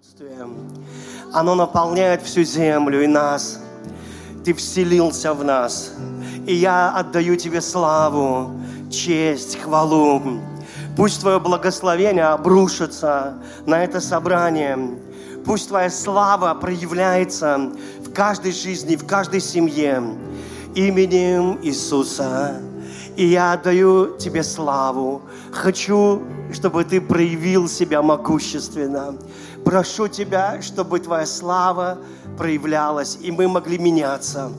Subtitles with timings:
[0.00, 0.48] присутствие.
[1.32, 3.60] Оно наполняет всю землю и нас.
[4.44, 5.92] Ты вселился в нас.
[6.46, 8.50] И я отдаю Тебе славу,
[8.90, 10.22] честь, хвалу.
[10.96, 13.34] Пусть Твое благословение обрушится
[13.66, 14.78] на это собрание.
[15.44, 17.70] Пусть Твоя слава проявляется
[18.04, 20.02] в каждой жизни, в каждой семье.
[20.74, 22.60] Именем Иисуса.
[23.16, 25.22] И я отдаю Тебе славу.
[25.52, 29.14] Хочу, чтобы Ты проявил себя могущественно.
[29.64, 31.98] Прошу Тебя, чтобы Твоя слава
[32.36, 34.50] проявлялась, и мы могли меняться.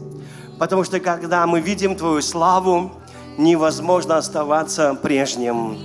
[0.60, 2.92] Потому что когда мы видим Твою славу,
[3.38, 5.78] невозможно оставаться прежним.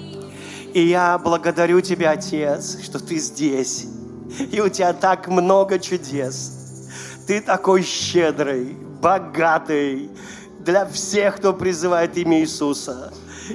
[0.75, 3.87] И я благодарю Тебя, Отец, что Ты здесь.
[4.53, 6.53] И у Тебя так много чудес.
[7.27, 10.11] Ты такой щедрый, богатый
[10.61, 13.13] для всех, кто призывает имя Иисуса.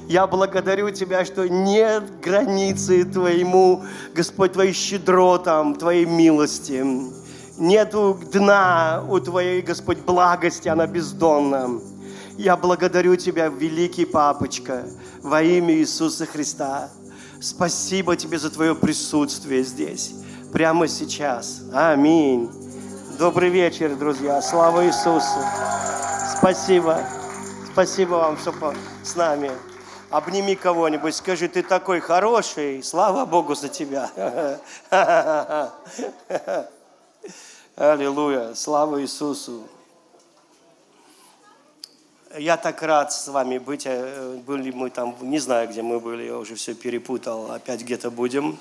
[0.08, 6.84] Я благодарю Тебя, что нет границы Твоему, Господь, Твоей щедротам, Твоей милости.
[7.58, 11.80] Нету дна у Твоей, Господь, благости, она бездонна.
[12.38, 14.86] Я благодарю Тебя, великий Папочка,
[15.22, 16.90] во имя Иисуса Христа.
[17.40, 20.14] Спасибо Тебе за Твое присутствие здесь,
[20.54, 21.62] прямо сейчас.
[21.74, 22.50] Аминь.
[23.20, 24.42] Добрый вечер, друзья.
[24.42, 25.40] Слава Иисусу.
[26.38, 27.00] Спасибо.
[27.72, 28.54] Спасибо вам, что
[29.04, 29.52] с нами.
[30.12, 34.12] Обними кого-нибудь, скажи, ты такой хороший, слава Богу за тебя.
[37.78, 39.64] Аллилуйя, слава Иисусу.
[42.38, 43.84] Я так рад с вами быть.
[43.86, 47.50] Э, были мы там, не знаю, где мы были, я уже все перепутал.
[47.50, 48.60] Опять где-то будем.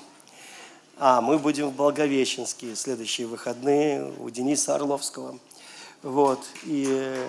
[0.97, 5.37] А, мы будем в Благовещенске следующие выходные у Дениса Орловского.
[6.01, 6.39] Вот.
[6.63, 7.27] И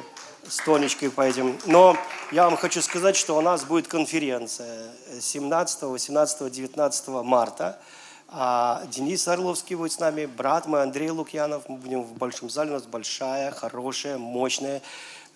[0.49, 1.59] с Тонечкой поедем.
[1.67, 1.97] Но
[2.31, 4.91] я вам хочу сказать, что у нас будет конференция
[5.21, 7.81] 17, 18, 19 марта.
[8.29, 11.69] А Денис Орловский будет с нами, брат мой Андрей Лукьянов.
[11.69, 12.71] Мы будем в большом зале.
[12.71, 14.81] У нас большая, хорошая, мощная,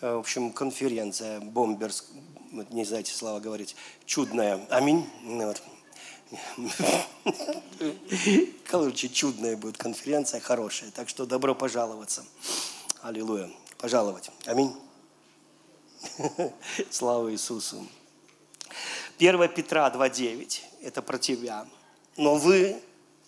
[0.00, 1.40] э, в общем, конференция.
[1.40, 2.06] Бомберс,
[2.70, 3.76] не знаете слова говорить,
[4.06, 4.60] чудная.
[4.70, 5.08] Аминь.
[5.22, 5.62] Ну вот.
[8.66, 10.90] Короче, чудная будет конференция, хорошая.
[10.90, 12.24] Так что добро пожаловаться.
[13.02, 13.50] Аллилуйя.
[13.78, 14.30] Пожаловать.
[14.46, 14.74] Аминь.
[16.90, 17.86] Слава Иисусу.
[19.18, 20.60] 1 Петра 2.9.
[20.82, 21.66] Это про тебя.
[22.16, 22.80] Но вы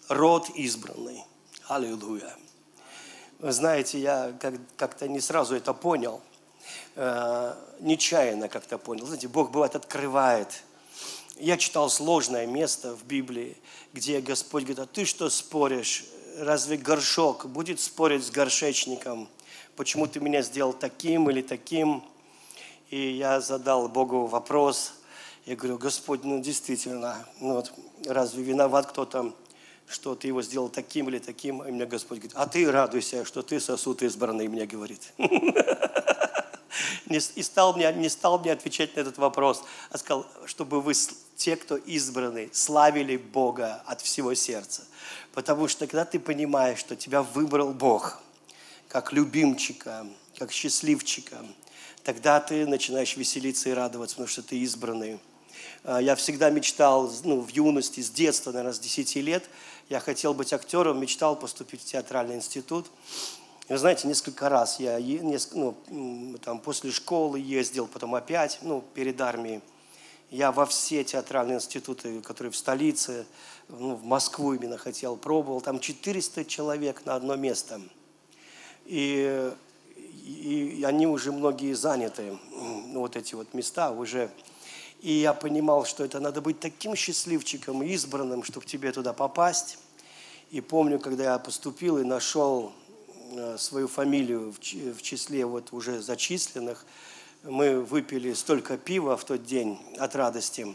[0.08, 1.24] род избранный.
[1.66, 2.34] Аллилуйя.
[3.38, 4.34] Вы знаете, я
[4.76, 6.20] как-то не сразу это понял.
[6.96, 9.06] Э, нечаянно как-то понял.
[9.06, 10.64] Знаете, Бог бывает открывает.
[11.36, 13.56] Я читал сложное место в Библии,
[13.92, 16.04] где Господь говорит, а ты что споришь?
[16.38, 19.28] Разве горшок будет спорить с горшечником?
[19.76, 22.02] Почему ты меня сделал таким или таким?
[22.90, 24.94] И я задал Богу вопрос.
[25.44, 27.72] Я говорю, Господь, ну действительно, ну вот,
[28.06, 29.34] разве виноват кто-то,
[29.86, 31.62] что ты его сделал таким или таким?
[31.62, 35.12] И мне Господь говорит, а ты радуйся, что ты сосуд избранный, мне говорит.
[37.08, 40.92] И стал мне, не стал мне отвечать на этот вопрос, а сказал, чтобы вы,
[41.36, 44.84] те, кто избраны, славили Бога от всего сердца.
[45.32, 48.20] Потому что когда ты понимаешь, что тебя выбрал Бог,
[48.88, 50.06] как любимчика,
[50.38, 51.38] как счастливчика,
[52.08, 55.20] тогда ты начинаешь веселиться и радоваться, потому что ты избранный.
[55.84, 59.44] А, я всегда мечтал, ну, в юности, с детства, наверное, с 10 лет,
[59.90, 62.86] я хотел быть актером, мечтал поступить в театральный институт.
[63.68, 64.98] И вы знаете, несколько раз я
[65.52, 65.76] ну,
[66.42, 69.60] там, после школы ездил, потом опять, ну, перед армией.
[70.30, 73.26] Я во все театральные институты, которые в столице,
[73.68, 75.60] ну, в Москву именно хотел, пробовал.
[75.60, 77.82] Там 400 человек на одно место.
[78.86, 79.52] И
[80.24, 84.30] и они уже многие заняты, ну, вот эти вот места уже.
[85.00, 89.78] И я понимал, что это надо быть таким счастливчиком, избранным, чтобы тебе туда попасть.
[90.50, 92.72] И помню, когда я поступил и нашел
[93.32, 96.84] э, свою фамилию в числе вот уже зачисленных,
[97.44, 100.74] мы выпили столько пива в тот день от радости,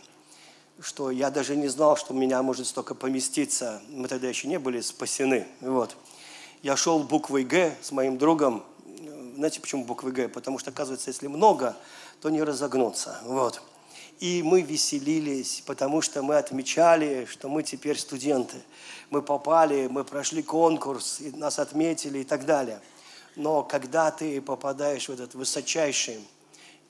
[0.79, 3.81] что я даже не знал, что у меня может столько поместиться.
[3.89, 5.45] Мы тогда еще не были спасены.
[5.59, 5.97] Вот.
[6.61, 8.63] Я шел буквой «Г» с моим другом,
[9.35, 10.29] знаете, почему буквы Г?
[10.29, 11.75] Потому что, оказывается, если много,
[12.21, 13.19] то не разогнуться.
[13.23, 13.61] Вот.
[14.19, 18.57] И мы веселились, потому что мы отмечали, что мы теперь студенты.
[19.09, 22.79] Мы попали, мы прошли конкурс, и нас отметили и так далее.
[23.35, 26.19] Но когда ты попадаешь в этот высочайший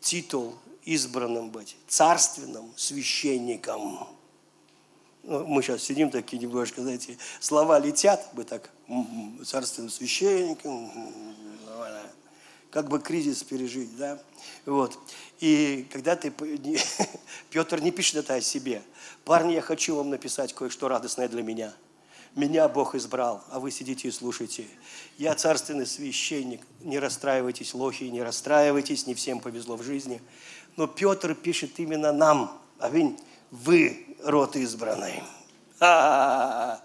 [0.02, 4.08] титул избранным быть, царственным священником,
[5.24, 8.70] ну, мы сейчас сидим такие немножко, знаете, слова летят, мы так,
[9.46, 10.92] царственным священником,
[12.74, 14.20] как бы кризис пережить, да,
[14.66, 14.98] вот.
[15.40, 16.34] И когда ты,
[17.52, 18.82] Петр не пишет это о себе.
[19.26, 21.72] Парни, я хочу вам написать кое-что радостное для меня.
[22.36, 24.66] Меня Бог избрал, а вы сидите и слушаете.
[25.20, 26.62] Я царственный священник.
[26.82, 30.20] Не расстраивайтесь, лохи, не расстраивайтесь, не всем повезло в жизни.
[30.76, 32.60] Но Петр пишет именно нам.
[32.80, 33.20] Аминь.
[33.52, 35.22] Вы род избранный.
[35.80, 36.82] А-а-а.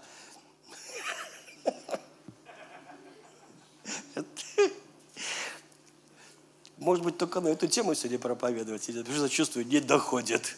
[6.79, 10.57] Может быть, только на эту тему сегодня проповедовать, потому что чувствую, не доходит.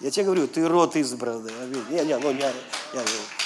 [0.00, 1.52] Я тебе говорю, ты род избранный.
[1.90, 3.04] Не, не, ну, не, не,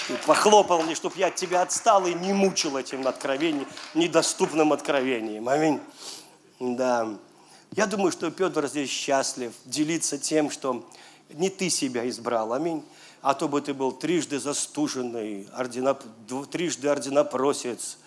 [0.08, 5.48] ты похлопал мне, чтобы я от тебя отстал и не мучил этим откровением, недоступным откровением.
[5.48, 5.80] Аминь.
[6.58, 7.18] Да.
[7.72, 10.88] Я думаю, что Петр здесь счастлив делиться тем, что
[11.34, 12.54] не ты себя избрал.
[12.54, 12.82] Аминь
[13.26, 15.98] а то бы ты был трижды застуженный, ордена,
[16.48, 17.98] трижды орденопросец,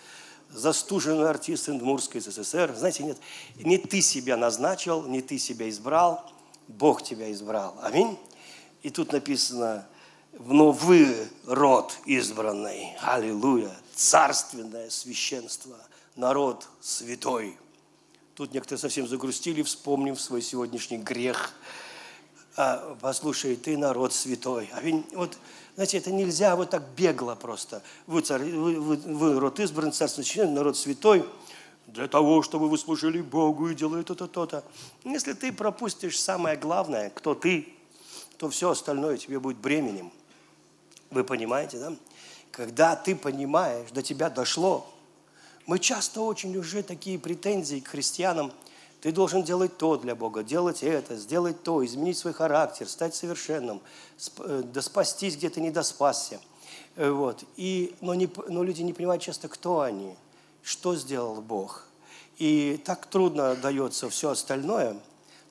[0.50, 2.74] застуженный артист Индмурской СССР.
[2.76, 3.18] Знаете, нет,
[3.58, 6.32] не ты себя назначил, не ты себя избрал,
[6.68, 7.78] Бог тебя избрал.
[7.82, 8.18] Аминь.
[8.82, 9.88] И тут написано,
[10.40, 15.76] но вы род избранный, аллилуйя, царственное священство,
[16.16, 17.58] народ святой.
[18.36, 21.54] Тут некоторые совсем загрустили, вспомнив свой сегодняшний грех–
[22.62, 24.70] а, послушай, ты народ святой.
[24.74, 24.82] А
[25.16, 25.38] вот,
[25.80, 27.82] знаете, это нельзя вот так бегло просто.
[28.06, 31.26] Вы, царь, вы, вы, вы род избранный, царство священное, народ святой,
[31.88, 34.66] для того, чтобы вы служили Богу и делали то-то, то-то.
[35.06, 37.70] Если ты пропустишь самое главное, кто ты,
[38.38, 40.12] то все остальное тебе будет бременем.
[41.12, 41.96] Вы понимаете, да?
[42.52, 44.86] Когда ты понимаешь, до тебя дошло,
[45.66, 48.52] мы часто очень уже такие претензии к христианам–
[49.02, 53.82] ты должен делать то для Бога, делать это, сделать то, изменить свой характер, стать совершенным,
[54.40, 56.40] э, да спастись, где то не доспасся.
[56.96, 57.44] Э, вот.
[57.56, 60.16] И, но, не, но люди не понимают часто, кто они,
[60.64, 61.86] что сделал Бог.
[62.38, 64.98] И так трудно дается все остальное,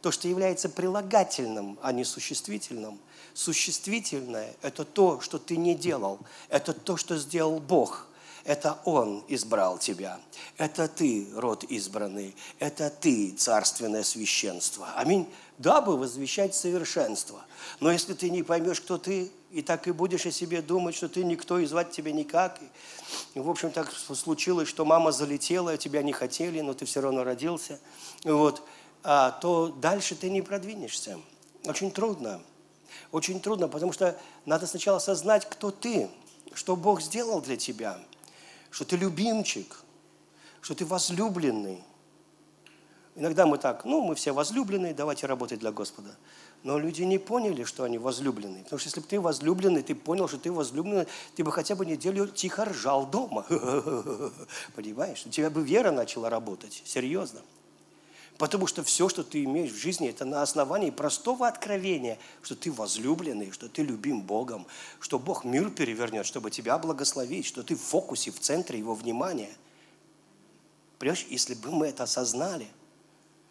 [0.03, 2.99] то, что является прилагательным, а не существительным.
[3.35, 6.19] Существительное– это то, что ты не делал,
[6.49, 8.07] это то, что сделал Бог–
[8.49, 10.19] это Он избрал тебя.
[10.57, 12.35] Это ты, род избранный.
[12.59, 14.89] Это ты, царственное священство.
[14.97, 15.29] Аминь.
[15.59, 17.45] Дабы возвещать совершенство.
[17.81, 21.11] Но если ты не поймешь, кто ты, и так и будешь о себе думать, что
[21.11, 22.59] ты никто, и звать тебя никак.
[23.35, 27.25] И, в общем, так случилось, что мама залетела, тебя не хотели, но ты все равно
[27.25, 27.79] родился.
[28.25, 28.63] Вот.
[29.03, 31.19] А, то дальше ты не продвинешься.
[31.67, 32.41] Очень трудно.
[33.13, 36.09] Очень трудно, потому что надо сначала осознать, кто ты,
[36.55, 38.01] что Бог сделал для тебя–
[38.71, 39.83] что ты любимчик,
[40.61, 41.83] что ты возлюбленный.
[43.15, 46.17] Иногда мы так, ну, мы все возлюбленные, давайте работать для Господа.
[46.63, 48.65] Но люди не поняли, что они возлюбленные.
[48.65, 51.87] Потому что если бы ты возлюбленный, ты понял, что ты возлюбленный, ты бы хотя бы
[51.87, 53.45] неделю тихо ржал дома.
[54.75, 55.25] Понимаешь?
[55.27, 56.83] У тебя бы вера начала работать.
[56.85, 57.41] Серьезно.
[58.39, 62.71] Потому что все, что ты имеешь в жизни, это на основании простого откровения, что ты
[62.71, 64.65] возлюбленный, что ты любим Богом,
[65.01, 69.51] что Бог мир перевернет, чтобы тебя благословить, что ты в фокусе, в центре Его внимания.
[71.01, 72.69] Понимаешь, если бы мы это осознали,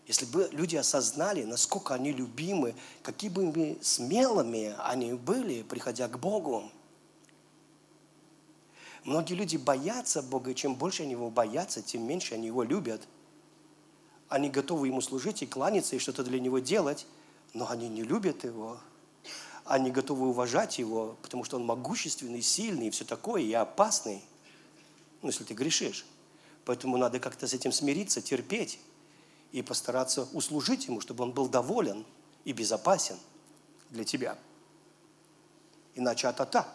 [0.08, 2.74] если бы люди осознали, насколько они любимы,
[3.04, 6.72] какими бы смелыми они были, приходя к Богу.
[9.04, 13.06] Многие люди боятся Бога, и чем больше они Его боятся, тем меньше они Его любят–
[14.30, 17.06] они готовы ему служить и кланяться, и что-то для него делать,
[17.54, 18.80] но они не любят его.
[19.66, 24.24] Они готовы уважать его, потому что он могущественный, сильный и все такое, и опасный.
[25.22, 26.06] Ну, если ты грешишь.
[26.66, 28.80] Поэтому надо как-то с этим смириться, терпеть
[29.52, 32.06] и постараться услужить ему, чтобы он был доволен
[32.44, 33.18] и безопасен
[33.90, 34.38] для тебя.
[35.96, 36.68] Иначе а-та-та.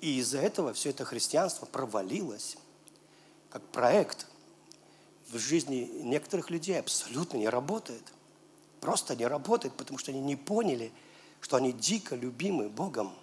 [0.00, 2.58] И из-за этого все это христианство провалилось,
[3.50, 4.26] как проект–
[5.32, 8.02] в жизни некоторых людей абсолютно не работает.
[8.80, 10.92] Просто не работает, потому что они не поняли,
[11.40, 13.14] что они дико любимы Богом.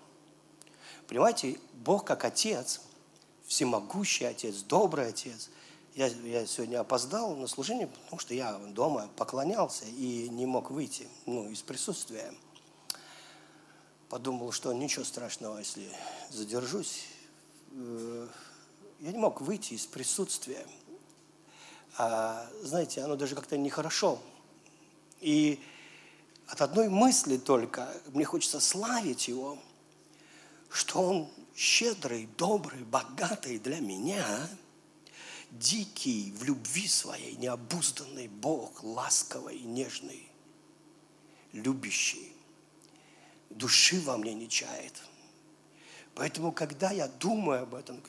[1.07, 2.81] Понимаете, Бог как Отец,
[3.45, 5.49] всемогущий Отец, добрый Отец.
[5.95, 11.07] Я, я сегодня опоздал на служение, потому что я дома поклонялся и не мог выйти
[11.25, 12.33] ну, из присутствия.
[14.07, 15.87] Подумал, что ничего страшного, если
[16.31, 17.03] задержусь.
[17.73, 18.27] Э,
[19.01, 20.65] я не мог выйти из присутствия
[21.95, 24.21] знаете, оно даже как-то нехорошо.
[25.21, 25.59] И
[26.47, 29.57] от одной мысли только мне хочется славить Его,
[30.69, 34.25] что Он щедрый, добрый, богатый для меня,
[35.51, 40.27] дикий в любви своей, необузданный Бог, ласковый, нежный,
[41.51, 42.33] любящий,
[43.49, 44.93] души во мне не чает.
[46.15, 48.01] Поэтому, когда я думаю об этом,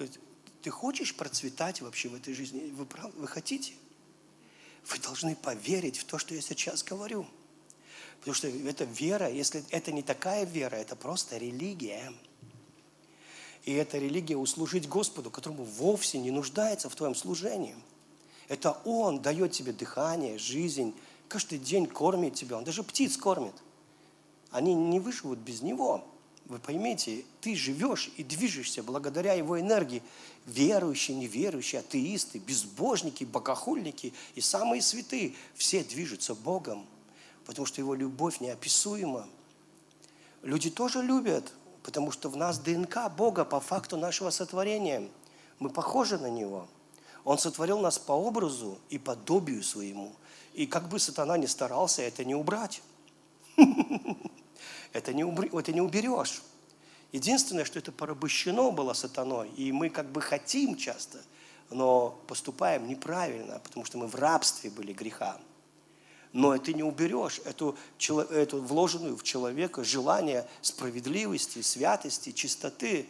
[0.63, 2.73] ты хочешь процветать вообще в этой жизни?
[2.73, 2.87] Вы,
[3.17, 3.73] вы хотите?
[4.89, 7.27] Вы должны поверить в то, что я сейчас говорю.
[8.21, 12.13] Потому что это вера, если это не такая вера, это просто религия.
[13.65, 17.77] И эта религия услужить Господу, которому вовсе не нуждается в твоем служении.
[18.49, 20.95] Это Он дает тебе дыхание, жизнь,
[21.29, 23.55] каждый день кормит тебя, Он даже птиц кормит.
[24.51, 26.05] Они не выживут без Него.
[26.47, 30.03] Вы поймите, ты живешь и движешься благодаря Его энергии.
[30.47, 36.87] Верующие, неверующие, атеисты, безбожники, богохульники и самые святые, все движутся Богом,
[37.45, 39.29] потому что Его любовь неописуема.
[40.43, 45.09] Люди тоже любят, потому что в нас ДНК Бога по факту нашего сотворения.
[45.59, 46.67] Мы похожи на Него.
[47.25, 50.13] Он сотворил нас по образу и подобию своему.
[50.55, 52.83] И как бы сатана не старался, это не убрать.
[54.93, 56.43] Это не уберешь.
[57.13, 61.19] Единственное, что это порабощено было сатаной, и мы как бы хотим часто,
[61.71, 65.41] но поступаем неправильно, потому что мы в рабстве были греха.
[66.33, 73.09] Но это не уберешь, эту, эту вложенную в человека желание справедливости, святости, чистоты,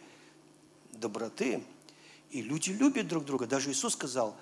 [0.91, 1.63] доброты.
[2.31, 3.45] И люди любят друг друга.
[3.45, 4.35] Даже Иисус сказал,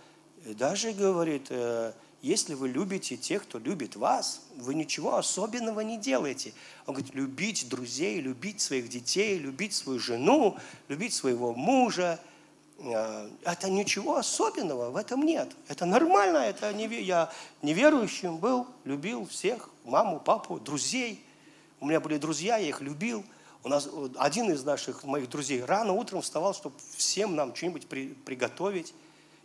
[0.45, 6.53] даже говорит, э, если вы любите тех, кто любит вас, вы ничего особенного не делаете.
[6.85, 10.57] Он говорит, любить друзей, любить своих детей, любить свою жену,
[10.87, 12.19] любить своего мужа–
[12.81, 15.49] Э, это ничего особенного в этом нет.
[15.67, 21.23] Это нормально, это не, я неверующим был, любил всех, маму, папу, друзей.
[21.79, 23.23] У меня были друзья, я их любил.
[23.63, 28.13] У нас один из наших моих друзей рано утром вставал, чтобы всем нам что-нибудь при,
[28.13, 28.93] приготовить.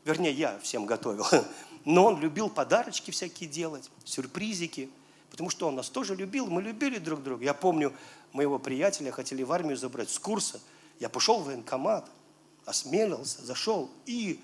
[0.04, 1.26] Вернее, я всем готовил.
[1.84, 4.90] Но он любил подарочки всякие делать, сюрпризики.
[5.30, 7.44] Потому что он нас тоже любил, мы любили друг друга.
[7.44, 7.92] Я помню,
[8.32, 10.60] моего приятеля хотели в армию забрать с курса.
[11.00, 12.08] Я пошел в военкомат,
[12.64, 14.40] осмелился, зашел, и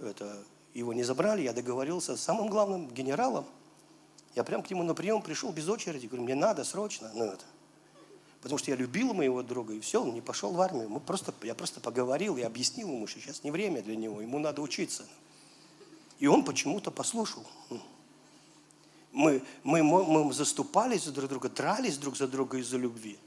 [0.00, 0.42] это,
[0.74, 3.44] его не забрали, я договорился с самым главным генералом.
[4.34, 7.10] Я прям к нему на прием пришел без очереди, говорю, мне надо срочно.
[7.14, 7.44] Ну, это.
[8.40, 10.88] Потому что я любил моего друга, и все, он не пошел в армию.
[10.88, 14.38] Мы просто, я просто поговорил и объяснил ему, что сейчас не время для него, ему
[14.38, 15.04] надо учиться.
[16.18, 17.46] И он почему-то послушал.
[19.12, 23.18] Мы, мы, мы заступались за друг друга, дрались друг за друга из-за любви.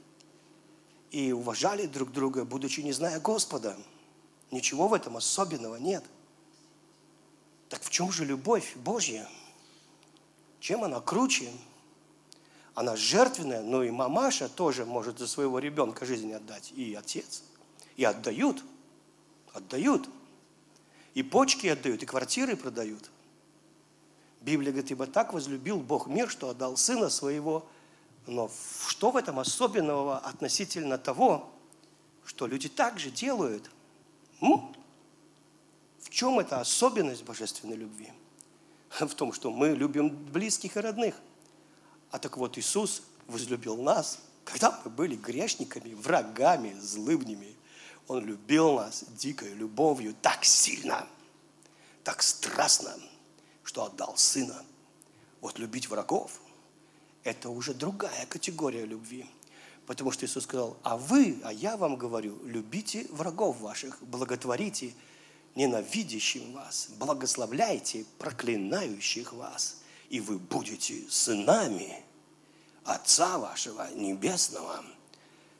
[1.10, 3.76] И уважали друг друга, будучи не зная Господа.
[4.50, 6.04] Ничего в этом особенного нет.
[7.68, 9.28] Так в чем же любовь Божья?
[10.60, 11.50] Чем она круче?
[12.74, 16.72] Она жертвенная, но и мамаша тоже может за своего ребенка жизнь отдать.
[16.72, 17.42] И отец.
[17.96, 18.62] И отдают.
[19.52, 20.08] Отдают.
[21.14, 23.10] И почки отдают, и квартиры продают.
[24.40, 27.68] Библия говорит, ибо так возлюбил Бог мир, что отдал Сына Своего.
[28.26, 28.50] Но
[28.88, 31.50] что в этом особенного относительно того,
[32.24, 33.70] что люди также делают–
[34.42, 34.74] М?
[36.00, 38.12] В чем эта особенность божественной любви?
[38.90, 41.14] В том, что мы любим близких и родных.
[42.10, 47.54] А так вот Иисус возлюбил нас, когда мы были грешниками, врагами, злыбнями.
[48.08, 51.06] Он любил нас дикой любовью так сильно,
[52.04, 52.94] так страстно,
[53.62, 54.64] что отдал Сына.
[55.40, 56.40] Вот любить врагов–
[57.24, 59.26] это уже другая категория любви–
[59.86, 64.94] Потому что Иисус сказал, а вы, а я вам говорю, любите врагов ваших, благотворите
[65.54, 72.04] ненавидящим вас, благословляйте проклинающих вас, и вы будете сынами
[72.84, 74.84] Отца вашего Небесного.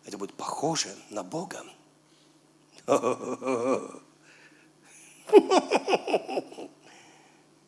[0.04, 1.64] Это будет похоже на Бога.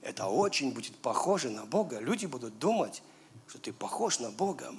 [0.03, 1.99] Это очень будет похоже на Бога.
[1.99, 3.03] Люди будут думать,
[3.47, 4.75] что ты похож на Бога.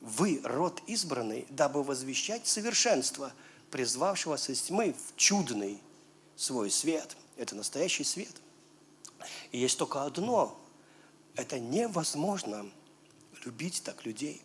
[0.00, 3.32] Вы род избранный, дабы возвещать совершенство,
[3.70, 5.80] призвавшего со тьмы в чудный
[6.34, 7.16] свой свет.
[7.36, 8.34] Это настоящий свет.
[9.52, 10.58] И есть только одно.
[11.36, 12.70] Это невозможно
[13.44, 14.42] любить так людей.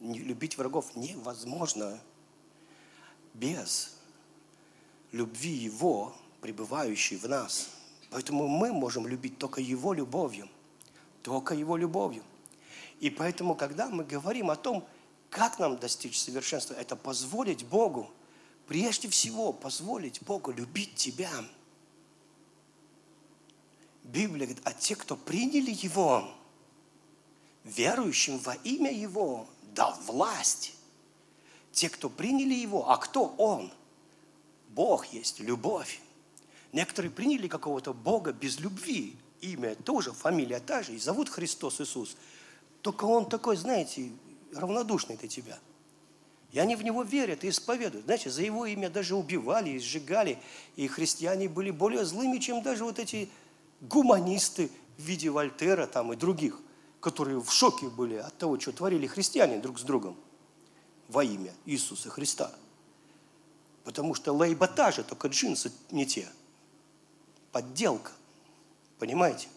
[0.00, 2.00] Любить врагов невозможно
[3.34, 3.93] без
[5.14, 7.70] любви Его, пребывающей в нас.
[8.10, 10.48] Поэтому мы можем любить только Его любовью.
[11.22, 12.24] Только Его любовью.
[13.00, 14.86] И поэтому, когда мы говорим о том,
[15.30, 18.10] как нам достичь совершенства, это позволить Богу,
[18.66, 21.30] прежде всего позволить Богу любить тебя.
[24.02, 26.28] Библия говорит, а те, кто приняли Его,
[27.62, 30.74] верующим во имя Его, дал власть.
[31.72, 33.72] Те, кто приняли Его, а кто Он?
[34.74, 36.00] Бог есть любовь.
[36.72, 39.16] Некоторые приняли какого-то Бога без любви.
[39.40, 42.16] Имя тоже, фамилия та же, и зовут Христос Иисус–
[42.84, 44.10] только он такой, знаете,
[44.54, 45.58] равнодушный для тебя.
[46.52, 48.04] И они в него верят и исповедуют.
[48.04, 50.38] Знаете, за его имя даже убивали и сжигали.
[50.76, 53.30] И христиане были более злыми, чем даже вот эти
[53.80, 56.60] гуманисты в виде Вольтера там и других,
[57.00, 60.14] которые в шоке были от того, что творили христиане друг с другом
[61.08, 62.52] во имя Иисуса Христа.
[63.84, 66.28] Потому что лейба та же, только джинсы не те.
[67.52, 68.12] Подделка.
[68.98, 69.48] Понимаете?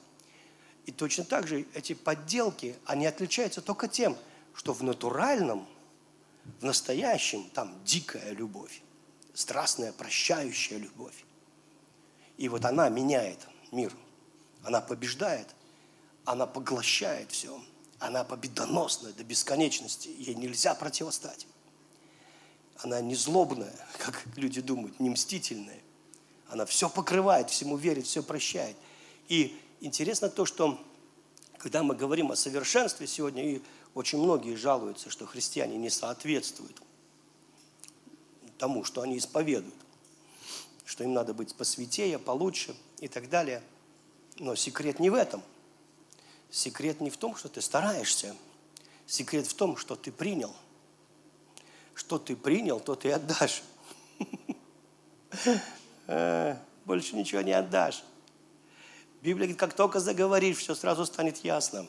[0.86, 4.18] И точно так же эти подделки, они отличаются только тем,
[4.54, 5.68] что в натуральном,
[6.60, 8.82] в настоящем, там дикая любовь,
[9.34, 11.26] страстная, прощающая любовь.
[12.38, 13.40] И вот она меняет
[13.72, 13.94] мир.
[14.64, 15.48] Она побеждает,
[16.26, 17.62] она поглощает все.
[18.00, 20.10] Она победоносная до бесконечности.
[20.10, 21.48] Ей нельзя противостать.
[22.80, 25.82] Она не злобная, как люди думают, не мстительная.
[26.50, 28.76] Она все покрывает, всему верит, все прощает.
[29.28, 30.80] И интересно то, что
[31.58, 33.62] когда мы говорим о совершенстве сегодня, и
[33.94, 36.82] очень многие жалуются, что христиане не соответствуют
[38.58, 39.76] тому, что они исповедуют,
[40.86, 43.62] что им надо быть посвятее, получше и так далее.
[44.38, 45.42] Но секрет не в этом.
[46.50, 48.36] Секрет не в том, что ты стараешься.
[49.06, 50.56] Секрет в том, что ты принял.
[51.98, 53.64] Что ты принял, то ты отдашь.
[56.10, 58.02] Э, больше ничего не отдашь.
[59.22, 61.86] Библия говорит, как только заговоришь, все сразу станет ясно.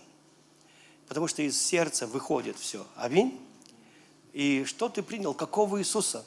[1.06, 2.84] Потому что из сердца выходит все.
[2.96, 3.40] Аминь?
[4.32, 5.34] И что ты принял?
[5.34, 6.24] Какого Иисуса?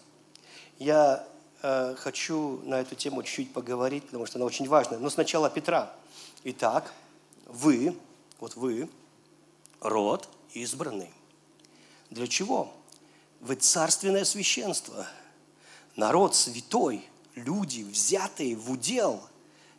[0.79, 1.27] Я
[1.61, 4.99] э, хочу на эту тему чуть-чуть поговорить, потому что она очень важная.
[4.99, 5.93] Но сначала Петра.
[6.45, 6.93] Итак,
[7.45, 7.97] вы,
[8.39, 8.87] вот вы,
[9.81, 11.11] род избранный.
[12.09, 12.71] Для чего?
[13.41, 15.07] Вы царственное священство,
[15.95, 19.19] народ святой, люди, взятые в удел,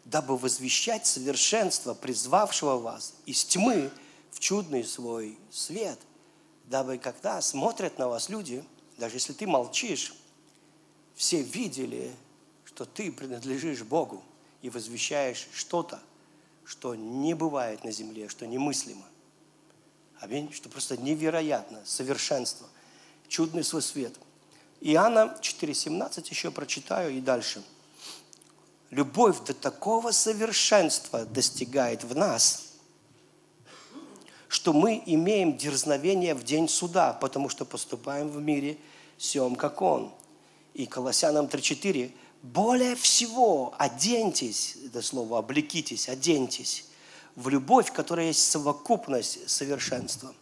[0.04, 3.92] дабы возвещать совершенство призвавшего вас из тьмы
[4.32, 6.00] в чудный свой свет,
[6.64, 8.64] дабы когда смотрят на вас люди,
[8.98, 10.12] даже если ты молчишь,
[11.14, 12.12] все видели,
[12.64, 14.24] что ты принадлежишь Богу
[14.60, 16.02] и возвещаешь что-то,
[16.64, 19.04] что не бывает на земле, что немыслимо.
[20.18, 20.52] Аминь.
[20.52, 22.68] Что просто невероятно, совершенство,
[23.32, 24.14] чудный свой свет.
[24.82, 27.62] Иоанна 4,17 еще прочитаю и дальше.
[28.90, 32.64] Любовь до такого совершенства достигает в нас,
[34.48, 38.76] что мы имеем дерзновение в день суда, потому что поступаем в мире
[39.16, 40.12] всем, как Он.
[40.74, 46.84] И Колоссянам 3,4 более всего оденьтесь, это слово облекитесь, оденьтесь
[47.34, 50.34] в любовь, которая есть совокупность совершенства.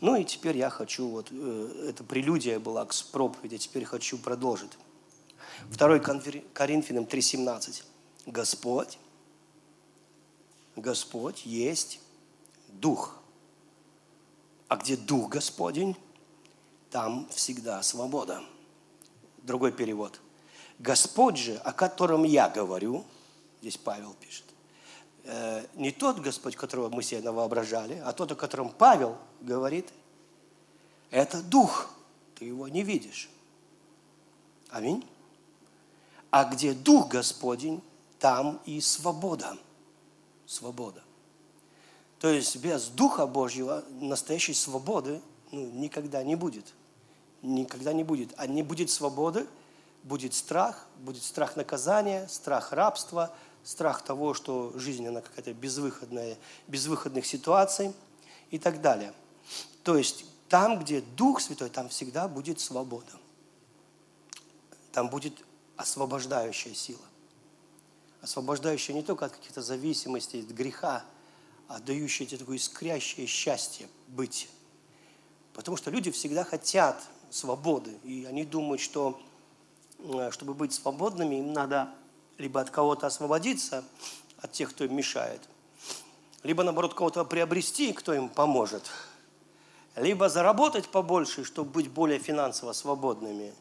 [0.00, 4.72] Ну и теперь я хочу, вот э, это прелюдия была к проповеди, теперь хочу продолжить.
[5.70, 5.98] 2
[6.52, 7.84] Коринфянам 3,17.
[8.26, 8.98] Господь,
[10.76, 12.00] Господь есть
[12.68, 13.16] Дух.
[14.68, 15.96] А где Дух Господень,
[16.90, 18.42] там всегда свобода.
[19.38, 20.20] Другой перевод.
[20.78, 23.04] Господь же, о котором я говорю,
[23.60, 24.44] здесь Павел пишет,
[25.74, 29.92] не тот Господь, которого мы себе воображали, а тот, о котором Павел говорит,
[31.10, 31.90] это Дух,
[32.34, 33.30] ты его не видишь.
[34.68, 35.06] Аминь.
[36.30, 37.82] А где Дух Господень,
[38.18, 39.56] там и свобода.
[40.46, 41.02] Свобода.
[42.18, 45.20] То есть без Духа Божьего настоящей свободы
[45.52, 46.66] ну, никогда не будет.
[47.42, 48.34] Никогда не будет.
[48.36, 49.46] А не будет свободы–
[50.04, 53.34] будет страх, будет страх наказания, страх рабства,
[53.64, 56.36] страх того, что жизнь она какая-то безвыходная,
[56.68, 57.92] безвыходных ситуаций
[58.50, 59.12] и так далее.
[59.82, 63.12] То есть там, где Дух Святой, там всегда будет свобода.
[64.92, 65.34] Там будет
[65.76, 67.04] освобождающая сила.
[68.20, 71.04] Освобождающая не только от каких-то зависимостей, от греха,
[71.66, 74.48] а дающая тебе такое искрящее счастье быть.
[75.52, 79.20] Потому что люди всегда хотят свободы, и они думают, что
[80.04, 81.88] Э, чтобы быть свободными, им надо
[82.38, 83.84] либо от кого-то освободиться,
[84.38, 85.40] от тех, кто им мешает,
[86.42, 88.90] либо, наоборот, кого-то приобрести, кто им поможет,
[89.96, 93.52] либо заработать побольше, чтобы быть более финансово свободными,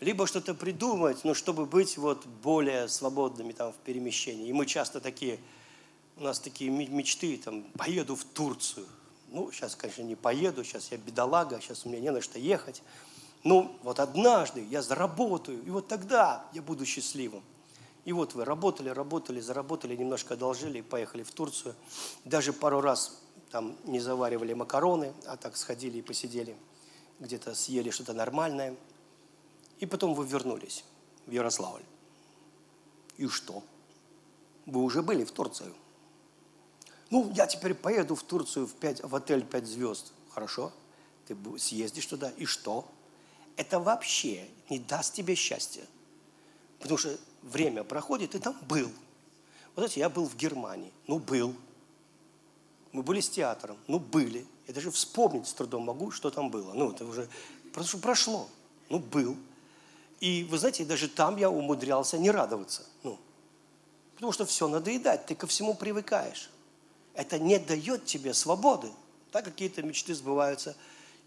[0.00, 4.48] либо что-то придумать, но чтобы быть вот более свободными там в перемещении.
[4.48, 5.38] И мы часто такие,
[6.16, 8.86] у нас такие мечты, там, поеду в Турцию.
[9.28, 12.82] Ну, сейчас, конечно, не поеду, сейчас я бедолага, сейчас у меня не на что ехать
[13.42, 17.42] ну, вот однажды я заработаю, и вот тогда я буду счастливым.
[18.04, 21.74] И вот вы работали, работали, заработали, немножко одолжили поехали в Турцию.
[22.24, 26.56] Даже пару раз там не заваривали макароны, а так сходили и посидели,
[27.18, 28.76] где-то съели что-то нормальное.
[29.78, 30.84] И потом вы вернулись
[31.26, 31.82] в Ярославль.
[33.18, 33.62] И что?
[34.66, 35.74] Вы уже были в Турцию.
[37.10, 40.12] Ну, я теперь поеду в Турцию в, 5, в отель 5 звезд.
[40.30, 40.72] Хорошо,
[41.26, 42.86] ты съездишь туда, и что?
[43.60, 45.84] это вообще не даст тебе счастья.
[46.78, 48.90] Потому что время проходит, и там был.
[49.74, 50.92] Вот знаете, я был в Германии.
[51.06, 51.54] Ну, был.
[52.92, 53.76] Мы были с театром.
[53.86, 54.46] Ну, были.
[54.66, 56.72] Я даже вспомнить с трудом могу, что там было.
[56.72, 57.28] Ну, это уже
[57.72, 58.48] просто прошло.
[58.88, 59.36] Ну, был.
[60.20, 62.84] И вы знаете, даже там я умудрялся не радоваться.
[63.02, 63.18] Ну,
[64.14, 66.50] потому что все надоедать, ты ко всему привыкаешь.
[67.14, 68.90] Это не дает тебе свободы.
[69.32, 70.76] Так какие-то мечты сбываются.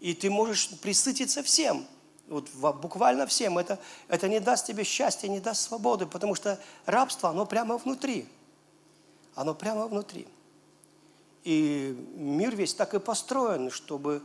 [0.00, 1.86] И ты можешь присытиться всем.
[2.28, 3.58] Вот буквально всем.
[3.58, 8.26] Это, это не даст тебе счастья, не даст свободы, потому что рабство, оно прямо внутри.
[9.34, 10.26] Оно прямо внутри.
[11.42, 14.22] И мир весь так и построен, чтобы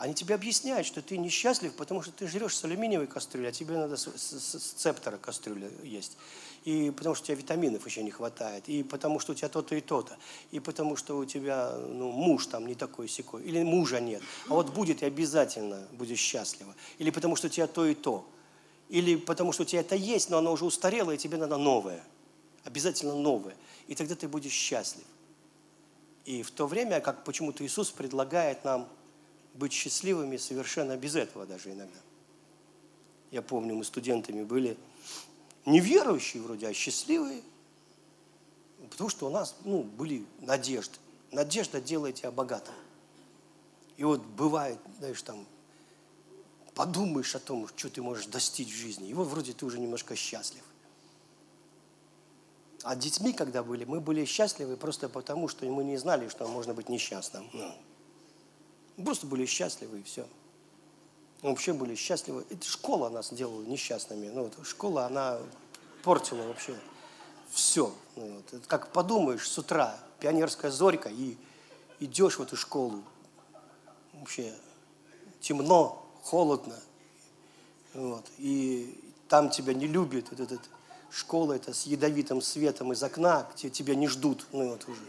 [0.00, 3.76] они тебе объясняют, что ты несчастлив, потому что ты жрешь с алюминиевой кастрюли, а тебе
[3.76, 6.16] надо с, с, с цептора кастрюля есть.
[6.64, 9.74] И потому что у тебя витаминов еще не хватает, и потому что у тебя то-то
[9.74, 10.16] и то-то,
[10.52, 14.22] и потому что у тебя ну, муж там не такой секой, или мужа нет.
[14.48, 16.74] А вот будет и обязательно будешь счастлива.
[16.96, 18.26] Или потому что у тебя то и то.
[18.88, 22.02] Или потому что у тебя это есть, но оно уже устарело, и тебе надо новое.
[22.64, 23.54] Обязательно новое.
[23.86, 25.04] И тогда ты будешь счастлив.
[26.24, 28.88] И в то время, как почему-то Иисус предлагает нам
[29.60, 32.00] быть счастливыми совершенно без этого даже иногда.
[33.30, 34.76] Я помню, мы студентами были
[35.66, 37.42] неверующие вроде, а счастливые,
[38.90, 40.96] потому что у нас ну, были надежды.
[41.30, 42.74] Надежда делает тебя богатым.
[43.96, 45.46] И вот бывает, знаешь, там,
[46.74, 50.16] подумаешь о том, что ты можешь достичь в жизни, и вот вроде ты уже немножко
[50.16, 50.62] счастлив.
[52.82, 56.72] А детьми, когда были, мы были счастливы просто потому, что мы не знали, что можно
[56.72, 57.48] быть несчастным.
[57.52, 57.74] Ну,
[59.04, 60.26] Просто были счастливы и все.
[61.42, 62.44] вообще были счастливы.
[62.50, 64.28] Это школа нас делала несчастными.
[64.28, 65.38] Ну, вот, школа, она
[66.02, 66.74] портила вообще
[67.50, 67.92] все.
[68.16, 71.36] Ну, вот, как подумаешь с утра, пионерская зорька, и
[71.98, 73.02] идешь в эту школу.
[74.14, 74.54] Вообще
[75.40, 76.78] темно, холодно.
[77.94, 80.26] Вот, и там тебя не любят.
[80.30, 80.60] Вот этот,
[81.10, 84.46] школа это с ядовитым светом из окна, где тебя не ждут.
[84.52, 85.02] Ну, вот уже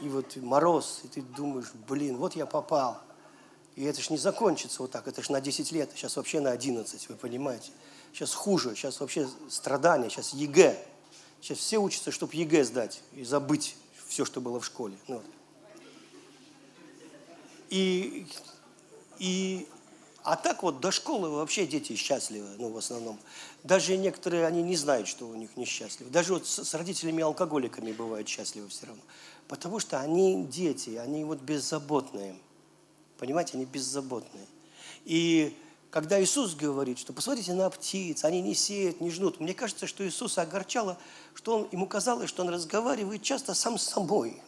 [0.00, 3.00] и вот мороз, и ты думаешь, блин, вот я попал.
[3.76, 6.50] И это ж не закончится вот так, это ж на 10 лет, сейчас вообще на
[6.50, 7.70] 11, вы понимаете.
[8.12, 10.76] Сейчас хуже, сейчас вообще страдания, сейчас ЕГЭ.
[11.40, 13.76] Сейчас все учатся, чтобы ЕГЭ сдать и забыть
[14.08, 14.96] все, что было в школе.
[15.06, 15.26] Ну, вот.
[17.70, 18.26] И,
[19.18, 19.68] и,
[20.24, 23.20] а так вот до школы вообще дети счастливы, ну, в основном.
[23.62, 26.10] Даже некоторые, они не знают, что у них несчастливы.
[26.10, 29.02] Даже вот с, с родителями-алкоголиками бывают счастливы все равно.
[29.48, 32.36] Потому что они дети, они вот беззаботные.
[33.16, 34.46] Понимаете, они беззаботные.
[35.04, 35.56] И
[35.90, 40.04] когда Иисус говорит, что посмотрите на птиц, они не сеют, не жнут, мне кажется, что
[40.04, 40.98] Иисуса огорчало,
[41.34, 44.40] что он, ему казалось, что он разговаривает часто сам с собой.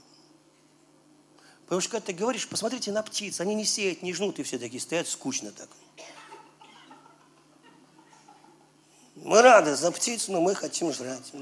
[1.64, 4.58] Потому что когда ты говоришь, посмотрите на птиц, они не сеют, не жнут, и все
[4.58, 5.68] такие стоят скучно так.
[9.14, 11.32] Мы рады за птиц, но мы хотим жрать.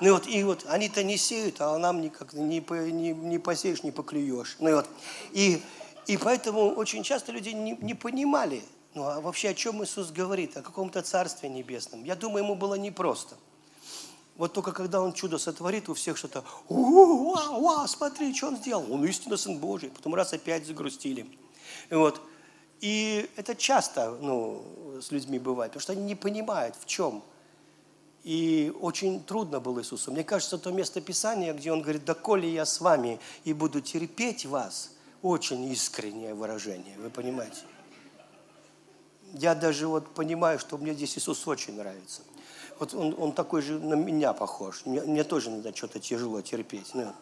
[0.00, 3.82] Ну и вот, и вот они-то не сеют, а нам никак не, не, не посеешь,
[3.82, 4.56] не поклюешь.
[4.58, 4.88] Ну и вот,
[5.32, 5.62] и,
[6.06, 8.62] и поэтому очень часто люди не, не понимали,
[8.94, 12.04] ну а вообще о чем Иисус говорит, о каком-то Царстве Небесном.
[12.04, 13.36] Я думаю, ему было непросто.
[14.36, 18.90] Вот только когда он чудо сотворит, у всех что-то, вау, вау, смотри, что он сделал.
[18.90, 19.90] Он истинно Сын Божий.
[19.90, 21.26] Потом раз опять загрустили.
[21.90, 22.20] Вот.
[22.80, 24.64] И это часто ну,
[25.00, 27.22] с людьми бывает, потому что они не понимают, в чем
[28.24, 30.12] и очень трудно было Иисусу.
[30.12, 33.80] Мне кажется, то место Писания, где он говорит, да коли я с вами и буду
[33.80, 34.90] терпеть вас,
[35.22, 37.60] очень искреннее выражение, вы понимаете?
[39.32, 42.22] Я даже вот понимаю, что мне здесь Иисус очень нравится.
[42.78, 44.82] Вот он, он такой же на меня похож.
[44.84, 46.90] Мне, мне тоже надо что-то тяжело терпеть.
[46.94, 47.12] Ну.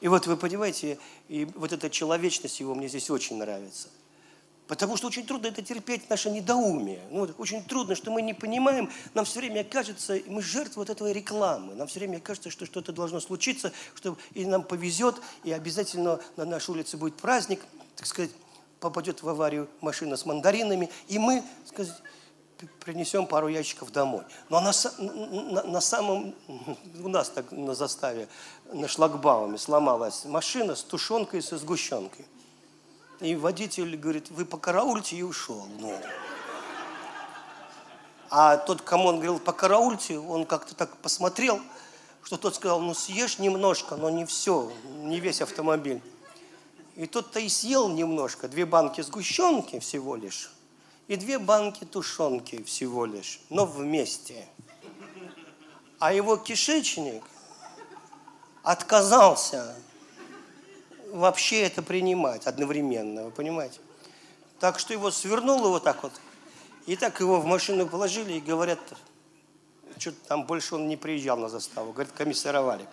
[0.00, 0.98] И вот вы понимаете,
[1.28, 3.88] и вот эта человечность его мне здесь очень нравится.
[4.70, 7.00] Потому что очень трудно это терпеть, наше недоумие.
[7.10, 11.12] Ну, очень трудно, что мы не понимаем, нам все время кажется, мы жертвы вот этой
[11.12, 11.74] рекламы.
[11.74, 16.44] Нам все время кажется, что что-то должно случиться, что и нам повезет, и обязательно на
[16.44, 17.60] нашей улице будет праздник,
[17.96, 18.30] так сказать,
[18.78, 22.02] попадет в аварию машина с мандаринами, и мы, так сказать,
[22.78, 24.22] принесем пару ящиков домой.
[24.50, 26.32] Но на, на, на самом,
[27.02, 28.28] у нас так на заставе,
[28.72, 32.24] на шлагбауме сломалась машина с тушенкой и со сгущенкой.
[33.20, 35.66] И водитель говорит, вы покараульте и ушел.
[35.78, 35.94] Ну.
[38.30, 41.60] А тот, кому он говорил, покараульте, он как-то так посмотрел,
[42.22, 46.00] что тот сказал, ну съешь немножко, но не все, не весь автомобиль.
[46.96, 50.50] И тот-то и съел немножко, две банки сгущенки всего лишь,
[51.08, 54.46] и две банки тушенки всего лишь, но вместе.
[55.98, 57.22] А его кишечник
[58.62, 59.76] отказался
[61.12, 63.80] вообще это принимать одновременно, вы понимаете?
[64.58, 66.12] Так что его свернуло вот так вот,
[66.86, 68.80] и так его в машину положили и говорят,
[69.98, 72.86] что там больше он не приезжал на заставу, говорит, комиссаровали.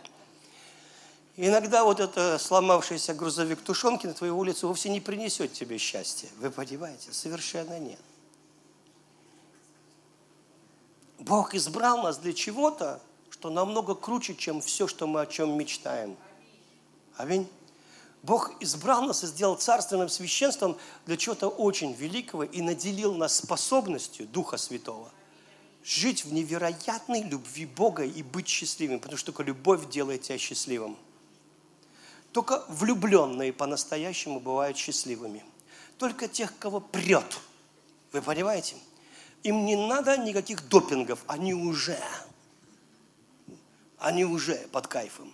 [1.36, 6.28] Иногда вот это сломавшийся грузовик тушенки на твою улицу вовсе не принесет тебе счастья.
[6.40, 7.14] Вы понимаете?
[7.14, 8.00] Совершенно нет.
[11.20, 16.18] Бог избрал нас для чего-то, что намного круче, чем все, что мы о чем мечтаем.
[17.18, 17.48] Аминь.
[18.28, 24.28] Бог избрал нас и сделал царственным священством для чего-то очень великого и наделил нас способностью
[24.28, 25.10] Духа Святого
[25.86, 30.98] жить в невероятной любви Бога и быть счастливым, потому что только любовь делает тебя счастливым.
[32.34, 35.46] Только влюбленные по-настоящему бывают счастливыми.
[35.98, 37.40] Только тех, кого прет.
[38.12, 38.76] Вы понимаете?
[39.44, 41.98] Им не надо никаких допингов, они уже,
[44.00, 45.34] они уже под кайфом.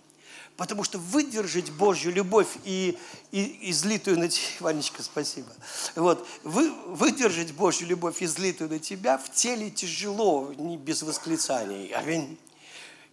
[0.56, 2.98] Потому что выдержать Божью любовь и,
[3.32, 5.50] и излитую на тебя, Ванечка, спасибо.
[5.96, 11.88] Вот, вы, выдержать Божью любовь, излитую на тебя, в теле тяжело, не без восклицаний.
[11.88, 12.38] Аминь.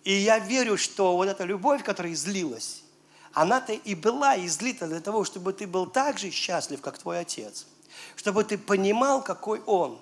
[0.04, 2.82] И я верю, что вот эта любовь, которая излилась,
[3.32, 7.66] она-то и была излита для того, чтобы ты был так же счастлив, как твой отец.
[8.16, 9.98] Чтобы ты понимал, какой он.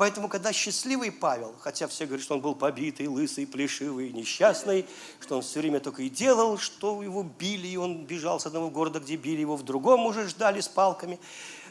[0.00, 4.86] Поэтому, когда счастливый Павел, хотя все говорят, что он был побитый, лысый, плешивый, несчастный,
[5.20, 8.70] что он все время только и делал, что его били, и он бежал с одного
[8.70, 11.20] города, где били его, в другом уже ждали с палками.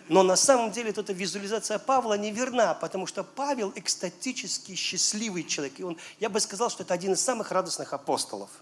[0.09, 5.79] Но на самом деле эта визуализация Павла неверна, потому что Павел экстатически счастливый человек.
[5.79, 8.51] И он, я бы сказал, что это один из самых радостных апостолов–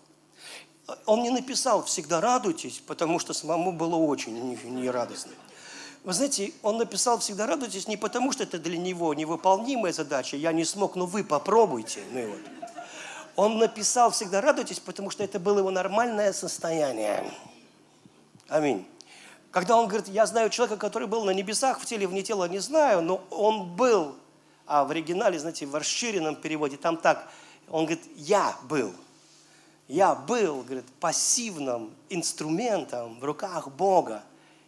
[1.05, 5.33] он не написал «всегда радуйтесь», потому что самому было очень нерадостно.
[6.07, 10.53] Вы знаете, он написал «всегда радуйтесь» не потому, что это для него невыполнимая задача, я
[10.53, 11.99] не смог, но вы попробуйте.
[12.13, 12.39] Ну и вот.
[13.35, 17.29] Он написал «всегда радуйтесь», потому что это было его нормальное состояние.
[18.47, 18.87] Аминь.
[19.51, 22.59] Когда он говорит, я знаю человека, который был на небесах, в теле, вне тела не
[22.59, 24.15] знаю, но он был,
[24.65, 27.29] а в оригинале, знаете, в расширенном переводе, там так,
[27.67, 28.93] он говорит, я был–
[29.89, 34.23] я был, говорит, пассивным инструментом в руках Бога.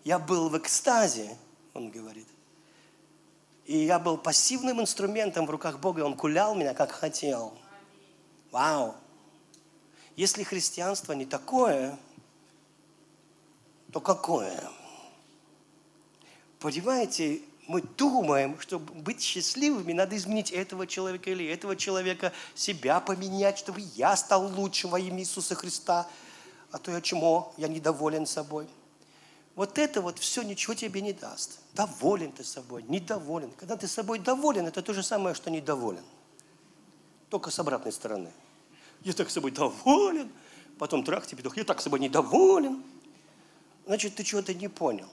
[0.10, 1.38] Я был в экстазе,
[1.76, 2.28] он говорит.
[3.66, 7.56] И я был пассивным инструментом в руках Бога, и Он кулял меня, как хотел.
[8.50, 8.96] Вау!
[10.16, 11.96] Если христианство не такое,
[13.92, 14.60] то какое?
[16.58, 23.60] Понимаете, мы думаем, чтобы быть счастливыми, надо изменить этого человека или этого человека, себя поменять,
[23.60, 26.08] чтобы я стал лучше во имя Иисуса Христа.
[26.72, 27.54] А то я чему?
[27.58, 28.68] Я недоволен собой.
[29.60, 31.60] Вот это вот все ничего тебе не даст.
[31.74, 33.52] Доволен ты собой, недоволен.
[33.58, 36.06] Когда ты собой доволен, это то же самое, что недоволен.
[37.30, 38.32] Только с обратной стороны.
[39.04, 40.32] Я так собой доволен.
[40.78, 42.82] Потом трах тебе, я так собой недоволен.
[43.86, 45.10] Значит, ты чего-то не понял.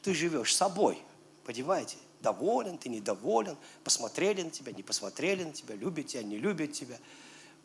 [0.00, 1.02] Ты живешь собой.
[1.44, 1.98] Понимаете?
[2.22, 6.96] Доволен ты, недоволен, посмотрели на тебя, не посмотрели на тебя, любят тебя, не любят тебя.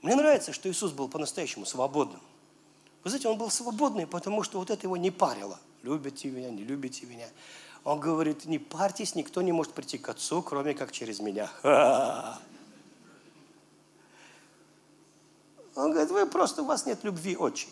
[0.01, 2.19] Мне нравится, что Иисус был по-настоящему свободным.
[3.05, 5.61] Вы знаете, он был свободный, потому что вот это его не парило.
[5.83, 7.27] Любите меня, не любите меня.
[7.83, 11.51] Он говорит, не парьтесь, никто не может прийти к Отцу, кроме как через меня.
[15.75, 17.69] Он говорит, вы просто, у вас нет любви очень.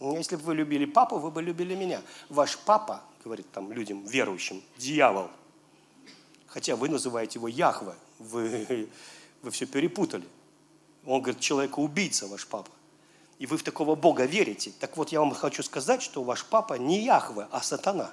[0.00, 2.02] Если бы вы любили папу, вы бы любили меня.
[2.28, 5.30] Ваш папа говорит там людям, верующим, дьявол.
[6.46, 8.88] Хотя вы называете его Яхве, вы,
[9.42, 10.26] вы все перепутали.
[11.04, 12.70] Он говорит, человека-убийца ваш папа.
[13.38, 14.72] И вы в такого Бога верите.
[14.80, 18.10] Так вот, я вам хочу сказать, что ваш папа не Яхве, а сатана.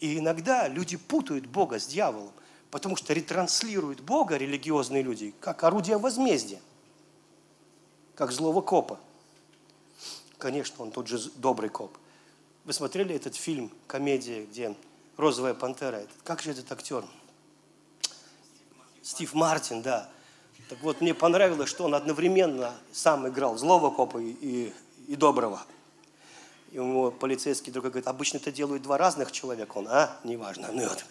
[0.00, 2.32] И иногда люди путают Бога с дьяволом,
[2.70, 6.60] потому что ретранслируют Бога религиозные люди как орудие возмездия,
[8.14, 9.00] как злого копа.
[10.38, 11.96] Конечно, он тот же добрый коп–
[12.68, 14.76] вы смотрели этот фильм, комедия, где
[15.16, 16.02] розовая пантера?
[16.22, 17.02] Как же этот актер?
[19.00, 20.10] Стив Мартин, да.
[20.68, 24.72] Так вот, мне понравилось, что он одновременно сам играл злого копа и, и,
[25.06, 25.62] и доброго.
[26.72, 29.78] И ему полицейский друг говорит, обычно это делают два разных человека.
[29.78, 30.68] Он, а, неважно.
[30.70, 31.04] Ну, вот.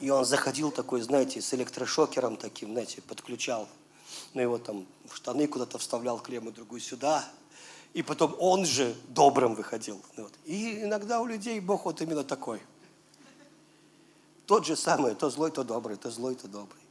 [0.00, 3.68] И он заходил такой, знаете, с электрошокером таким, знаете, подключал.
[4.34, 7.24] Ну, его там в штаны куда-то вставлял клемму, другую сюда,
[7.94, 10.02] и потом он же добрым выходил.
[10.16, 10.32] Вот.
[10.44, 12.60] И иногда у людей Бог вот именно такой.
[14.46, 16.83] Тот же самый, то злой, то добрый, то злой, то добрый.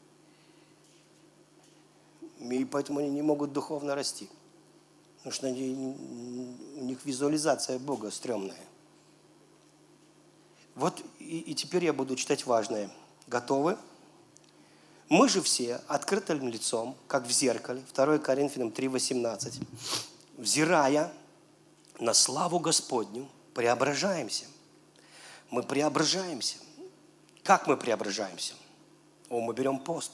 [2.52, 4.30] И поэтому они не могут духовно расти.
[5.18, 5.96] Потому что они,
[6.78, 8.58] у них визуализация Бога стрёмная.
[10.76, 12.90] Вот и, и теперь я буду читать важное.
[13.28, 13.78] Готовы?
[15.10, 19.64] Мы же все открытым лицом, как в зеркале, 2 Коринфянам 3,18
[20.38, 21.12] взирая
[22.00, 24.46] на славу Господню, преображаемся.
[25.50, 26.58] Мы преображаемся.
[27.44, 28.56] Как мы преображаемся?
[29.30, 30.14] О, мы берем пост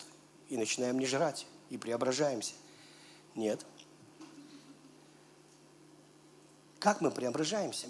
[0.50, 2.54] и начинаем не жрать, и преображаемся.
[3.36, 3.66] Нет.
[6.80, 7.88] Как мы преображаемся?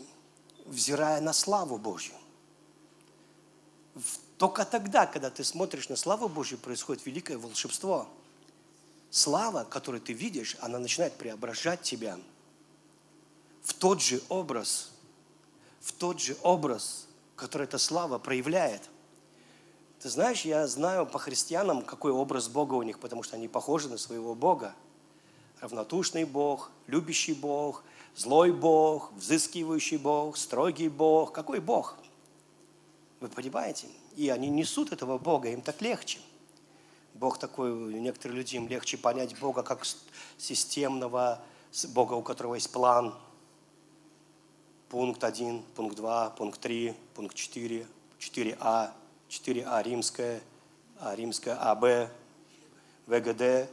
[0.66, 2.16] Взирая на славу Божью.
[4.38, 8.08] Только тогда, когда ты смотришь на славу Божью, происходит великое волшебство.
[9.10, 12.18] Слава, которую ты видишь, она начинает преображать тебя
[13.64, 14.92] в тот же образ,
[15.82, 18.90] в тот же образ, который эта слава проявляет.
[20.00, 23.90] Ты знаешь, я знаю по христианам, какой образ Бога у них, потому что они похожи
[23.90, 24.74] на своего Бога.
[25.60, 27.84] Равнодушный Бог, любящий Бог,
[28.16, 31.34] злой Бог, взыскивающий Бог, строгий Бог.
[31.34, 31.98] Какой Бог?
[33.20, 33.88] Вы понимаете?
[34.16, 36.20] И они несут этого Бога, им так легче.
[37.14, 39.86] Бог такой, некоторым людям легче понять Бога как
[40.38, 41.42] системного
[41.90, 43.14] Бога, у которого есть план.
[44.88, 47.86] Пункт 1, пункт 2, пункт 3, пункт 4,
[48.18, 48.92] 4А,
[49.30, 50.42] 4А римская,
[51.00, 52.12] А римская, АБ,
[53.08, 53.70] ВГД.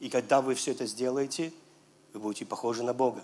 [0.00, 1.52] И когда вы все это сделаете,
[2.12, 3.22] вы будете похожи на Бога.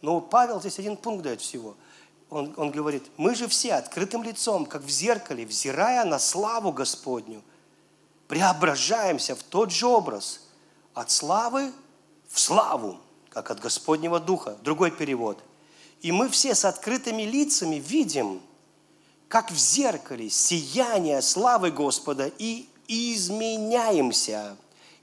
[0.00, 1.76] Но Павел здесь один пункт дает всего–
[2.30, 7.42] он, он говорит, мы же все открытым лицом, как в зеркале, взирая на славу Господню,
[8.28, 10.40] преображаемся в тот же образ,
[10.94, 11.72] от славы
[12.28, 12.98] в славу,
[13.30, 14.56] как от Господнего Духа.
[14.62, 15.42] Другой перевод.
[16.02, 18.40] И мы все с открытыми лицами видим,
[19.30, 24.58] как в зеркале, сияние славы Господа и изменяемся.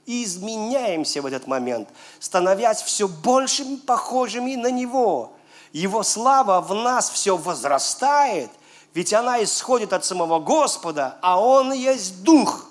[0.06, 1.88] изменяемся в этот момент,
[2.20, 5.32] становясь все большими похожими на Него–
[5.72, 8.50] его слава в нас все возрастает,
[8.94, 12.66] ведь она исходит от самого Господа, а Он есть Дух.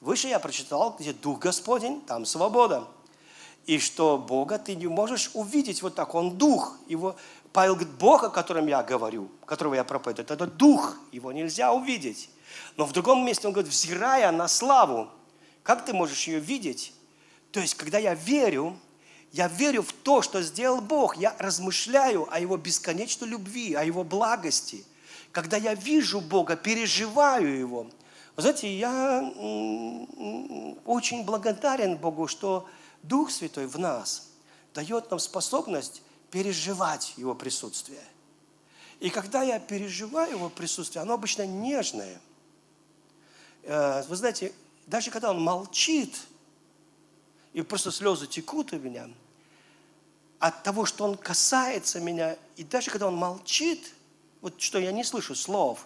[0.00, 2.84] Выше я прочитал, где Дух Господень, там свобода.
[3.66, 6.76] И что Бога ты не можешь увидеть вот так, Он Дух.
[6.86, 7.16] Его,
[7.58, 12.30] Павел говорит, Бог, о котором я говорю, которого я проповедую, это Дух, его нельзя увидеть.
[12.76, 15.10] Но в другом месте он говорит, взирая на славу,
[15.64, 16.92] как ты можешь ее видеть?
[17.50, 18.78] То есть, когда я верю,
[19.32, 21.16] я верю в то, что сделал Бог.
[21.16, 24.84] Я размышляю о Его бесконечной любви, о Его благости.
[25.32, 27.88] Когда я вижу Бога, переживаю Его.
[28.36, 29.18] Вы знаете, я
[30.84, 32.68] очень благодарен Богу, что
[33.02, 34.28] Дух Святой в нас
[34.74, 38.04] дает нам способность переживать Его присутствие.
[39.00, 42.20] И когда я переживаю Его присутствие, оно обычно нежное.
[43.62, 44.52] Э, вы знаете,
[44.86, 46.16] даже когда Он молчит–
[47.52, 49.08] и просто слезы текут у меня
[50.38, 53.92] от того, что он касается меня, и даже когда он молчит,
[54.40, 55.84] вот что я не слышу слов,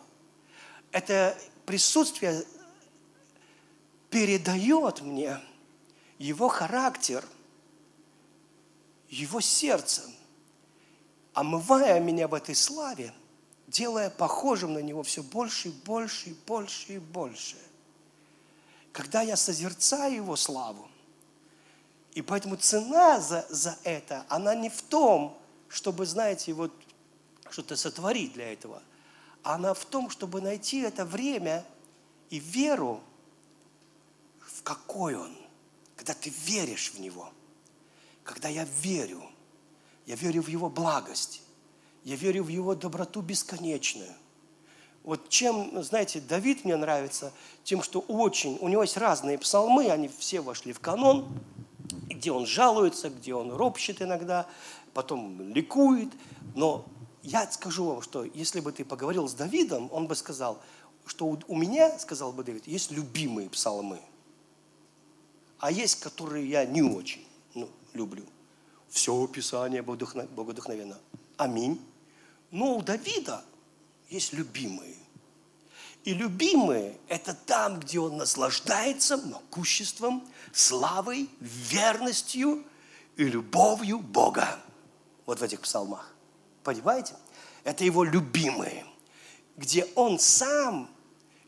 [0.90, 2.44] это присутствие
[4.10, 5.40] передает мне
[6.18, 7.24] его характер,
[9.08, 10.02] его сердце,
[11.34, 13.12] омывая меня в этой славе,
[13.66, 17.56] делая похожим на него все больше и больше и больше и больше.
[18.92, 20.88] Когда я созерцаю его славу,
[22.12, 26.70] и поэтому цена за, за это, она не в том, чтобы, знаете, вот
[27.50, 28.82] что-то сотворить для этого.
[29.42, 31.64] Она в том, чтобы найти это время
[32.28, 33.02] и веру,
[34.40, 35.34] в какой он,
[35.96, 37.32] когда ты веришь в него.
[38.24, 39.22] Когда я верю,
[40.06, 41.42] я верю в его благость,
[42.04, 44.12] я верю в его доброту бесконечную.
[45.04, 47.32] Вот чем, знаете, Давид мне нравится,
[47.64, 51.26] тем, что очень, у него есть разные псалмы, они все вошли в канон,
[52.08, 54.46] где он жалуется, где он ропщет иногда,
[54.94, 56.10] потом ликует.
[56.54, 56.84] Но
[57.22, 60.60] я скажу вам, что если бы ты поговорил с Давидом, он бы сказал,
[61.04, 64.00] что у меня, сказал бы Давид, есть любимые псалмы,
[65.58, 68.24] а есть, которые я не очень ну, люблю.
[68.92, 70.98] Все Писание богодухновенно.
[71.38, 71.80] Аминь.
[72.50, 73.42] Но у Давида
[74.10, 74.96] есть любимые.
[76.04, 82.64] И любимые– это там, где он наслаждается могуществом, славой, верностью
[83.16, 84.60] и любовью Бога.
[85.24, 86.14] Вот в этих псалмах.
[86.62, 87.14] Понимаете?
[87.64, 88.84] Это его любимые,
[89.56, 90.90] где он сам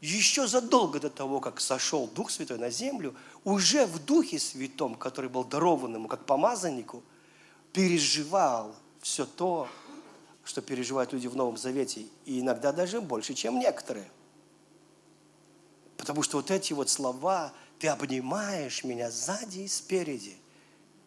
[0.00, 5.28] еще задолго до того, как сошел Дух Святой на землю, уже в Духе Святом, который
[5.28, 7.02] был дарован ему как помазаннику,
[7.74, 9.68] переживал все то,
[10.44, 14.10] что переживают люди в Новом Завете, и иногда даже больше, чем некоторые–
[16.04, 20.36] Потому что вот эти вот слова, ты обнимаешь меня сзади и спереди,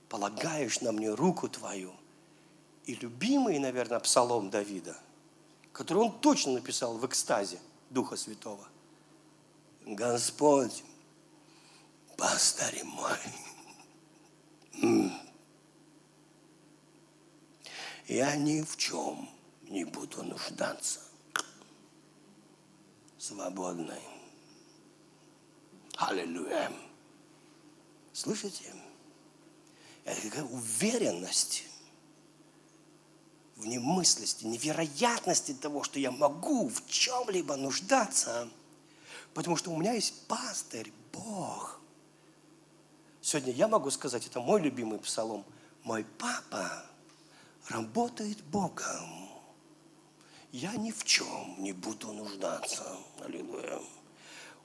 [0.09, 1.93] полагаешь на мне руку твою.
[2.85, 4.97] И любимый, наверное, псалом Давида,
[5.71, 7.59] который он точно написал в экстазе
[7.91, 8.67] Духа Святого.
[9.85, 10.83] Господь,
[12.17, 13.19] пастырь мой,
[18.07, 19.29] я ни в чем
[19.63, 21.01] не буду нуждаться.
[23.17, 24.01] Свободный.
[25.97, 26.71] Аллилуйя.
[28.13, 28.73] Слышите?
[30.05, 31.65] Это какая уверенность.
[33.57, 38.47] в немыслисти, невероятности того, что я могу в чем-либо нуждаться,
[39.33, 41.79] потому что у меня есть пастырь, Бог.
[43.19, 45.43] Сегодня я могу сказать, это мой любимый псалом.
[45.83, 46.85] Мой папа
[47.69, 49.29] работает Богом.
[50.51, 52.83] Я ни в чем не буду нуждаться.
[53.23, 53.79] Аллилуйя.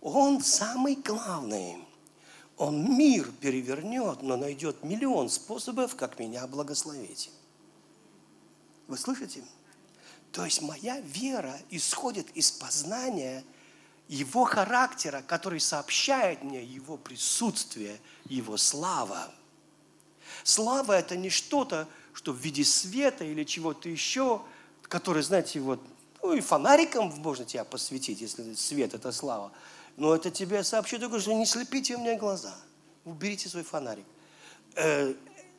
[0.01, 1.77] Он самый главный.
[2.57, 7.31] Он мир перевернет, но найдет миллион способов, как меня благословить.
[8.87, 9.43] Вы слышите?
[10.33, 13.45] То есть моя вера исходит из познания
[14.09, 19.31] Его характера, который сообщает мне Его присутствие, Его слава.
[20.45, 24.43] Слава– это не что-то, что в виде света или чего-то еще,
[24.83, 25.81] который, знаете, вот,
[26.23, 29.53] ну и фонариком можно тебя посветить, если свет– это слава.
[29.97, 32.55] Но это тебе сообщу только, что не слепите мне глаза.
[33.05, 34.07] Уберите свой фонарик.
[34.75, 35.15] Э,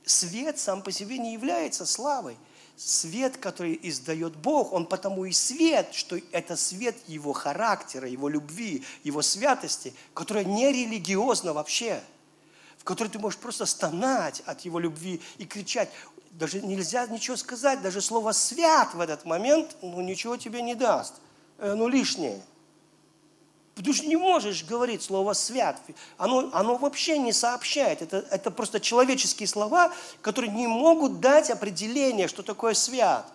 [0.05, 2.37] свет сам по себе не является славой.
[2.75, 8.83] Свет, который издает Бог, он потому и свет, что это свет Его характера, Его любви,
[9.03, 12.01] Его святости, которая не религиозна вообще,
[12.79, 15.91] в которой ты можешь просто стонать от Его любви и кричать.
[16.33, 21.15] Даже нельзя ничего сказать, даже слово «свят» в этот момент, ну, ничего тебе не даст,
[21.59, 22.41] э, ну, лишнее–
[23.75, 25.81] Потому что не можешь говорить слово «свят».
[26.17, 28.03] Оно, оно вообще не сообщает.
[28.03, 33.25] Это, это просто человеческие слова, которые не могут дать определение, что такое свят.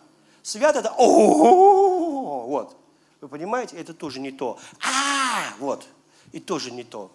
[0.43, 2.77] Свят– это о вот.
[3.21, 3.77] Вы понимаете?
[3.77, 4.59] Это тоже не то.
[4.81, 5.87] а вот.
[6.31, 7.11] И тоже не то.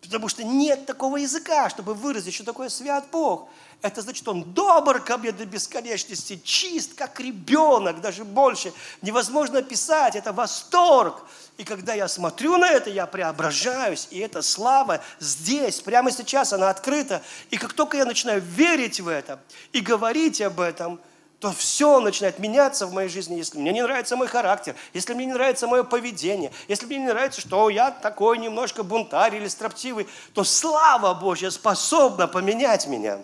[0.00, 3.48] Потому что нет такого языка, чтобы выразить, что такое свят Бог.
[3.80, 8.72] Это значит, он добр ко мне до бесконечности, чист, как ребенок, даже больше.
[9.02, 11.22] Невозможно описать, это восторг.
[11.58, 16.70] И когда я смотрю на это, я преображаюсь, и эта слава здесь, прямо сейчас, она
[16.70, 17.22] открыта.
[17.50, 19.40] И как только я начинаю верить в это
[19.72, 21.00] и говорить об этом,
[21.40, 25.26] то все начинает меняться в моей жизни, если мне не нравится мой характер, если мне
[25.26, 30.08] не нравится мое поведение, если мне не нравится, что я такой немножко бунтарь или строптивый,
[30.34, 33.20] то слава Божья способна поменять меня.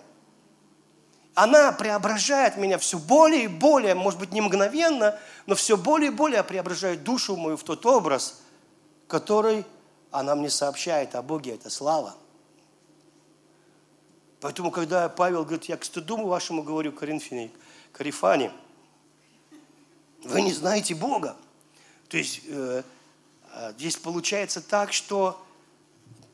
[1.35, 6.15] Она преображает меня все более и более, может быть, не мгновенно, но все более и
[6.15, 8.41] более преображает душу мою в тот образ,
[9.09, 9.65] который
[10.13, 12.15] она мне сообщает о Боге, это слава.
[14.41, 17.51] Поэтому, когда Павел говорит, я к стыду вашему говорю, Коринфяне,
[17.95, 18.51] Карифане,
[20.25, 21.37] вы не знаете Бога.
[22.09, 22.83] То есть э,
[23.53, 25.41] э, здесь получается так, что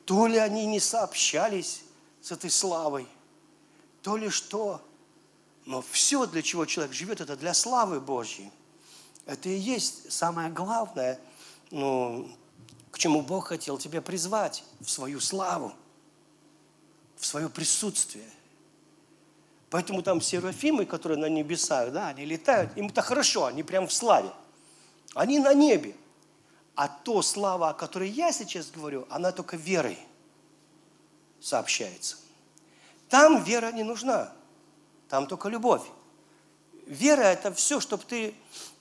[0.07, 1.83] то ли они не сообщались
[2.23, 3.07] с этой славой,
[4.01, 4.81] то ли что,
[5.67, 8.51] но все, для чего человек живет, это для славы Божьей.
[9.27, 11.21] Это и есть самое главное,
[11.71, 12.35] ну,
[12.91, 15.75] к чему Бог хотел тебя призвать, в свою славу,
[17.19, 18.31] в свое присутствие.
[19.71, 23.93] Поэтому там серафимы, которые на небесах, да, они летают, им это хорошо, они прям в
[23.93, 24.31] славе.
[25.15, 25.95] Они на небе.
[26.75, 29.99] А то слава, о которой я сейчас говорю, она только верой
[31.41, 32.17] сообщается.
[33.09, 34.33] Там вера не нужна.
[35.09, 35.83] Там только любовь.
[36.87, 38.35] Вера– это все, чтобы ты,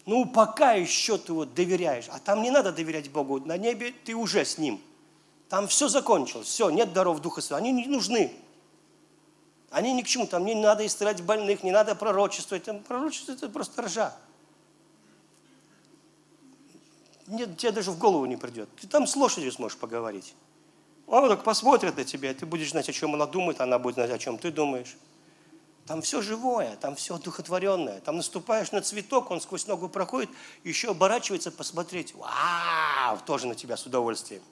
[0.05, 2.05] ну, пока еще ты вот доверяешь.
[2.09, 3.39] А там не надо доверять Богу.
[3.39, 4.81] На небе ты уже с Ним.
[5.49, 6.47] Там все закончилось.
[6.47, 7.59] Все, нет даров Духа Святого.
[7.59, 8.31] Они не нужны.
[9.71, 10.27] Они ни к чему.
[10.27, 12.63] Там не надо исцелять больных, не надо пророчествовать.
[12.63, 14.15] Там пророчество– это просто ржа.
[17.27, 18.69] Нет, тебе даже в голову не придет.
[18.81, 20.33] Ты там с лошадью сможешь поговорить.
[21.05, 24.11] Он так посмотрит на тебя, ты будешь знать, о чем она думает, она будет знать,
[24.11, 24.95] о чем ты думаешь.
[25.87, 27.99] Там все живое, там все духотворенное.
[28.01, 30.29] Там наступаешь на цветок, он сквозь ногу проходит,
[30.63, 32.13] еще оборачивается посмотреть.
[32.13, 33.17] Вау!
[33.25, 34.43] Тоже на тебя с удовольствием.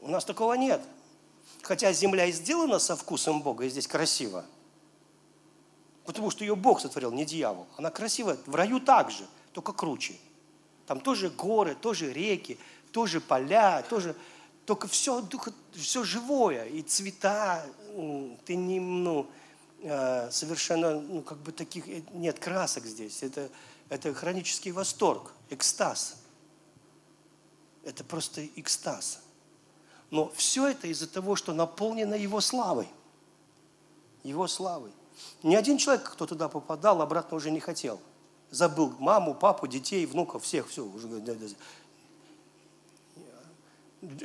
[0.00, 0.80] У нас такого нет.
[1.64, 4.44] Хотя земля и сделана со вкусом Бога, и здесь красиво.
[6.04, 7.66] Потому что ее Бог сотворил, не дьявол.
[7.76, 8.38] Она красивая.
[8.46, 10.14] В раю также, только круче.
[10.86, 12.58] Там тоже горы, тоже реки,
[12.92, 14.14] тоже поля, тоже...
[14.66, 15.22] Только все,
[15.74, 17.66] все живое, и цвета,
[18.46, 19.28] ты не, ну,
[19.86, 23.22] Э, совершенно, ну, как бы таких, э, нет красок здесь.
[23.22, 23.50] Это,
[23.90, 26.16] это хронический восторг, экстаз.
[27.84, 29.20] Это просто экстаз.
[30.14, 32.88] Но все это из-за того, что наполнено Его славой.
[34.22, 34.92] Его славой.
[35.42, 37.98] Ни один человек, кто туда попадал, обратно уже не хотел.
[38.52, 40.84] Забыл маму, папу, детей, внуков, всех, все.
[40.84, 41.08] Уже,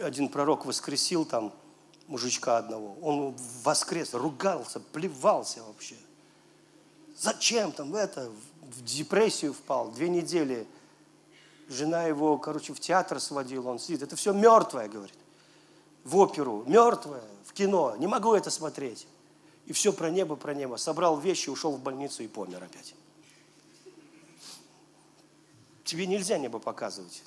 [0.04, 1.52] один пророк воскресил там
[2.06, 2.96] мужичка одного.
[3.02, 5.96] Он воскрес, ругался, плевался вообще.
[7.18, 8.30] Зачем там это?
[8.62, 10.68] В депрессию впал, две недели.
[11.68, 14.04] Жена его, короче, в театр сводила, он сидит.
[14.04, 15.19] Это все мертвое, говорит.
[16.04, 17.96] В оперу, мертвое, в кино.
[17.98, 19.08] Не могу это смотреть.
[19.66, 20.78] И все про небо, про небо.
[20.78, 22.96] Собрал вещи, ушел в больницу и помер опять.
[25.84, 27.24] Тебе нельзя небо показывать.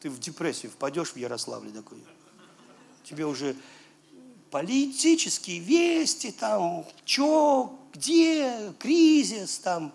[0.00, 2.02] Ты в депрессию впадешь в Ярославле такой.
[3.04, 3.56] Тебе уже
[4.50, 9.92] политические вести, там, что, где, кризис, там,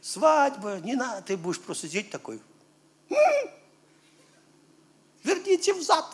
[0.00, 2.40] свадьба, не надо, ты будешь просто сидеть такой.
[5.24, 6.04] Верните взад.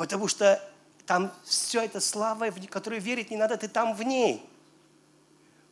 [0.00, 0.58] Потому что
[1.04, 4.42] там все это слава, в которую верить не надо, ты там в ней.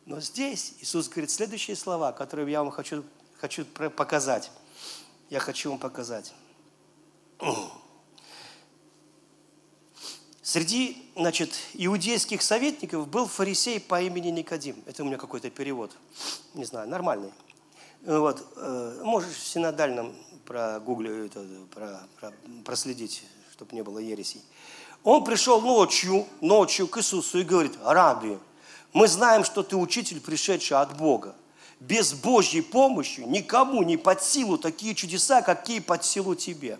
[0.05, 3.03] Но здесь Иисус говорит следующие слова, которые я вам хочу,
[3.39, 4.51] хочу показать.
[5.31, 6.31] Я хочу вам показать.
[10.43, 14.75] Среди, значит, иудейских советников был фарисей по имени Никодим.
[14.85, 15.97] Это у меня какой-то перевод.
[16.53, 17.31] Не знаю, нормальный.
[18.05, 20.15] Вот, э, можешь в синодальном
[20.45, 22.31] про гугле это, про, про,
[22.63, 23.23] проследить,
[23.59, 24.41] чтобы не было ересей.
[25.03, 28.37] Он пришел ночью, ночью к Иисусу и говорит, Раби,
[28.93, 31.35] мы знаем, что ты учитель, пришедший от Бога.
[31.81, 36.79] Без Божьей помощи никому не под силу такие чудеса, какие под силу тебе.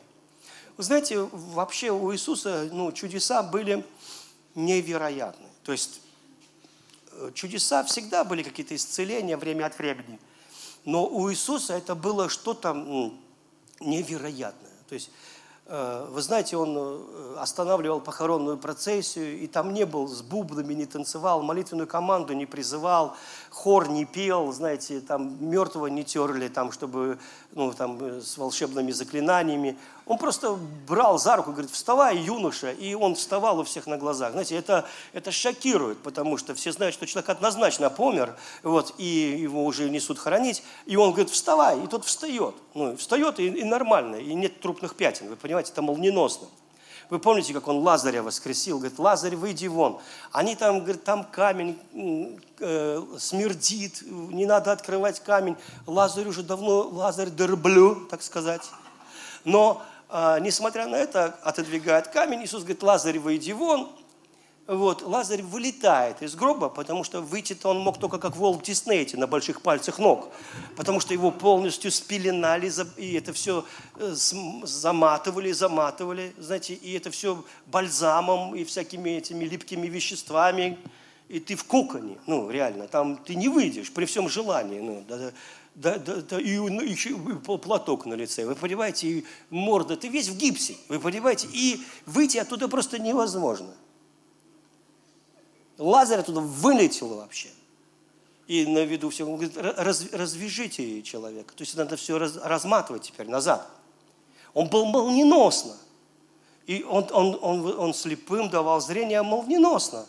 [0.78, 3.86] Вы знаете, вообще у Иисуса ну, чудеса были
[4.56, 5.48] невероятны.
[5.66, 6.00] То есть
[7.12, 10.18] э, чудеса всегда были какие-то исцеления время от времени.
[10.86, 13.12] Но у Иисуса это было что-то
[13.82, 14.72] невероятное.
[14.88, 15.12] То есть
[16.10, 21.44] вы знаете, он э, останавливал похоронную процессию, и там не был с бубнами, не танцевал,
[21.44, 23.16] молитвенную команду не призывал,
[23.52, 27.20] хор не пел, знаете, там мертвого не терли, там, чтобы,
[27.52, 29.78] ну, там, э, с волшебными заклинаниями.
[30.10, 30.58] Он просто
[30.88, 34.32] брал за руку, говорит, вставай, юноша, и он вставал у всех на глазах.
[34.32, 39.64] Знаете, это, это шокирует, потому что все знают, что человек однозначно помер, вот, и его
[39.64, 42.56] уже несут хоронить, и он говорит, вставай, и тот встает.
[42.74, 46.48] Ну, встает, и, и нормально, и нет трупных пятен, вы понимаете, это молниеносно.
[47.12, 48.80] Вы помните, как он Лазаря воскресил?
[48.80, 50.00] Говорит, Лазарь, выйди вон.
[50.32, 51.78] Они там, говорит, там камень
[52.60, 55.56] э, смердит, не надо открывать камень.
[55.86, 58.64] Лазарь уже давно, Лазарь дерблю, так сказать.
[59.44, 62.44] Но несмотря на это, отодвигает камень.
[62.44, 63.90] Иисус говорит, Лазарь, выйди вон.
[64.70, 69.26] Вот, Лазарь вылетает из гроба, потому что выйти-то он мог только как волк Диснейте на
[69.26, 70.30] больших пальцах ног,
[70.76, 77.44] потому что его полностью спеленали, и это все э, заматывали, заматывали, знаете, и это все
[77.66, 80.78] бальзамом и всякими этими липкими веществами,
[81.30, 85.04] и ты в коконе, ну, реально, там ты не выйдешь при всем желании, ну,
[85.80, 87.18] да, да, да, и, ну, еще
[87.58, 92.38] платок на лице, вы понимаете, и морда, ты весь в гипсе, вы понимаете, и выйти
[92.38, 93.74] оттуда просто невозможно.
[95.78, 97.48] Лазарь оттуда вылетел вообще.
[98.48, 101.54] И на виду всего, он говорит, раз, развяжите человека.
[101.56, 103.66] То есть надо все раз, разматывать теперь назад.
[104.54, 105.78] Он был молниеносно.
[106.68, 110.06] И он, он, он, он слепым давал зрение молниеносно.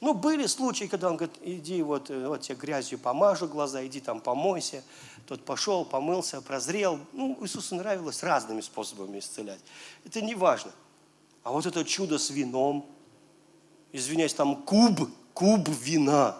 [0.00, 4.00] Ну, были случаи, когда он говорит, иди вот, э, вот тебе грязью помажу глаза, иди
[4.00, 4.84] там помойся.
[5.26, 7.00] Тот пошел, помылся, прозрел.
[7.12, 9.60] Ну, Иисусу нравилось разными способами исцелять.
[10.04, 10.70] Это не важно.
[11.42, 12.86] А вот это чудо с вином,
[13.90, 16.38] извиняюсь, там куб, куб вина.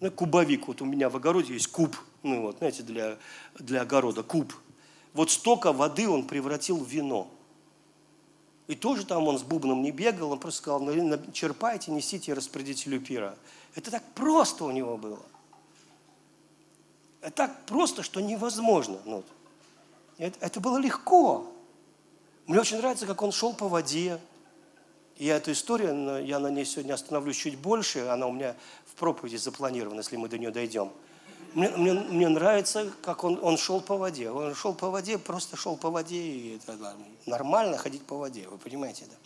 [0.00, 3.18] Ну, кубовик, вот у меня в огороде есть куб, ну вот, знаете, для,
[3.58, 4.52] для огорода куб.
[5.12, 7.30] Вот столько воды он превратил в вино.
[8.70, 10.80] И тоже там он с бубном не бегал, он просто сказал,
[11.32, 13.36] черпайте, несите распорядителю пира.
[13.74, 15.18] Это так просто у него было.
[17.20, 19.00] Это так просто, что невозможно.
[19.04, 19.24] Ну,
[20.18, 21.52] это, это было легко.
[22.46, 24.20] Мне очень нравится, как он шел по воде.
[25.16, 28.54] И эту историю, я на ней сегодня остановлюсь чуть больше, она у меня
[28.86, 30.92] в проповеди запланирована, если мы до нее дойдем.
[31.54, 34.30] Мне, мне, мне нравится, как он, он шел по воде.
[34.30, 36.96] Он шел по воде, просто шел по воде, и это
[37.26, 39.16] нормально ходить по воде, вы понимаете, да?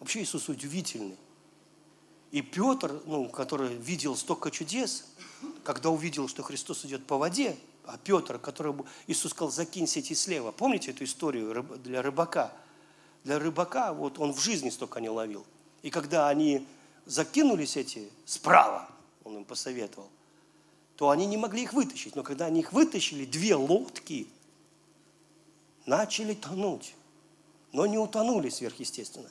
[0.00, 1.16] Вообще Иисус удивительный.
[2.30, 5.06] И Петр, ну, который видел столько чудес,
[5.64, 10.52] когда увидел, что Христос идет по воде, а Петр, которому Иисус сказал, закинь сети слева.
[10.52, 12.52] Помните эту историю для рыбака?
[13.24, 15.46] Для рыбака, вот он в жизни столько не ловил.
[15.82, 16.66] И когда они
[17.06, 18.88] закинули сети справа,
[19.24, 20.10] он им посоветовал,
[20.98, 22.16] то они не могли их вытащить.
[22.16, 24.26] Но когда они их вытащили, две лодки
[25.86, 26.92] начали тонуть.
[27.72, 29.30] Но не утонули сверхъестественно.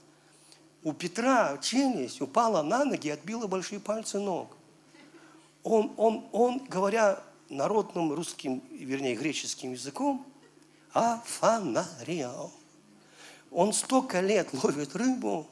[0.81, 4.55] У Петра челюсть упала на ноги и отбила большие пальцы ног.
[5.63, 10.25] Он, он, он, говоря народным русским, вернее, греческим языком,
[10.93, 12.53] афанариал.
[13.51, 15.45] Он столько лет ловит рыбу,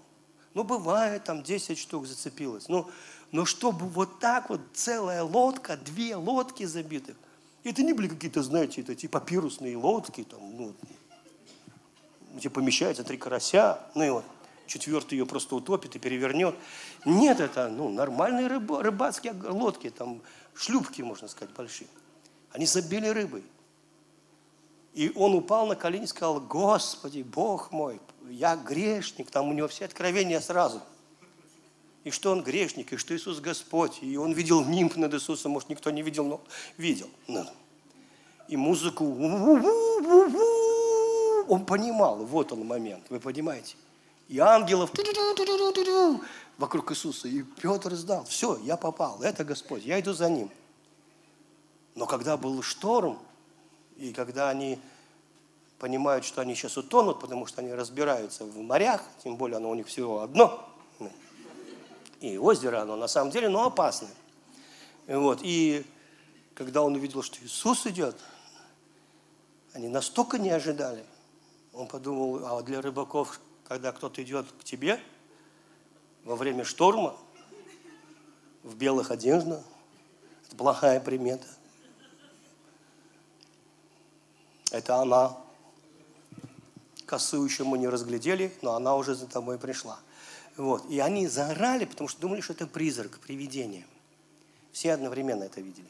[0.54, 2.70] ну, бывает, там 10 штук зацепилось.
[2.70, 2.90] Ну,
[3.36, 7.18] но чтобы вот так вот целая лодка, две лодки забитых,
[7.66, 10.74] это не были какие-то, знаете, это типа папирусные лодки, там, ну,
[12.34, 14.24] где помещается три карася, ну и вот.
[14.68, 16.56] четвертый ее просто утопит и перевернет.
[17.04, 20.22] Нет, это ну, нормальные рыба, рыбацкие лодки, там
[20.54, 21.90] шлюпки, можно сказать, большие.
[22.54, 23.44] Они забили рыбой.
[24.94, 29.30] И он упал на колени и сказал, Господи, Бог мой, я грешник.
[29.30, 30.82] Там у него все откровения сразу.
[32.06, 33.98] И что он грешник, и что Иисус Господь.
[34.02, 36.40] И он видел нимб над Иисусом, может, никто не видел, но
[36.78, 37.10] видел.
[38.48, 39.04] И музыку.
[41.48, 43.76] Он понимал, вот он момент, вы понимаете.
[44.30, 44.92] И ангелов
[46.60, 47.28] вокруг Иисуса.
[47.28, 48.24] И Петр сдал.
[48.26, 49.22] Все, я попал.
[49.24, 49.84] Это Господь.
[49.84, 50.52] Я иду за ним.
[51.96, 53.18] Но когда был шторм,
[53.98, 54.80] и когда они
[55.80, 59.76] понимают, что они сейчас утонут, потому что они разбираются в морях, тем более оно у
[59.76, 60.70] них всего одно,
[62.22, 64.14] и озеро оно на самом деле, но опасное.
[65.08, 65.86] И вот, и
[66.54, 68.16] когда он увидел, что Иисус идет,
[69.74, 71.06] они настолько не ожидали.
[71.74, 75.00] Он подумал, а для рыбаков, когда кто-то идет к тебе
[76.24, 77.16] во время шторма,
[78.64, 79.62] в белых одеждах,
[80.48, 81.48] это плохая примета.
[84.72, 85.38] Это она.
[87.06, 90.00] Косу еще мы не разглядели, но она уже за тобой пришла.
[90.58, 90.90] Вот.
[90.90, 93.86] И они заорали, потому что думали, что это призрак, привидение.
[94.72, 95.88] Все одновременно это видели.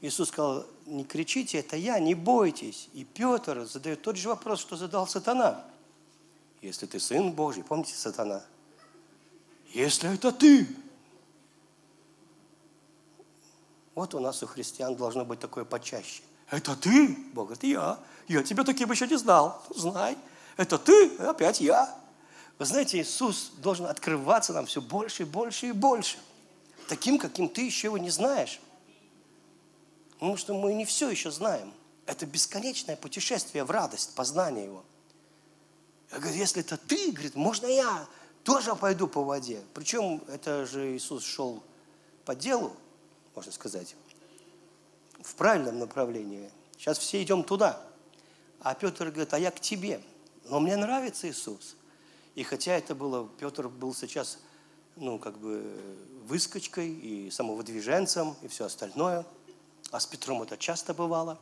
[0.00, 2.88] Иисус сказал, не кричите, это я, не бойтесь.
[2.92, 5.64] И Петр задает тот же вопрос, что задал сатана.
[6.60, 8.42] Если ты сын Божий, помните сатана?
[9.72, 10.68] Если это ты.
[13.94, 16.22] Вот у нас у христиан должно быть такое почаще.
[16.50, 17.16] Это ты?
[17.32, 17.98] Бог говорит, я.
[18.28, 19.62] Я тебя таким еще не знал.
[19.74, 20.16] Знай.
[20.56, 21.16] Это ты?
[21.16, 21.94] Опять я.
[22.58, 26.18] Вы знаете, Иисус должен открываться нам все больше и больше и больше.
[26.88, 28.60] Таким, каким ты еще его не знаешь.
[30.12, 31.72] Потому что мы не все еще знаем.
[32.06, 34.84] Это бесконечное путешествие в радость, познание его.
[36.12, 38.06] Я говорю, если это ты, говорит, можно я
[38.44, 39.62] тоже пойду по воде.
[39.72, 41.62] Причем это же Иисус шел
[42.24, 42.76] по делу,
[43.34, 43.96] можно сказать
[45.24, 46.50] в правильном направлении.
[46.76, 47.80] Сейчас все идем туда.
[48.60, 50.00] А Петр говорит, а я к тебе.
[50.44, 51.76] Но мне нравится Иисус.
[52.34, 54.38] И хотя это было, Петр был сейчас,
[54.96, 55.64] ну, как бы
[56.26, 59.24] выскочкой и самовыдвиженцем и все остальное.
[59.90, 61.38] А с Петром это часто бывало.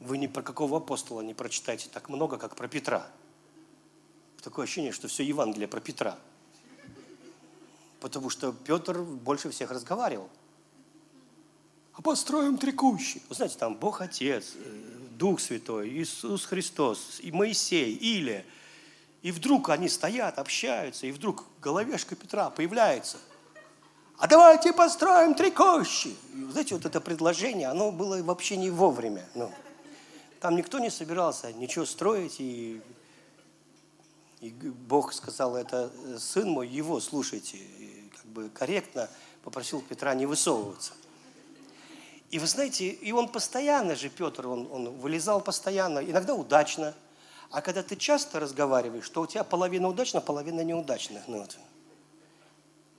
[0.00, 3.06] Вы ни про какого апостола не прочитаете так много, как про Петра.
[4.42, 6.18] Такое ощущение, что все Евангелие про Петра.
[8.00, 10.28] Потому что Петр больше всех разговаривал
[11.94, 12.72] а построим три.
[12.72, 14.54] Вы знаете, там Бог Отец,
[15.18, 18.44] Дух Святой, Иисус Христос, и Моисей, Илия.
[19.22, 23.18] И вдруг они стоят, общаются, и вдруг головешка Петра появляется.
[24.18, 26.16] А давайте построим три кущи.
[26.34, 29.24] И, знаете, вот это предложение, оно было вообще не вовремя.
[29.34, 29.50] Ну,
[30.40, 32.80] там никто не собирался ничего строить, и,
[34.40, 37.58] и Бог сказал, это э, сын мой, его слушайте.
[37.58, 39.08] И как бы корректно
[39.44, 40.92] попросил Петра не высовываться.
[42.30, 46.94] И вы знаете, и он постоянно же, Петр, он, он вылезал постоянно, иногда удачно.
[47.52, 51.22] А когда ты часто разговариваешь, то у тебя половина удачно, половина неудачно.
[51.26, 51.58] Ну, вот.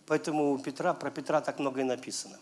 [0.06, 2.40] Поэтому у Петра, про Петра так много и написано.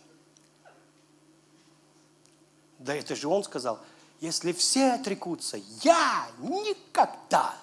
[2.80, 3.80] Да это же он сказал,
[4.20, 7.56] если все отрекутся, я никогда.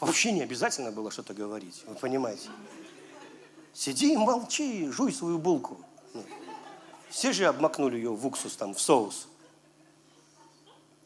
[0.00, 2.50] Вообще не обязательно было что-то говорить, вы понимаете.
[3.72, 5.80] Сиди и молчи, жуй свою булку.
[7.08, 9.28] Все же обмакнули ее в уксус, там, в соус.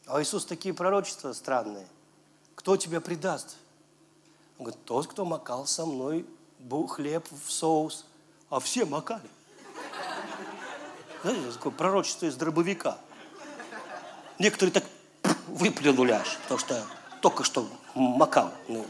[0.05, 1.87] А Иисус такие пророчества странные.
[2.57, 3.55] Кто тебя предаст?
[4.57, 6.25] Он говорит, тот, кто макал со мной
[6.89, 8.05] хлеб в соус.
[8.49, 9.29] А все макали.
[11.21, 12.97] Знаете, такое пророчество из дробовика.
[14.39, 14.83] Некоторые так
[15.47, 16.85] выплюнули аж, потому что
[17.21, 18.51] только что макал.
[18.67, 18.85] Ну,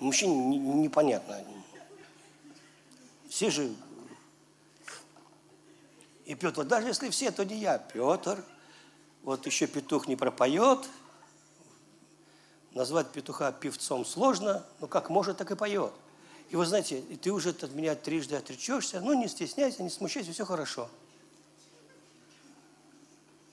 [0.00, 1.38] мужчине непонятно.
[3.28, 3.72] Все же
[6.24, 7.78] и Петр, даже если все, то не я.
[7.78, 8.44] Петр,
[9.22, 10.88] вот еще петух не пропоет.
[12.74, 15.92] Назвать петуха певцом сложно, но как может, так и поет.
[16.50, 20.44] И вы знаете, ты уже от меня трижды отречешься, ну не стесняйся, не смущайся, все
[20.44, 20.88] хорошо.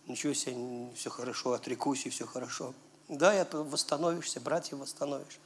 [0.08, 2.74] Ничего себе, все хорошо, отрекусь, и все хорошо.
[3.08, 5.40] Да, я восстановишься, братья восстановишь.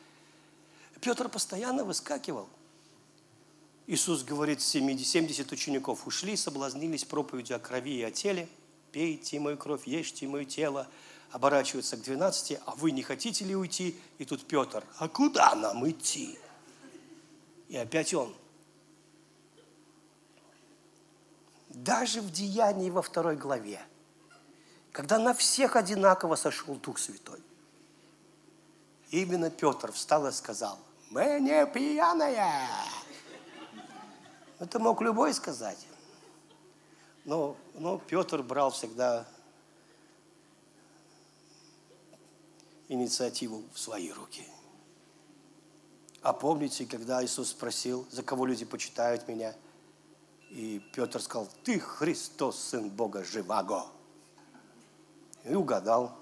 [1.02, 2.48] Петр постоянно выскакивал–
[3.86, 8.48] Иисус говорит, 70 учеников ушли, соблазнились проповедью о крови и о теле.
[8.94, 10.88] Пейте мою кровь, ешьте мое тело.
[11.34, 14.00] Оборачиваются к 12, а вы не хотите ли уйти?
[14.20, 16.38] И тут Петр, а куда нам идти?
[17.70, 18.36] И опять он.
[21.70, 23.82] Даже в Деянии во второй главе,
[24.92, 27.42] когда на всех одинаково сошел Дух Святой,
[29.10, 30.78] именно Петр встал и сказал,
[31.10, 32.70] мы не пьяная.
[34.60, 35.84] Это мог любой сказать.
[37.26, 39.26] Но, но Петр брал всегда
[42.90, 44.46] инициативу в свои руки.
[46.22, 49.54] А помните, когда Иисус спросил, за кого люди почитают меня?
[50.50, 53.86] И Петр сказал, ты Христос, Сын Бога Живаго.
[55.44, 56.18] И угадал.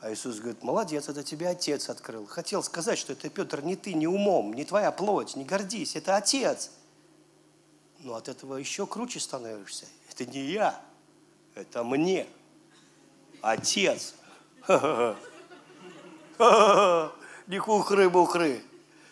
[0.00, 2.24] А Иисус говорит, молодец, это тебе Отец открыл.
[2.26, 6.16] Хотел сказать, что это, Петр, не ты, не умом, не твоя плоть, не гордись, это
[6.16, 6.70] Отец.
[7.98, 9.86] Но от этого еще круче становишься.
[10.08, 10.80] Это не я,
[11.54, 12.26] это мне.
[13.42, 14.14] Отец.
[17.46, 18.62] Не хухры-бухры.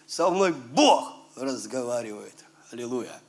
[0.07, 2.45] Со мной Бог разговаривает.
[2.71, 3.21] Аллилуйя.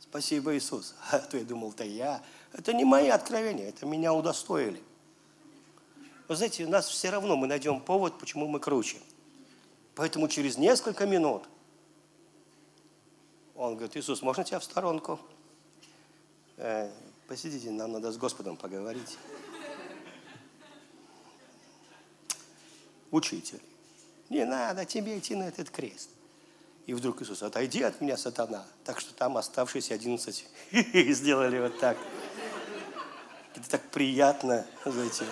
[0.00, 0.94] Спасибо, Иисус.
[1.10, 2.22] А то я думал, это я.
[2.52, 4.82] Это не мои откровения, это меня удостоили.
[6.28, 8.98] Вы знаете, нас все равно мы найдем повод, почему мы круче.
[9.94, 11.44] Поэтому через несколько минут
[13.54, 15.18] он говорит, Иисус, можно тебя в сторонку?
[16.56, 16.90] Э,
[17.26, 19.18] посидите, нам надо с Господом поговорить.
[23.12, 23.60] Учитель,
[24.28, 26.08] не надо тебе идти на этот крест.
[26.86, 28.64] И вдруг Иисус, отойди от меня, сатана.
[28.84, 31.96] Так что там оставшиеся одиннадцать сделали вот так.
[33.54, 35.26] Это так приятно, знаете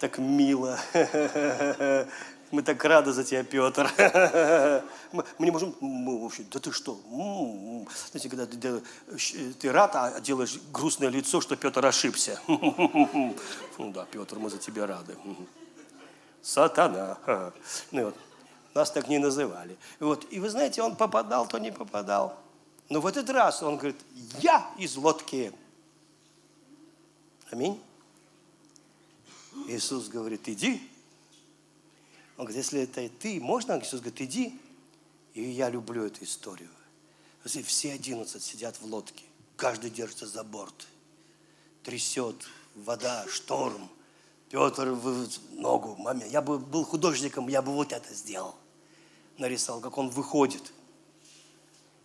[0.00, 0.78] так мило.
[2.50, 3.88] Мы так рады за тебя, Петр.
[5.12, 5.76] Мы, не можем...
[5.80, 6.98] Мы вообще, да ты что?
[8.10, 8.82] Знаете, когда ты,
[9.60, 12.40] ты рад, а делаешь грустное лицо, что Петр ошибся.
[12.48, 13.36] Ну
[13.78, 15.16] да, Петр, мы за тебя рады.
[16.42, 17.52] Сатана.
[17.90, 18.16] Ну вот,
[18.74, 19.76] нас так не называли.
[19.98, 20.26] Вот.
[20.32, 22.38] И вы знаете, он попадал, то не попадал.
[22.88, 24.00] Но в этот раз он говорит,
[24.40, 25.52] я из лодки.
[27.50, 27.80] Аминь.
[29.68, 30.80] Иисус говорит, иди.
[32.36, 33.78] Он говорит, если это ты, можно?
[33.78, 34.60] Иисус говорит, иди.
[35.34, 36.70] И я люблю эту историю.
[37.44, 39.24] Все одиннадцать сидят в лодке,
[39.56, 40.86] каждый держится за борт.
[41.82, 42.36] Трясет
[42.74, 43.88] вода, шторм.
[44.50, 46.26] Петр в ногу, маме.
[46.28, 48.56] Я бы был художником, я бы вот это сделал.
[49.38, 50.72] Нарисовал, как он выходит.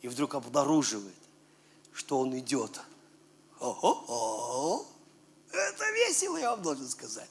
[0.03, 1.15] И вдруг обнаруживает,
[1.91, 2.79] что он идет.
[3.59, 4.85] О-о-о!
[5.51, 7.29] Это весело, я вам должен сказать.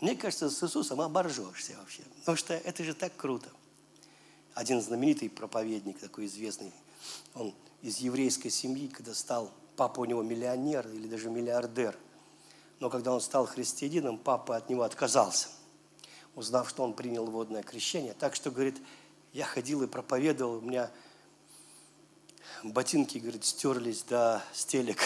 [0.00, 2.02] Мне кажется, с Иисусом оборжешься вообще.
[2.20, 3.50] Потому что это же так круто.
[4.54, 6.72] Один знаменитый проповедник, такой известный,
[7.34, 11.98] он из еврейской семьи, когда стал, папа у него миллионер или даже миллиардер.
[12.80, 15.48] Но когда он стал христианином, папа от него отказался,
[16.34, 18.14] узнав, что он принял водное крещение.
[18.14, 18.80] Так что, говорит,
[19.32, 20.90] я ходил и проповедовал, у меня
[22.62, 24.98] ботинки, говорит, стерлись до стелек.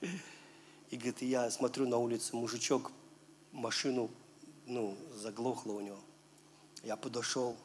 [0.00, 2.90] И, говорит, я смотрю на улице, мужичок
[3.52, 4.10] машину,
[4.66, 5.98] ну, заглохло у него.
[6.82, 7.56] Я подошел,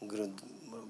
[0.00, 0.32] говорю,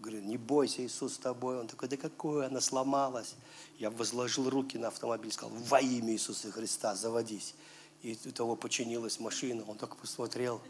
[0.01, 1.59] говорю, не бойся, Иисус с тобой.
[1.59, 3.35] Он такой, да какое, она сломалась.
[3.79, 7.55] Я возложил руки на автомобиль, сказал, во имя Иисуса Христа, заводись.
[8.03, 10.61] И у того починилась машина, он только посмотрел.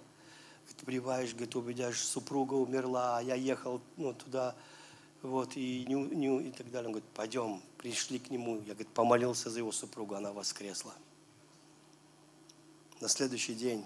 [0.67, 4.55] Говорит, понимаешь, говорит, у меня же супруга умерла, а я ехал ну, туда,
[5.23, 6.87] вот, и, не, не, и так далее.
[6.87, 8.57] Он говорит, пойдем, пришли к нему.
[8.57, 10.95] Я, говорит, помолился за его супругу, она воскресла
[13.01, 13.85] на следующий день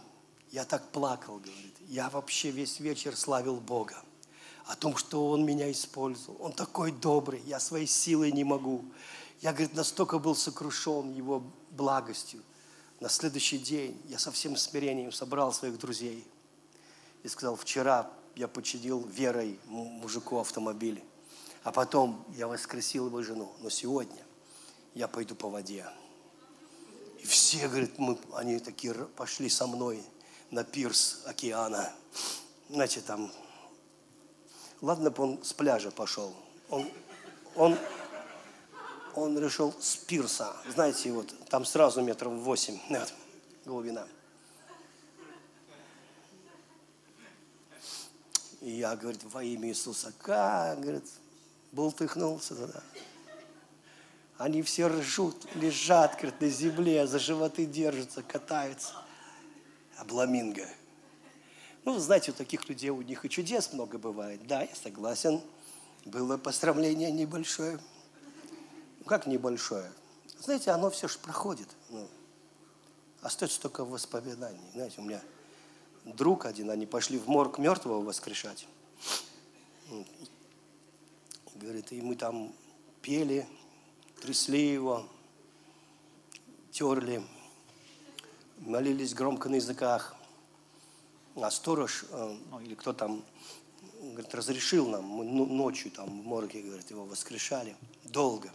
[0.50, 1.74] я так плакал, говорит.
[1.88, 4.02] Я вообще весь вечер славил Бога
[4.66, 6.36] о том, что Он меня использовал.
[6.40, 8.84] Он такой добрый, я своей силой не могу.
[9.40, 12.42] Я, говорит, настолько был сокрушен Его благостью.
[13.00, 16.24] На следующий день я со всем смирением собрал своих друзей
[17.24, 21.02] и сказал, вчера я починил верой мужику автомобиль,
[21.64, 24.22] а потом я воскресил его жену, но сегодня
[24.94, 25.86] я пойду по воде.
[27.20, 30.02] И все, говорит, мы, они такие пошли со мной
[30.50, 31.92] на пирс океана.
[32.68, 33.32] Знаете, там,
[34.82, 36.34] ладно бы он с пляжа пошел.
[36.68, 36.86] Он,
[37.54, 37.78] он,
[39.14, 40.54] он решил с пирса.
[40.68, 43.14] Знаете, вот там сразу метров восемь вот,
[43.64, 44.06] глубина.
[48.60, 51.04] И я, говорит, во имя Иисуса, как, говорит,
[51.72, 52.80] бултыхнулся туда.
[54.38, 58.94] Они все ржут, лежат, говорит, на земле, за животы держатся, катаются.
[59.98, 60.66] Обламинго.
[61.84, 64.46] Ну, знаете, у таких людей у них и чудес много бывает.
[64.46, 65.40] Да, я согласен.
[66.04, 67.78] Было пострамление небольшое.
[69.00, 69.90] Ну, как небольшое?
[70.38, 71.68] Знаете, оно все же проходит.
[71.90, 72.08] Ну,
[73.20, 74.70] остается только в воспоминании.
[74.74, 75.20] Знаете, у меня
[76.04, 78.66] друг один, они пошли в морг мертвого воскрешать.
[81.56, 82.52] Говорит, и мы там
[83.02, 83.46] пели,
[84.20, 85.06] трясли его,
[86.70, 87.22] терли,
[88.58, 90.16] молились громко на языках.
[91.36, 93.24] А сторож, э, ну или кто там,
[94.00, 98.50] говорит, разрешил нам, мы ну, ночью там в морге, говорит, его воскрешали долго.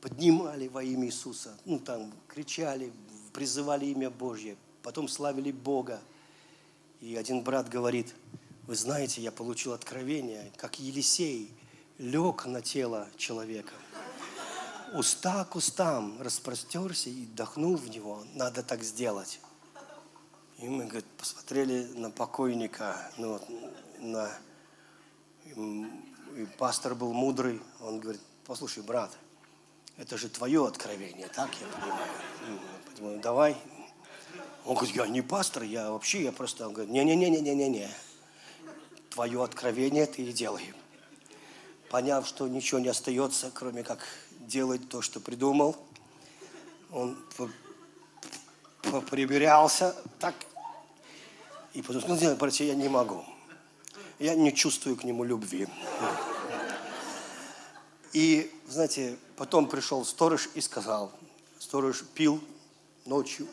[0.00, 2.92] Поднимали во имя Иисуса, ну там кричали,
[3.32, 6.00] призывали имя Божье, потом славили Бога.
[7.00, 8.14] И один брат говорит,
[8.66, 11.50] вы знаете, я получил откровение, как Елисей
[11.98, 13.74] лег на тело человека.
[14.94, 18.24] Уста к устам распростерся и вдохнул в него.
[18.34, 19.40] Надо так сделать.
[20.58, 23.40] И мы, говорит, посмотрели на покойника, ну,
[23.98, 24.32] на...
[25.44, 29.10] И пастор был мудрый, он говорит, послушай, брат,
[29.96, 32.10] это же твое откровение, так я понимаю?
[32.86, 33.56] Поэтому давай.
[34.64, 37.88] Он говорит, я не пастор, я вообще, я просто, он говорит, не-не-не-не-не-не,
[39.10, 40.74] твое откровение ты и делай.
[41.90, 44.00] Поняв, что ничего не остается, кроме как
[44.40, 45.76] делать то, что придумал,
[46.90, 47.16] он
[48.90, 50.34] поприбирялся так,
[51.74, 53.24] и потом сказал, братья, я не могу.
[54.18, 55.68] Я не чувствую к нему любви.
[58.12, 61.12] И, знаете, потом пришел сторож и сказал,
[61.58, 62.40] сторож пил
[63.04, 63.46] ночью,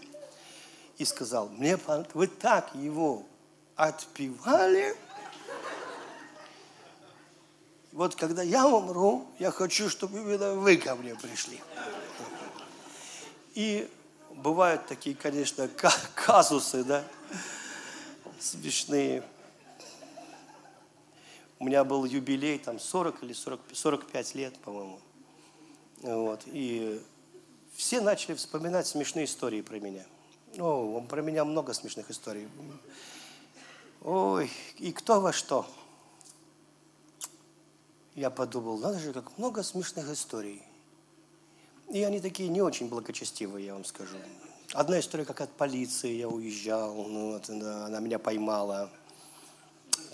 [0.97, 1.77] и сказал, мне
[2.13, 3.25] вы так его
[3.75, 4.95] отпивали,
[7.91, 11.61] вот когда я умру, я хочу, чтобы именно вы ко мне пришли.
[13.53, 13.87] И
[14.35, 15.69] бывают такие, конечно,
[16.15, 17.03] казусы, да,
[18.39, 19.23] смешные.
[21.59, 24.99] У меня был юбилей, там 40 или 40, 45 лет, по-моему.
[26.01, 26.41] Вот.
[26.47, 27.01] И
[27.75, 30.05] все начали вспоминать смешные истории про меня.
[30.59, 32.47] О, про меня много смешных историй.
[34.01, 35.65] Ой, и кто во что.
[38.15, 40.61] Я подумал, надо же, как много смешных историй.
[41.91, 44.17] И они такие не очень благочестивые, я вам скажу.
[44.73, 48.89] Одна история, как от полиции я уезжал, ну, вот, да, она меня поймала.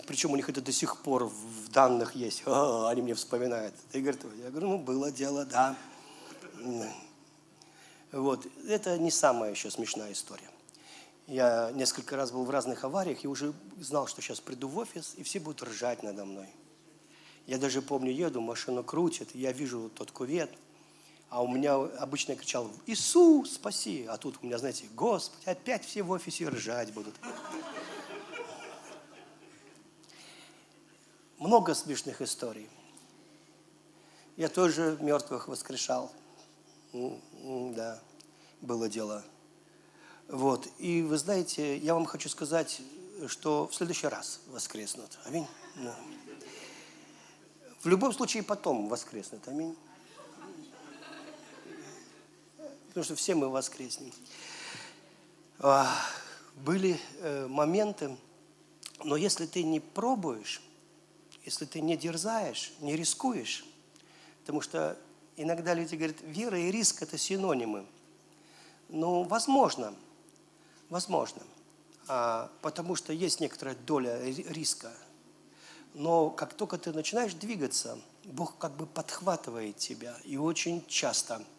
[0.06, 2.42] Причем у них это до сих пор в данных есть.
[2.46, 3.74] О, они мне вспоминают.
[3.92, 5.76] И говорят, я говорю, ну, было дело, да.
[8.12, 8.46] Вот.
[8.68, 10.50] Это не самая еще смешная история.
[11.26, 15.14] Я несколько раз был в разных авариях и уже знал, что сейчас приду в офис,
[15.16, 16.48] и все будут ржать надо мной.
[17.46, 20.50] Я даже помню, еду, машину крутит, я вижу тот кувет–
[21.30, 24.04] а у меня обычно я кричал, Иисус, спаси.
[24.06, 27.14] А тут у меня, знаете, Господи, опять все в офисе ржать будут.
[31.38, 32.68] Много смешных историй.
[34.36, 36.12] Я тоже мертвых воскрешал.
[36.92, 38.00] Да,
[38.60, 39.24] было дело.
[40.26, 40.66] Вот.
[40.78, 42.82] И вы знаете, я вам хочу сказать,
[43.28, 45.16] что в следующий раз воскреснут.
[45.24, 45.46] Аминь.
[45.76, 45.94] Да.
[47.82, 49.46] В любом случае потом воскреснут.
[49.46, 49.76] Аминь
[52.90, 54.12] потому что все мы воскреснем.
[55.60, 55.88] А,
[56.56, 58.16] были э, моменты,
[59.04, 60.60] но если ты не пробуешь,
[61.44, 63.64] если ты не дерзаешь, не рискуешь,
[64.40, 64.98] потому что
[65.36, 67.86] иногда люди говорят, вера и риск– это синонимы.
[68.88, 69.94] Ну, возможно,
[70.88, 71.42] возможно,
[72.08, 74.92] а, потому что есть некоторая доля риска.
[75.94, 80.16] Но как только ты начинаешь двигаться, Бог как бы подхватывает тебя.
[80.24, 81.44] И очень часто–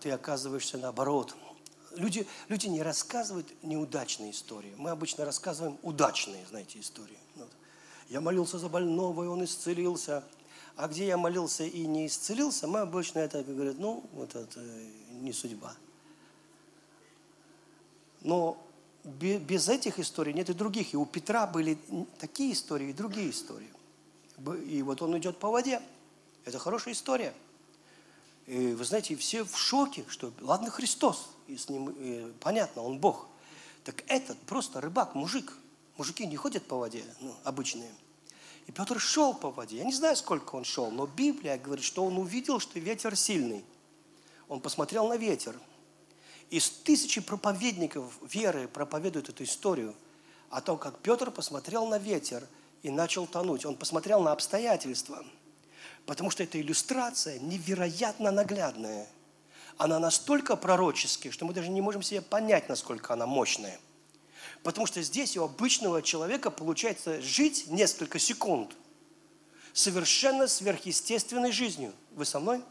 [0.00, 1.34] ты оказываешься наоборот.
[1.96, 4.74] Люди, люди не рассказывают неудачные истории.
[4.76, 7.18] Мы обычно рассказываем удачные, знаете, истории.
[7.36, 7.48] Вот.
[8.08, 10.22] Я молился за больного, и он исцелился.
[10.76, 14.60] А где я молился и не исцелился, мы обычно это говорят, ну, вот это
[15.10, 15.74] не судьба.
[18.20, 18.62] Но
[19.04, 20.92] без этих историй нет и других.
[20.92, 21.78] И у Петра были
[22.18, 23.72] такие истории и другие истории.
[24.66, 25.80] И вот он идет по воде.
[26.44, 27.32] Это хорошая история–
[28.46, 32.98] и вы знаете, все в шоке, что ладно Христос, и с ним и понятно, он
[32.98, 33.28] Бог.
[33.84, 35.52] Так этот просто рыбак, мужик.
[35.96, 37.90] Мужики не ходят по воде, ну, обычные.
[38.66, 39.78] И Петр шел по воде.
[39.78, 43.64] Я не знаю, сколько он шел, но Библия говорит, что он увидел, что ветер сильный.
[44.48, 45.58] Он посмотрел на ветер.
[46.50, 49.94] Из тысячи проповедников веры проповедуют эту историю
[50.50, 52.46] о том, как Петр посмотрел на ветер
[52.82, 53.64] и начал тонуть.
[53.64, 55.24] Он посмотрел на обстоятельства–
[56.06, 59.08] Потому что эта иллюстрация невероятно наглядная.
[59.76, 63.78] Она настолько пророческая, что мы даже не можем себе понять, насколько она мощная.
[64.62, 68.74] Потому что здесь у обычного человека получается жить несколько секунд
[69.72, 71.92] совершенно сверхъестественной жизнью.
[72.12, 72.62] Вы со мной?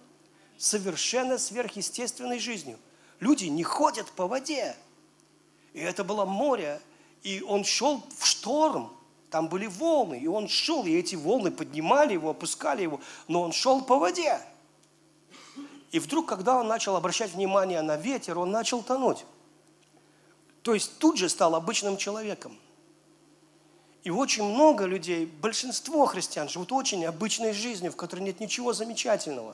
[0.58, 2.80] Совершенно сверхъестественной жизнью.
[3.20, 4.76] Люди не ходят по воде.
[5.74, 6.82] И это было море,
[7.22, 8.92] и он шел в шторм,
[9.36, 13.52] там были волны, и он шел, и эти волны поднимали его, опускали его, но он
[13.52, 14.40] шел по воде.
[15.92, 19.26] И вдруг, когда он начал обращать внимание на ветер, он начал тонуть.
[20.62, 22.58] То есть тут же стал обычным человеком.
[24.06, 29.54] И очень много людей, большинство христиан живут очень обычной жизнью, в которой нет ничего замечательного,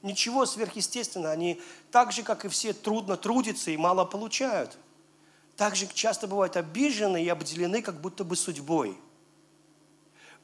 [0.00, 1.34] ничего сверхъестественного.
[1.34, 1.60] Они
[1.90, 4.78] так же, как и все, трудно трудятся и мало получают.
[5.58, 8.96] Также часто бывают обижены и обделены как будто бы судьбой.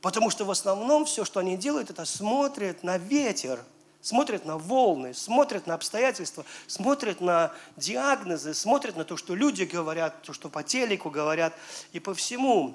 [0.04, 3.64] Потому что в основном все, что они делают, это смотрят на ветер,
[4.02, 10.20] смотрят на волны, смотрят на обстоятельства, смотрят на диагнозы, смотрят на то, что люди говорят,
[10.20, 11.54] то, что по телеку говорят
[11.92, 12.74] и по всему.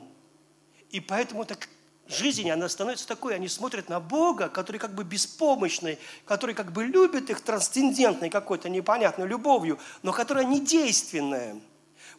[0.89, 1.69] И поэтому так
[2.07, 6.83] жизнь, она становится такой, они смотрят на Бога, который как бы беспомощный, который как бы
[6.83, 11.61] любит их трансцендентной какой-то непонятной любовью, но которая не действенная.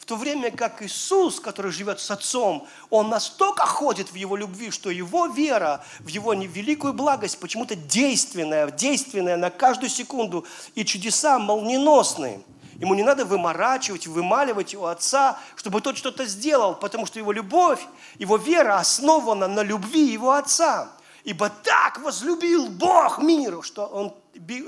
[0.00, 4.72] В то время как Иисус, который живет с Отцом, Он настолько ходит в Его любви,
[4.72, 10.44] что Его вера в Его великую благость почему-то действенная, действенная на каждую секунду,
[10.74, 12.42] и чудеса молниеносные–
[12.80, 17.86] Ему не надо выморачивать, вымаливать у отца, чтобы тот что-то сделал, потому что его любовь,
[18.18, 20.90] его вера основана на любви его отца.
[21.22, 24.14] Ибо так возлюбил Бог миру, что он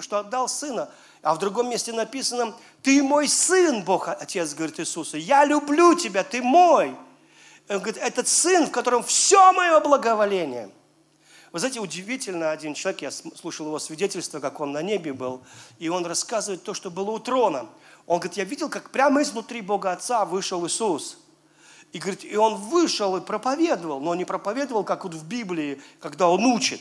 [0.01, 0.91] что отдал сына.
[1.23, 6.25] А в другом месте написано, ты мой сын, Бог, Отец говорит Иисусу, я люблю тебя,
[6.25, 6.97] ты мой.
[7.69, 10.69] Он говорит, этот сын, в котором все мое благоволение.
[11.53, 15.43] Вы знаете, удивительно, один человек, я слушал его свидетельство, как он на небе был,
[15.79, 17.69] и он рассказывает то, что было у трона.
[18.07, 21.19] Он говорит, я видел, как прямо изнутри Бога Отца вышел Иисус.
[21.93, 26.29] И говорит, и он вышел и проповедовал, но не проповедовал, как вот в Библии, когда
[26.29, 26.81] он учит.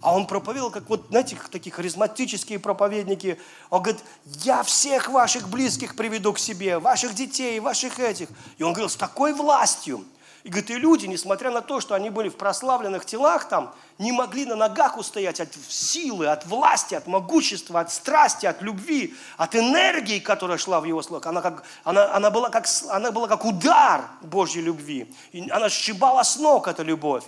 [0.00, 3.38] А он проповедовал, как вот, знаете, такие харизматические проповедники.
[3.68, 8.28] Он говорит, я всех ваших близких приведу к себе, ваших детей, ваших этих.
[8.58, 10.04] И он говорил, с такой властью–
[10.44, 14.12] и говорит, и люди, несмотря на то, что они были в прославленных телах там, не
[14.12, 19.56] могли на ногах устоять от силы, от власти, от могущества, от страсти, от любви, от
[19.56, 21.26] энергии, которая шла в его словах.
[21.26, 25.12] Она, как, она, она, была, как, она была как удар Божьей любви.
[25.32, 27.24] И она сшибала с ног, эта любовь.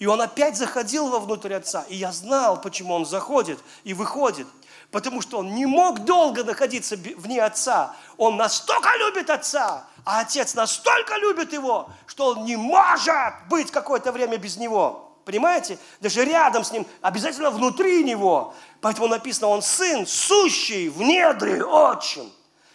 [0.00, 1.84] И он опять заходил вовнутрь Отца.
[1.88, 4.46] И я знал, почему он заходит и выходит.
[4.90, 7.94] Потому что он не мог долго находиться вне Отца.
[8.16, 14.10] Он настолько любит Отца, а Отец настолько любит его, что он не может быть какое-то
[14.10, 15.12] время без него.
[15.26, 15.78] Понимаете?
[16.00, 18.54] Даже рядом с ним, обязательно внутри него.
[18.80, 22.32] Поэтому написано, он сын, сущий в недре отчим.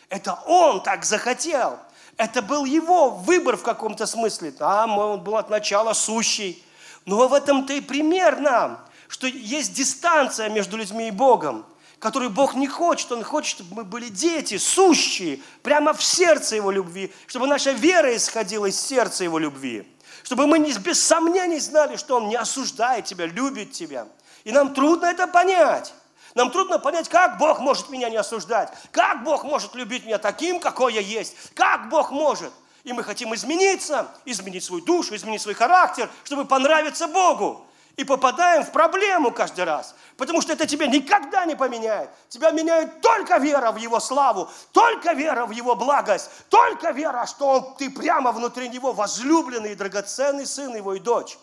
[0.09, 1.79] Это он так захотел.
[2.17, 4.51] Это был его выбор в каком-то смысле.
[4.51, 6.61] Там он был от начала сущий.
[7.05, 11.65] Но в этом-то и пример нам, что есть дистанция между людьми и Богом
[11.99, 13.11] который Бог не хочет.
[13.11, 18.15] Он хочет, чтобы мы были дети, сущие, прямо в сердце Его любви, чтобы наша вера
[18.15, 19.87] исходила из сердца Его любви.
[20.21, 24.07] Чтобы мы без сомнений знали, что Он не осуждает тебя, любит тебя.
[24.43, 25.95] И нам трудно это понять.
[26.35, 30.59] Нам трудно понять, как Бог может меня не осуждать, как Бог может любить меня таким,
[30.59, 32.51] какой я есть, как Бог может.
[32.85, 37.65] И мы хотим измениться, изменить свою душу, изменить свой характер, чтобы понравиться Богу.
[37.97, 39.95] И попадаем в проблему каждый раз.
[40.17, 42.09] Потому что это тебя никогда не поменяет.
[42.29, 47.47] Тебя меняет только вера в Его славу, только вера в Его благость, только вера, что
[47.47, 51.39] он, ты прямо внутри Него возлюбленный и драгоценный сын Его и дочь.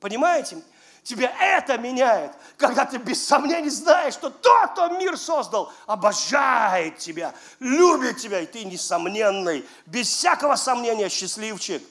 [0.00, 0.62] Понимаете?
[1.06, 7.32] Тебя это меняет, когда ты без сомнений знаешь, что тот, кто мир создал, обожает тебя,
[7.60, 11.82] любит тебя, и ты несомненный, без всякого сомнения счастливчик.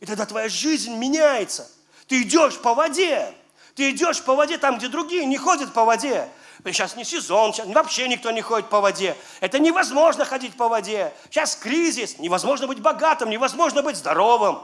[0.00, 1.70] И тогда твоя жизнь меняется–
[2.06, 3.34] ты идешь по воде.
[3.74, 6.28] Ты идешь по воде там, где другие не ходят по воде.
[6.64, 9.16] Сейчас не сезон, сейчас вообще никто не ходит по воде.
[9.40, 11.12] Это невозможно ходить по воде.
[11.30, 14.60] Сейчас кризис, невозможно быть богатым, невозможно быть здоровым.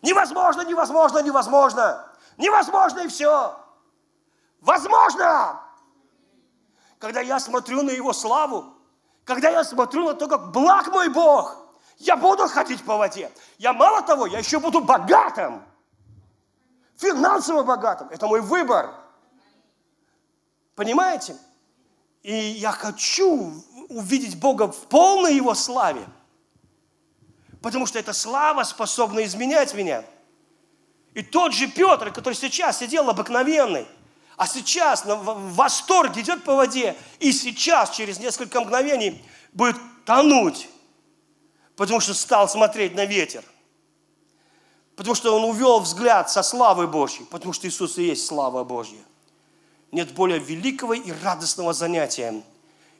[0.00, 2.06] Невозможно, невозможно, невозможно.
[2.38, 3.56] Невозможно и все.
[4.60, 5.60] Возможно!
[6.98, 8.74] Когда я смотрю на Его славу,
[9.24, 11.56] когда я смотрю на то, как благ мой Бог,
[11.98, 13.30] я буду ходить по воде.
[13.58, 15.62] Я мало того, я еще буду богатым
[17.02, 18.08] финансово богатым.
[18.08, 18.94] Это мой выбор.
[20.74, 21.36] Понимаете?
[22.22, 23.52] И я хочу
[23.88, 26.06] увидеть Бога в полной Его славе.
[27.60, 30.04] Потому что эта слава способна изменять меня.
[31.14, 33.86] И тот же Петр, который сейчас сидел обыкновенный,
[34.36, 40.68] а сейчас в восторге идет по воде, и сейчас, через несколько мгновений, будет тонуть,
[41.76, 43.44] потому что стал смотреть на ветер.
[44.96, 49.00] Потому что он увел взгляд со славы Божьей, потому что Иисус и есть слава Божья.
[49.90, 52.42] Нет более великого и радостного занятия,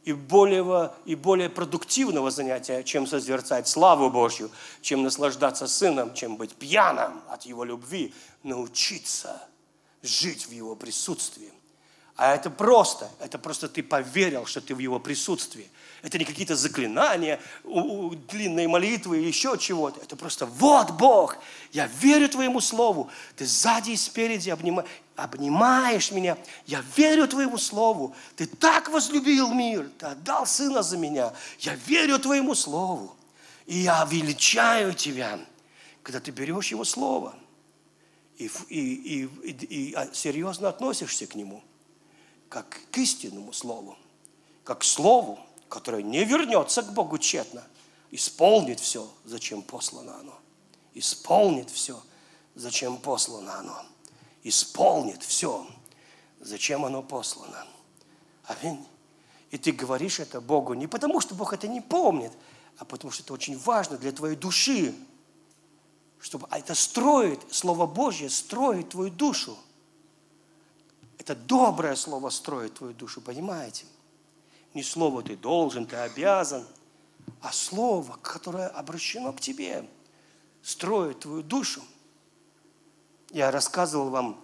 [0.05, 4.50] и более, и более продуктивного занятия, чем созерцать славу Божью,
[4.80, 9.40] чем наслаждаться Сыном, чем быть пьяным от Его любви, научиться
[10.03, 11.53] жить в Его присутствии.
[12.16, 15.70] А это просто, это просто ты поверил, что ты в Его присутствии.
[16.03, 20.00] Это не какие-то заклинания, длинные молитвы еще чего-то.
[20.00, 21.36] Это просто вот Бог,
[21.70, 23.09] я верю Твоему Слову.
[23.36, 24.84] Ты сзади и спереди обнима,
[25.14, 26.36] обнимаешь меня.
[26.66, 28.16] Я верю Твоему Слову.
[28.34, 31.32] Ты так возлюбил мир, Ты отдал Сына за меня.
[31.61, 33.14] Я верю Твоему Слову.
[33.66, 35.38] И я величаю Тебя,
[36.03, 37.32] когда Ты берешь Его Слово
[38.38, 41.62] и, и, и, и, и а, серьезно относишься к Нему,
[42.48, 43.96] как к истинному Слову,
[44.64, 45.38] как к Слову,
[45.72, 47.64] которое не вернется к Богу тщетно,
[48.10, 50.38] исполнит все, зачем послано оно.
[50.92, 51.98] Исполнит все,
[52.54, 53.82] зачем послано оно.
[54.42, 55.66] Исполнит все,
[56.40, 57.66] зачем оно послано.
[58.44, 58.86] Аминь.
[59.50, 62.32] И ты говоришь это Богу не потому, что Бог это не помнит,
[62.76, 64.94] а потому что это очень важно для твоей души,
[66.20, 69.56] чтобы а это строит, Слово Божье строит твою душу.
[71.16, 73.86] Это доброе Слово строит твою душу, понимаете?
[74.74, 76.66] Не слово «ты должен», «ты обязан»,
[77.40, 79.88] а слово, которое обращено к тебе,
[80.62, 81.82] строит твою душу.
[83.30, 84.40] Я рассказывал вам,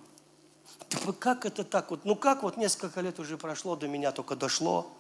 [1.19, 1.91] как это так?
[1.91, 4.91] Вот, ну как вот несколько лет уже прошло, до меня только дошло.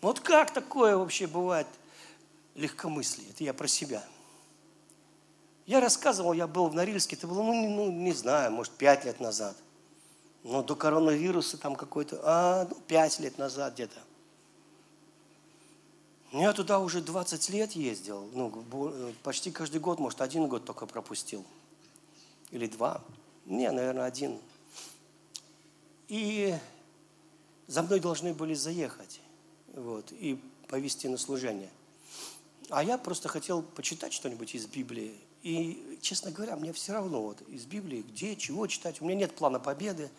[0.00, 1.66] Вот как такое вообще бывает
[2.54, 3.30] легкомыслие?
[3.30, 4.02] Это я про себя.
[5.66, 9.04] Я рассказывал, я был в Норильске, это было, ну, не, ну, не знаю, может, пять
[9.04, 9.56] лет назад.
[10.44, 13.98] Ну, до коронавируса там какой-то, а, ну, 5 лет назад где-то.
[16.32, 21.44] Я туда уже 20 лет ездил, ну, почти каждый год, может, один год только пропустил.
[22.50, 23.02] Или два.
[23.46, 24.38] Не, наверное, один.
[26.08, 26.54] И
[27.66, 29.20] за мной должны были заехать,
[29.74, 30.38] вот, и
[30.68, 31.70] повести на служение.
[32.68, 35.14] А я просто хотел почитать что-нибудь из Библии.
[35.44, 39.02] И, честно говоря, мне все равно вот из Библии, где, чего читать.
[39.02, 40.10] У меня нет плана победы,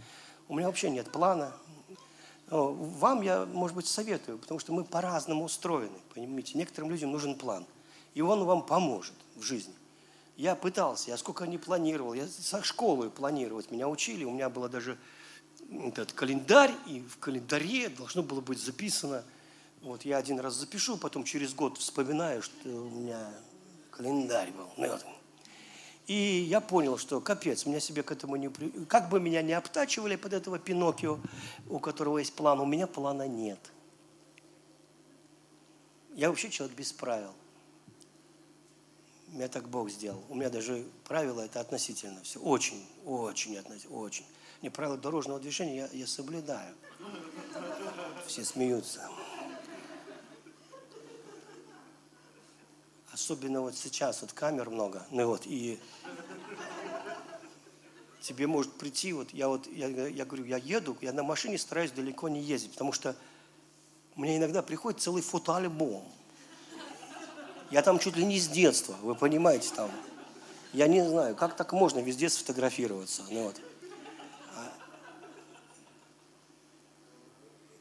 [0.47, 1.51] у меня вообще нет плана.
[2.47, 6.55] Вам я, может быть, советую, потому что мы по-разному устроены, понимаете.
[6.55, 7.65] Некоторым людям нужен план,
[8.13, 9.73] и он вам поможет в жизни.
[10.37, 14.69] Я пытался, я сколько не планировал, я со школы планировать меня учили, у меня был
[14.69, 14.95] даже
[15.71, 19.23] этот календарь, и в календаре должно было быть записано,
[19.81, 23.33] вот я один раз запишу, потом через год вспоминаю, что у меня
[23.89, 24.69] календарь был.
[24.77, 25.05] Ну, вот.
[26.07, 26.13] И
[26.47, 28.49] я понял, что капец, меня себе к этому не...
[28.85, 31.19] Как бы меня не обтачивали под этого Пиноккио,
[31.67, 33.59] у которого есть план, у меня плана нет.
[36.13, 37.33] Я вообще человек без правил.
[39.29, 40.23] Меня так Бог сделал.
[40.29, 42.39] У меня даже правила это относительно все.
[42.39, 44.25] Очень, очень относительно, очень.
[44.61, 46.73] Не правила дорожного движения я, я соблюдаю.
[48.27, 49.09] Все смеются.
[53.15, 55.79] Особенно вот сейчас, вот камер много, ну вот, и
[58.19, 61.91] тебе может прийти, вот я вот, я, я говорю, я еду, я на машине стараюсь
[61.91, 63.15] далеко не ездить, потому что
[64.15, 66.03] мне иногда приходит целый фотоальбом.
[67.71, 69.89] Я там чуть ли не с детства, вы понимаете, там.
[70.73, 73.61] Я не знаю, как так можно везде сфотографироваться, ну вот.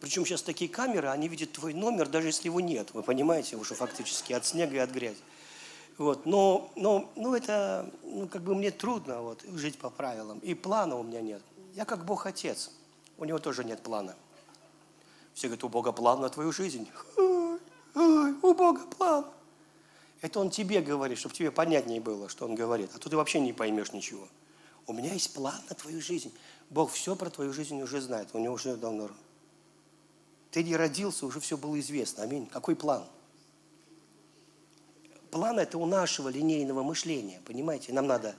[0.05, 2.91] Причем сейчас такие камеры, они видят твой номер, даже если его нет.
[2.93, 5.17] Вы понимаете, уже фактически от снега и от грязи.
[5.97, 10.41] Вот, но, но ну, это, ну, как бы мне трудно вот, жить по правилам.
[10.41, 11.41] И плана у меня нет.
[11.73, 12.71] Я как Бог Отец.
[13.17, 14.15] У него тоже нет плана.
[15.33, 16.87] Все говорят, у Бога план на твою жизнь.
[17.17, 17.59] Ой,
[17.95, 19.25] ой, у Бога план.
[20.21, 22.91] Это Он тебе говорит, чтобы тебе понятнее было, что Он говорит.
[22.95, 24.29] А то ты вообще не поймешь ничего.
[24.87, 26.31] У меня есть план на твою жизнь.
[26.69, 28.29] Бог все про твою жизнь уже знает.
[28.35, 29.09] У него уже давно
[30.55, 32.23] ты не родился, уже все было известно.
[32.23, 32.47] Аминь.
[32.47, 33.05] Какой план?
[35.33, 37.93] План это у нашего линейного мышления, понимаете?
[37.93, 38.37] Нам надо,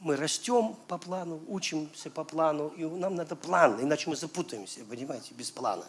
[0.00, 5.34] мы растем по плану, учимся по плану, и нам надо план, иначе мы запутаемся, понимаете,
[5.34, 5.84] без плана.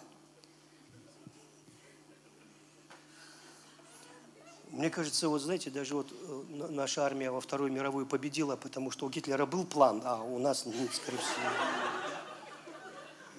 [4.71, 9.05] Мне кажется, вот знаете, даже вот э, наша армия во Вторую мировую победила, потому что
[9.05, 11.51] у Гитлера был план, а у нас, скорее всего,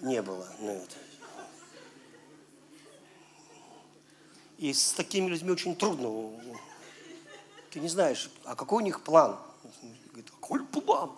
[0.01, 0.48] не было.
[0.60, 1.03] Ну, вот.
[4.59, 6.31] И с такими людьми очень трудно.
[7.70, 9.36] Ты не знаешь, а какой у них план?
[10.12, 11.10] Говорит, какой план?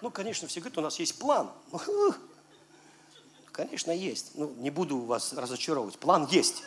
[0.00, 1.50] Ну, конечно, все говорят, у нас есть план.
[3.52, 4.32] Конечно, есть.
[4.34, 5.98] Ну, не буду вас разочаровывать.
[5.98, 6.62] План есть.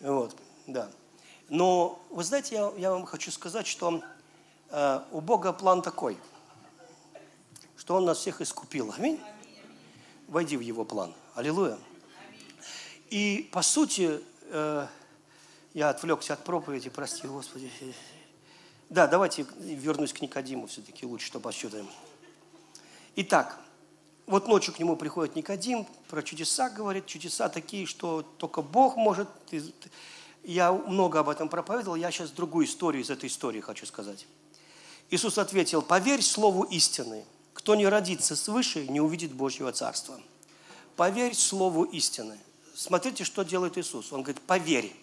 [0.00, 0.36] Вот,
[0.66, 0.90] да.
[1.48, 4.02] Но, вы знаете, я, я вам хочу сказать, что
[4.70, 6.18] э, у Бога план такой,
[7.76, 8.92] что Он нас всех искупил.
[8.98, 9.20] Аминь.
[10.26, 11.14] Войди в Его план.
[11.34, 11.78] Аллилуйя.
[13.10, 14.86] И, по сути, Э,
[15.74, 17.70] я отвлекся от проповеди, прости, Господи.
[18.88, 21.88] Да, давайте вернусь к Никодиму все-таки лучше, чтобы посчитаем.
[23.16, 23.58] Итак,
[24.26, 29.28] вот ночью к нему приходит Никодим, про чудеса говорит, чудеса такие, что только Бог может.
[30.44, 34.26] Я много об этом проповедовал, я сейчас другую историю из этой истории хочу сказать.
[35.10, 37.24] Иисус ответил, поверь слову истины.
[37.52, 40.20] Кто не родится свыше, не увидит Божьего Царства.
[40.94, 42.38] Поверь слову истины.
[42.76, 44.12] Смотрите, что делает Иисус.
[44.12, 44.94] Он говорит, поверь.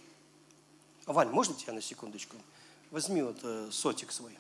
[1.07, 2.37] Вань, можно тебя на секундочку?
[2.91, 4.37] Возьми вот э, сотик свой.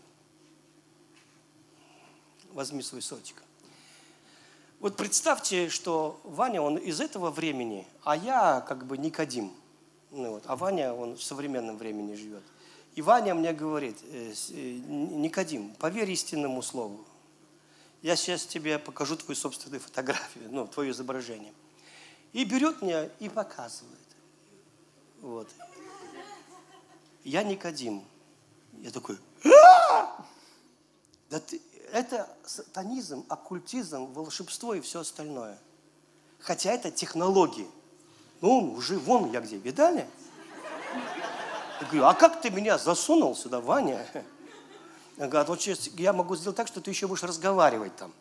[2.51, 3.41] Возьми свой сотик.
[4.79, 9.51] Вот представьте, что Ваня, он из этого времени, а я как бы Никодим.
[10.11, 12.43] Ну вот, а Ваня, он в современном времени живет.
[12.93, 17.03] И Ваня мне говорит, э, э, Никодим, поверь истинному слову.
[18.03, 21.51] Я сейчас тебе покажу твою собственную фотографию, ну, твое изображение.
[22.33, 23.99] И берет меня и показывает.
[25.21, 25.47] Вот.
[27.23, 28.03] Я Никодим.
[28.81, 30.25] Я такой, «А!»
[31.29, 31.61] да ты,
[31.91, 35.57] это сатанизм, оккультизм, волшебство и все остальное.
[36.39, 37.69] Хотя это технологии.
[38.41, 40.07] Ну, уже вон я где, видали?
[41.79, 44.05] Я говорю, а как ты меня засунул сюда, Ваня?
[45.17, 48.11] Я говорю, а вот сейчас я могу сделать так, что ты еще будешь разговаривать там.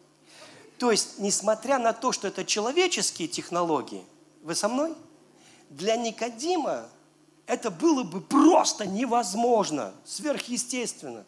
[0.83, 4.05] То есть, несмотря на то, что это человеческие технологии,
[4.43, 4.97] вы со мной?
[5.71, 6.89] Для Никодима
[7.47, 11.25] это было бы просто невозможно, сверхъестественно.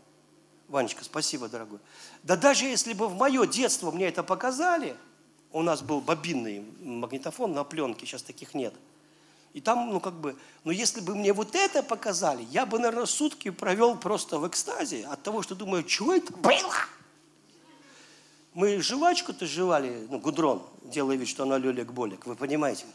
[0.66, 1.78] Ванечка, спасибо, дорогой.
[2.24, 4.97] Да даже если бы в мое детство мне это показали,
[5.52, 8.74] у нас был бобинный магнитофон на пленке, сейчас таких нет.
[9.52, 13.06] И там, ну как бы, но если бы мне вот это показали, я бы, наверное,
[13.06, 16.74] сутки провел просто в экстазе от того, что думаю, что это было?
[18.55, 22.86] Мы жвачку-то жевали, ну, гудрон, делая вид, что она лелек-болик, вы понимаете?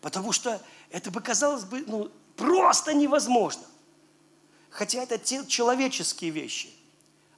[0.00, 3.62] Потому что это бы казалось бы, ну, просто невозможно.
[4.70, 6.70] Хотя это те человеческие вещи.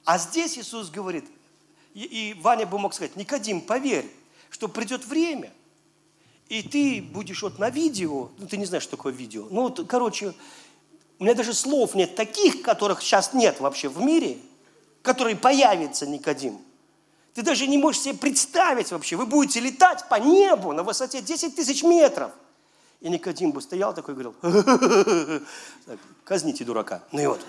[0.05, 1.25] А здесь Иисус говорит,
[1.93, 4.09] и, и Ваня бы мог сказать, Никодим, поверь,
[4.49, 5.51] что придет время,
[6.47, 9.85] и ты будешь вот на видео, ну ты не знаешь, что такое видео, ну вот,
[9.87, 10.33] короче,
[11.19, 14.37] у меня даже слов нет таких, которых сейчас нет вообще в мире,
[15.01, 16.59] которые появятся Никодим.
[17.33, 21.55] Ты даже не можешь себе представить вообще, вы будете летать по небу на высоте 10
[21.55, 22.31] тысяч метров.
[23.01, 24.35] И Никодим бы стоял такой и говорил,
[26.23, 27.03] казните дурака.
[27.11, 27.41] Ну и вот.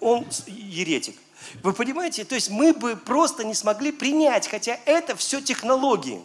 [0.00, 1.16] Он еретик.
[1.62, 2.24] Вы понимаете?
[2.24, 6.24] То есть мы бы просто не смогли принять, хотя это все технологии.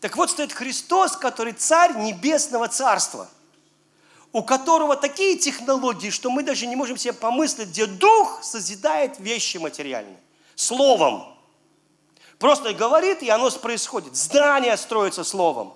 [0.00, 3.28] Так вот стоит Христос, который царь небесного царства,
[4.32, 9.58] у которого такие технологии, что мы даже не можем себе помыслить, где Дух созидает вещи
[9.58, 10.18] материальные.
[10.60, 11.24] Словом.
[12.38, 14.14] Просто говорит, и оно происходит.
[14.14, 15.72] Здание строится словом.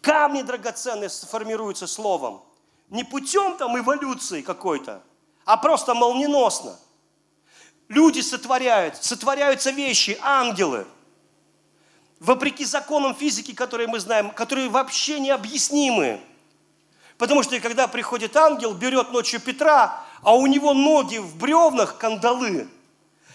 [0.00, 2.42] Камни драгоценные формируются словом.
[2.90, 5.02] Не путем там эволюции какой-то,
[5.44, 6.76] а просто молниеносно.
[7.86, 10.84] Люди сотворяют, сотворяются вещи, ангелы.
[12.18, 16.20] Вопреки законам физики, которые мы знаем, которые вообще необъяснимы.
[17.18, 22.68] Потому что когда приходит ангел, берет ночью Петра, а у него ноги в бревнах кандалы.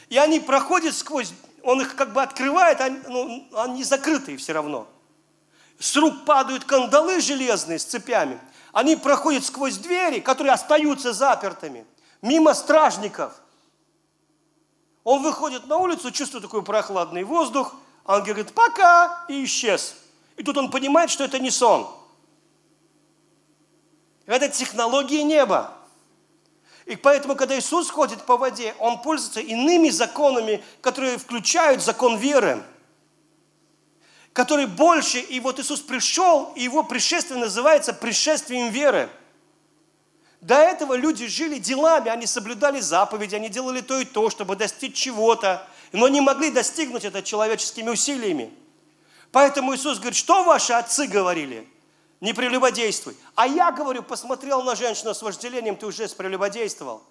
[0.10, 1.31] И они проходят сквозь,
[1.64, 4.88] он их как бы открывает, они, ну, они закрытые все равно.
[5.80, 8.40] С рук падают кандалы железные с цепями.
[8.73, 11.86] Они проходят сквозь двери, которые остаются запертыми,
[12.22, 13.34] мимо стражников–
[15.10, 17.73] он выходит на улицу, чувствует такой прохладный воздух,
[18.06, 19.95] ангел говорит «пока» и исчез.
[20.38, 21.90] И тут он понимает, что это не сон.
[24.27, 25.73] Это технология неба.
[26.89, 32.63] И поэтому, когда Иисус ходит по воде, Он пользуется иными законами, которые включают закон веры,
[34.33, 39.09] который больше, и вот Иисус пришел, и Его пришествие называется пришествием веры–
[40.41, 44.95] до этого люди жили делами, они соблюдали заповеди, они делали то и то, чтобы достичь
[44.95, 48.53] чего-то, но не могли достигнуть это человеческими усилиями.
[49.31, 51.67] Поэтому Иисус говорит, что ваши отцы говорили?
[52.21, 53.15] Не прелюбодействуй.
[53.35, 57.01] А я говорю, посмотрел на женщину с вожделением, ты уже прелюбодействовал.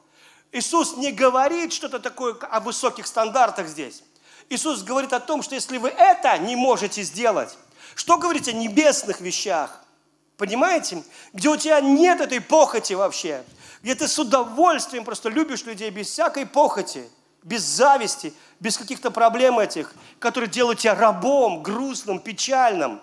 [0.53, 4.03] Иисус не говорит что-то такое о высоких стандартах здесь.
[4.51, 7.57] Иисус говорит о том, что если вы это не можете сделать,
[7.95, 9.83] что говорить о небесных вещах?
[10.37, 11.03] Понимаете?
[11.33, 13.45] Где у тебя нет этой похоти вообще.
[13.83, 17.09] Где ты с удовольствием просто любишь людей без всякой похоти,
[17.43, 23.01] без зависти, без каких-то проблем этих, которые делают тебя рабом, грустным, печальным.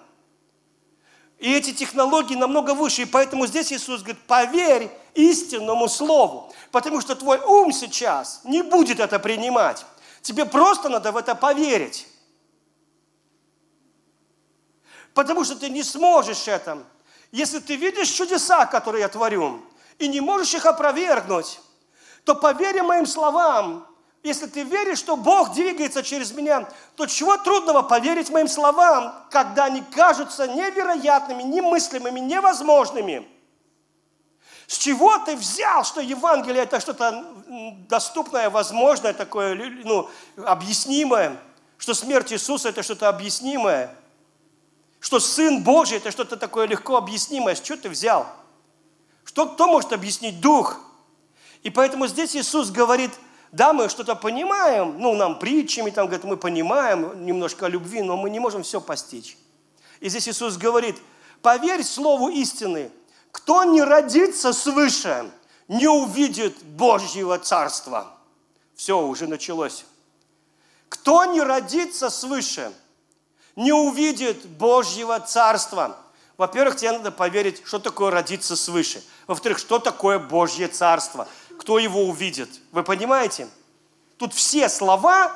[1.46, 3.04] И эти технологии намного выше.
[3.04, 6.52] И поэтому здесь Иисус говорит, поверь истинному слову.
[6.72, 9.86] Потому что твой ум сейчас не будет это принимать.
[10.24, 12.08] Тебе просто надо в это поверить.
[15.14, 16.84] Потому что ты не сможешь это
[17.32, 19.62] если ты видишь чудеса, которые я творю,
[20.00, 21.60] и не можешь их опровергнуть,
[22.24, 23.86] то поверь моим словам,
[24.26, 29.66] если ты веришь, что Бог двигается через меня, то чего трудного поверить моим словам, когда
[29.66, 33.28] они кажутся невероятными, немыслимыми, невозможными?
[34.66, 37.24] С чего ты взял, что Евангелие это что-то
[37.88, 39.54] доступное, возможное, такое,
[39.84, 40.10] ну,
[40.44, 41.40] объяснимое,
[41.78, 43.96] что смерть Иисуса это что-то объяснимое,
[45.00, 47.54] что Сын Божий это что-то такое легко объяснимое.
[47.54, 48.26] С чего ты взял?
[49.24, 50.80] Что кто может объяснить Дух?
[51.62, 53.12] И поэтому здесь Иисус говорит–
[53.52, 58.30] да, мы что-то понимаем, ну, нам притчами, там, говорит, мы понимаем немножко любви, но мы
[58.30, 59.38] не можем все постичь.
[60.00, 60.98] И здесь Иисус говорит,
[61.42, 62.92] поверь слову истины,
[63.32, 65.32] кто не родится свыше,
[65.68, 68.08] не увидит Божьего Царства.
[68.76, 69.86] Все, уже началось.
[70.90, 72.72] Кто не родится свыше,
[73.56, 75.98] не увидит Божьего Царства.
[76.38, 79.02] Во-первых, тебе надо поверить, что такое родиться свыше.
[79.28, 81.28] Во-вторых, что такое Божье Царство–
[81.60, 82.50] кто его увидит.
[82.72, 83.48] Вы понимаете?
[84.18, 85.36] Тут все слова,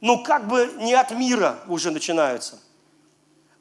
[0.00, 2.58] ну как бы не от мира уже начинаются.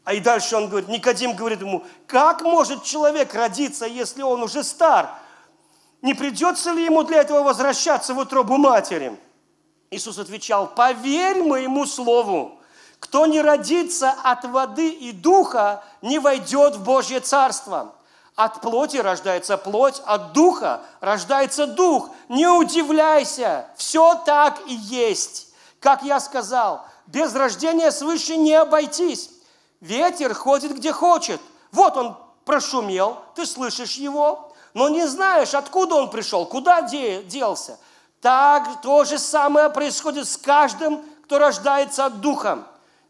[0.03, 4.63] А и дальше он говорит, Никодим говорит ему, как может человек родиться, если он уже
[4.63, 5.11] стар?
[6.01, 9.17] Не придется ли ему для этого возвращаться в утробу матери?
[9.91, 12.59] Иисус отвечал, поверь моему слову,
[12.99, 17.95] кто не родится от воды и духа, не войдет в Божье Царство.
[18.39, 22.09] От плоти рождается плоть, от духа рождается дух.
[22.29, 25.49] Не удивляйся, все так и есть.
[25.81, 29.29] Как я сказал, без рождения свыше не обойтись.
[29.81, 31.41] Ветер ходит где хочет.
[31.73, 37.77] Вот он прошумел, ты слышишь его, но не знаешь, откуда он пришел, куда делся.
[38.21, 42.59] Так то же самое происходит с каждым, кто рождается от духа.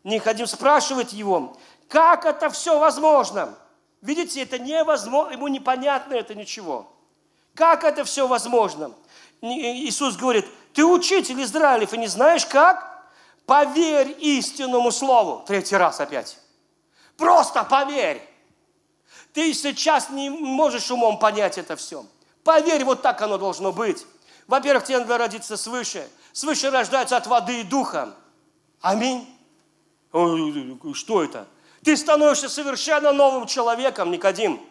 [0.04, 1.56] Никодим спрашивает его,
[1.88, 3.54] как это все возможно?
[4.02, 6.92] Видите, это невозможно, ему непонятно это ничего.
[7.54, 8.94] Как это все возможно?
[9.42, 13.06] Иисус говорит, ты учитель Израилев и не знаешь как?
[13.46, 15.44] Поверь истинному слову.
[15.46, 16.38] Третий раз опять.
[17.18, 18.22] Просто поверь.
[19.34, 22.06] Ты сейчас не можешь умом понять это все.
[22.44, 24.06] Поверь, вот так оно должно быть.
[24.48, 26.08] Во-первых, тебе надо родиться свыше.
[26.32, 28.16] Свыше рождается от воды и духа.
[28.82, 29.28] Аминь.
[30.94, 31.48] Что это?
[31.90, 34.62] Ты становишься совершенно новым человеком, Никодим.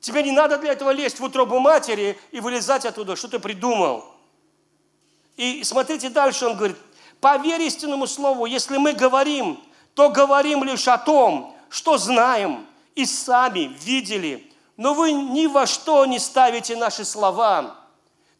[0.00, 4.04] Тебе не надо для этого лезть в утробу матери и вылезать оттуда, что ты придумал.
[5.36, 6.76] И смотрите дальше, он говорит,
[7.20, 9.62] поверь истинному слову, если мы говорим,
[9.94, 12.66] то говорим лишь о том, что знаем
[12.96, 17.76] и сами видели, но вы ни во что не ставите наши слова.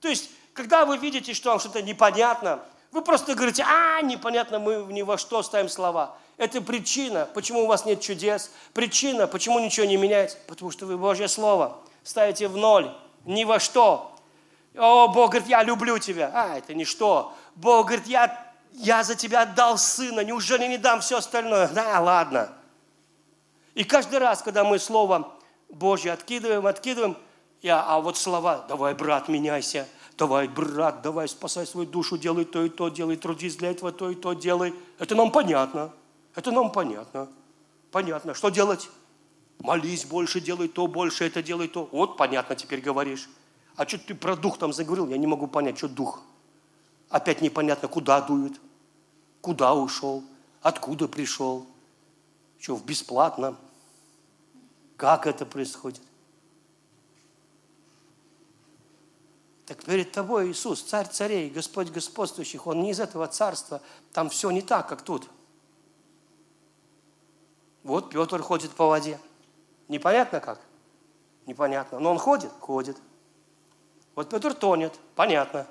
[0.01, 2.61] То есть, когда вы видите, что вам что-то непонятно,
[2.91, 6.17] вы просто говорите, а, непонятно, мы ни во что ставим слова.
[6.37, 8.51] Это причина, почему у вас нет чудес.
[8.73, 10.37] Причина, почему ничего не меняется.
[10.47, 12.93] Потому что вы Божье Слово ставите в ноль,
[13.25, 14.17] ни во что.
[14.77, 16.31] О, Бог говорит, я люблю тебя.
[16.35, 17.33] А, это ничто.
[17.55, 21.69] Бог говорит, я, я за тебя отдал сына, неужели не дам все остальное?
[21.69, 22.53] Да, ладно.
[23.75, 25.33] И каждый раз, когда мы Слово
[25.69, 27.17] Божье откидываем, откидываем,
[27.63, 29.89] я, а вот слова, давай, брат, меняйся,
[30.19, 34.11] давай, брат, давай, спасай свою душу, делай то и то, делай, трудись для этого, то
[34.11, 34.75] и то, делай.
[34.99, 35.91] Это нам понятно.
[36.35, 37.29] Это нам понятно.
[37.91, 38.35] Понятно.
[38.35, 38.91] Что делать?
[39.61, 41.89] Молись больше, делай то, больше это, делай то.
[41.93, 43.29] Вот понятно теперь говоришь.
[43.77, 45.09] А что ты про дух там заговорил?
[45.09, 46.23] Я не могу понять, что дух.
[47.09, 48.61] Опять непонятно, куда дует,
[49.41, 50.25] куда ушел,
[50.63, 51.67] откуда пришел.
[52.59, 53.57] Что, в бесплатно?
[54.97, 56.01] Как это происходит?
[59.67, 63.81] Так перед тобой Иисус, царь царей, Господь господствующих, Он не из этого царства,
[64.13, 65.29] там все не так, как тут.
[67.85, 69.21] Вот Петр ходит по воде.
[69.89, 70.61] Непонятно как?
[71.47, 72.01] Непонятно.
[72.01, 72.51] Но он ходит?
[72.59, 72.97] Ходит.
[74.15, 74.99] Вот Петр тонет.
[75.15, 75.67] Понятно.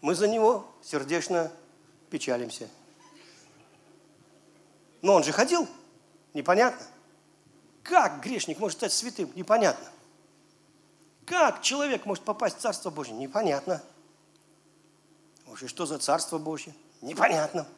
[0.00, 1.52] Мы за него сердечно
[2.10, 2.68] печалимся.
[5.02, 5.68] Но он же ходил.
[6.32, 6.86] Непонятно.
[7.82, 9.30] Как грешник может стать святым?
[9.34, 9.86] Непонятно.
[11.26, 13.14] Как человек может попасть в Царство Божье?
[13.14, 13.82] Непонятно.
[15.46, 16.74] Может, что за Царство Божье?
[17.04, 17.68] Непонятно.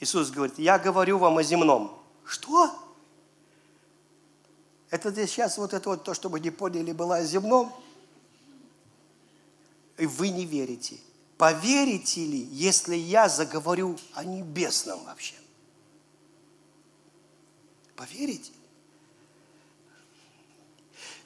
[0.00, 2.02] Иисус говорит, я говорю вам о земном.
[2.24, 2.74] Что?
[4.88, 7.70] Это здесь сейчас вот это вот то, чтобы не поняли, было о земном.
[9.98, 10.98] И вы не верите.
[11.36, 15.34] Поверите ли, если я заговорю о небесном вообще?
[17.96, 18.52] Поверите?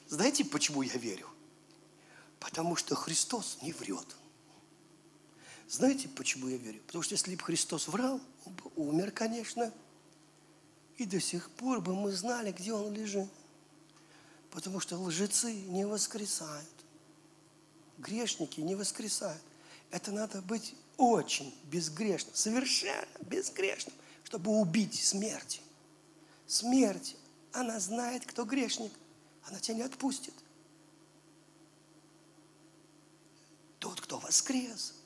[0.09, 1.29] Знаете, почему я верю?
[2.41, 4.17] Потому что Христос не врет.
[5.69, 6.81] Знаете, почему я верю?
[6.87, 9.71] Потому что если бы Христос врал, он бы умер, конечно.
[10.97, 13.29] И до сих пор бы мы знали, где он лежит.
[14.51, 16.69] Потому что лжецы не воскресают.
[17.97, 19.41] Грешники не воскресают.
[19.91, 25.61] Это надо быть очень безгрешным, совершенно безгрешным, чтобы убить смерть.
[26.47, 27.17] Смерть,
[27.51, 28.91] она знает, кто грешник.
[29.43, 30.33] Она тебя не отпустит.
[33.79, 34.96] Тот, кто воскрес.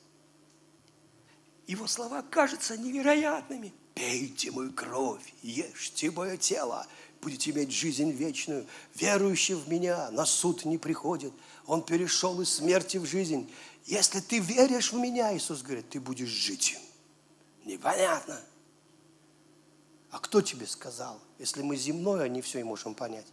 [1.66, 3.72] Его слова кажутся невероятными.
[3.94, 6.86] Пейте мою кровь, ешьте мое тело,
[7.20, 8.66] будете иметь жизнь вечную.
[8.94, 11.32] Верующий в меня на суд не приходит.
[11.66, 13.52] Он перешел из смерти в жизнь.
[13.84, 16.78] Если ты веришь в меня, Иисус говорит, ты будешь жить.
[17.64, 18.40] Непонятно.
[20.10, 21.20] А кто тебе сказал?
[21.38, 23.26] Если мы земное, не все и можем понять.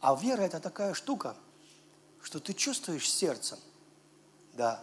[0.00, 1.36] А вера– это такая штука,
[2.22, 3.58] что ты чувствуешь сердцем.
[4.54, 4.82] Да.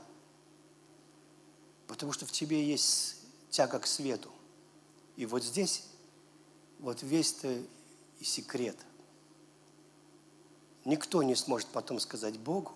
[1.88, 3.18] Потому что в тебе есть
[3.50, 4.32] тяга к свету.
[5.16, 5.84] И вот здесь
[6.80, 7.62] вот весь-то
[8.20, 8.78] и секрет.
[10.86, 12.74] Никто не сможет потом сказать Богу,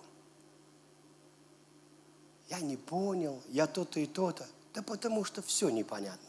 [2.50, 4.46] я не понял, я то-то и то-то.
[4.74, 6.28] Да потому что все непонятно.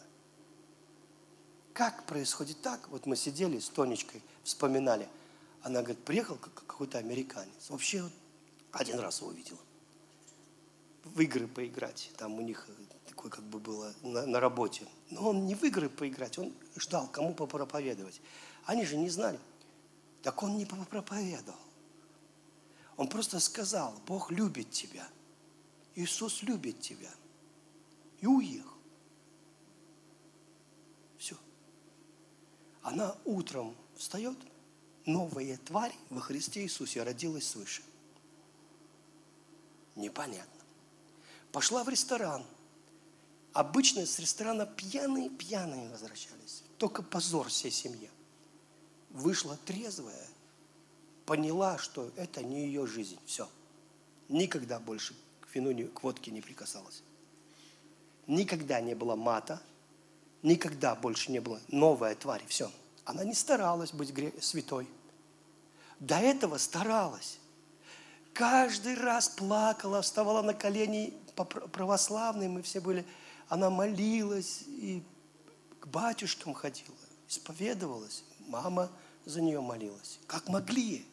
[1.73, 2.87] Как происходит так?
[2.89, 5.09] Вот мы сидели с Тонечкой, вспоминали.
[5.63, 7.69] Она говорит, приехал какой-то американец.
[7.69, 8.09] Вообще
[8.71, 9.59] один раз его видела.
[11.03, 12.11] В игры поиграть.
[12.17, 12.67] Там у них
[13.07, 14.87] такое как бы было на, на работе.
[15.09, 18.21] Но он не в игры поиграть, он ждал, кому попроповедовать.
[18.65, 19.39] Они же не знали.
[20.21, 21.59] Так он не проповедовал.
[22.95, 25.07] Он просто сказал, Бог любит тебя.
[25.95, 27.11] Иисус любит тебя.
[28.21, 28.69] И уехал.
[31.17, 31.35] Все.
[32.81, 34.37] Она утром встает,
[35.05, 37.83] новая тварь во Христе Иисусе родилась свыше.
[39.95, 40.52] Непонятно.
[41.53, 42.43] Пошла в ресторан.
[43.53, 46.63] Обычно с ресторана пьяные-пьяные возвращались.
[46.79, 48.09] Только позор всей семье.
[49.11, 50.27] Вышла трезвая,
[51.27, 53.19] поняла, что это не ее жизнь.
[53.27, 53.47] Все.
[54.29, 57.03] Никогда больше к вину, к водке не прикасалась.
[58.25, 59.61] Никогда не было мата,
[60.41, 62.43] никогда больше не было новая тварь.
[62.47, 62.71] Все.
[63.05, 64.11] Она не старалась быть
[64.43, 64.87] святой.
[65.99, 67.37] До этого старалась.
[68.33, 73.05] Каждый раз плакала, вставала на колени православные, мы все были–
[73.53, 75.03] она молилась и
[75.79, 76.95] к батюшкам ходила,
[77.27, 78.23] исповедовалась.
[78.47, 78.91] Мама
[79.25, 80.19] за нее молилась.
[80.27, 81.05] Как могли.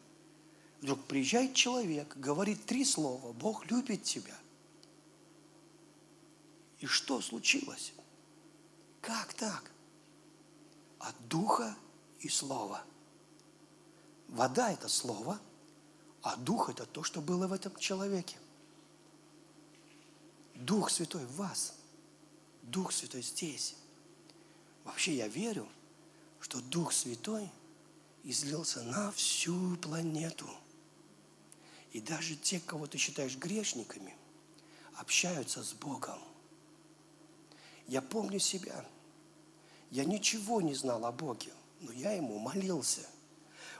[0.81, 3.31] Вдруг приезжает человек, говорит три слова.
[3.33, 4.35] Бог любит тебя.
[6.79, 7.93] И что случилось?
[9.01, 9.71] Как так?
[10.97, 11.75] От духа
[12.21, 12.83] и слова.
[14.27, 15.39] Вода– это слово,
[16.23, 18.37] а дух– это то, что было в этом человеке.
[20.65, 21.73] Дух Святой в вас–
[22.71, 23.75] Дух Святой здесь.
[24.85, 25.67] Вообще я верю,
[26.39, 27.49] что Дух Святой
[28.23, 30.49] излился на всю планету.
[31.91, 34.15] И даже те, кого ты считаешь грешниками,
[34.95, 36.19] общаются с Богом.
[37.87, 38.85] Я помню себя.
[39.89, 41.51] Я ничего не знал о Боге,
[41.81, 43.05] но я Ему молился.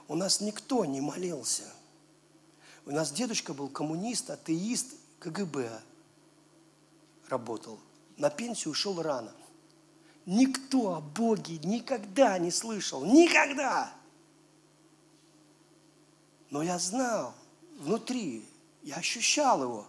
[0.10, 1.72] У нас никто не молился.
[2.86, 5.82] У нас дедушка был коммунист, атеист, КГБ
[7.32, 7.80] работал–
[8.22, 9.34] на пенсию ушел рано.
[10.28, 13.04] Никто о Боге никогда не слышал.
[13.04, 13.92] Никогда!
[16.52, 17.34] Но я знал
[17.80, 18.46] внутри,
[18.84, 19.88] я ощущал его,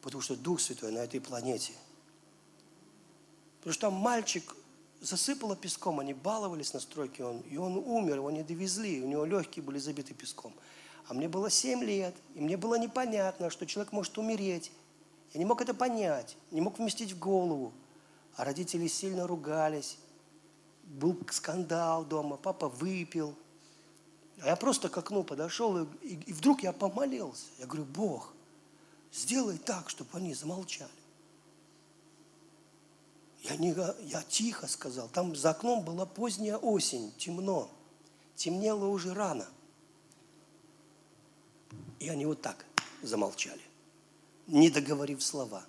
[0.00, 1.72] потому что Дух Святой на этой планете.
[3.58, 4.54] Потому что там мальчик
[5.00, 9.24] засыпало песком, они баловались на стройке, он, и он умер, его не довезли, у него
[9.24, 10.54] легкие были забиты песком.
[11.08, 14.70] А мне было 7 лет, и мне было непонятно, что человек может умереть.
[15.32, 17.72] Я не мог это понять, не мог вместить в голову.
[18.36, 19.98] А родители сильно ругались.
[20.84, 23.36] Был скандал дома, папа выпил.
[24.40, 27.46] А я просто к окну подошел, и, и, и вдруг я помолился.
[27.58, 28.32] Я говорю, Бог,
[29.12, 30.90] сделай так, чтобы они замолчали.
[33.42, 33.74] Я, не,
[34.04, 35.08] я тихо сказал.
[35.08, 37.70] Там за окном была поздняя осень, темно.
[38.34, 39.46] Темнело уже рано.
[41.98, 42.64] И они вот так
[43.02, 43.69] замолчали
[44.46, 45.64] не договорив слова.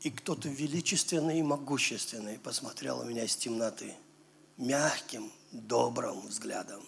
[0.00, 3.94] И кто-то величественный и могущественный посмотрел у меня из темноты
[4.56, 6.82] мягким, добрым взглядом.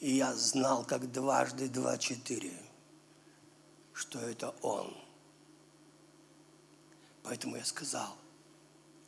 [0.00, 2.52] И я знал, как дважды два четыре,
[3.92, 4.92] что это он.
[7.22, 8.16] Поэтому я сказал,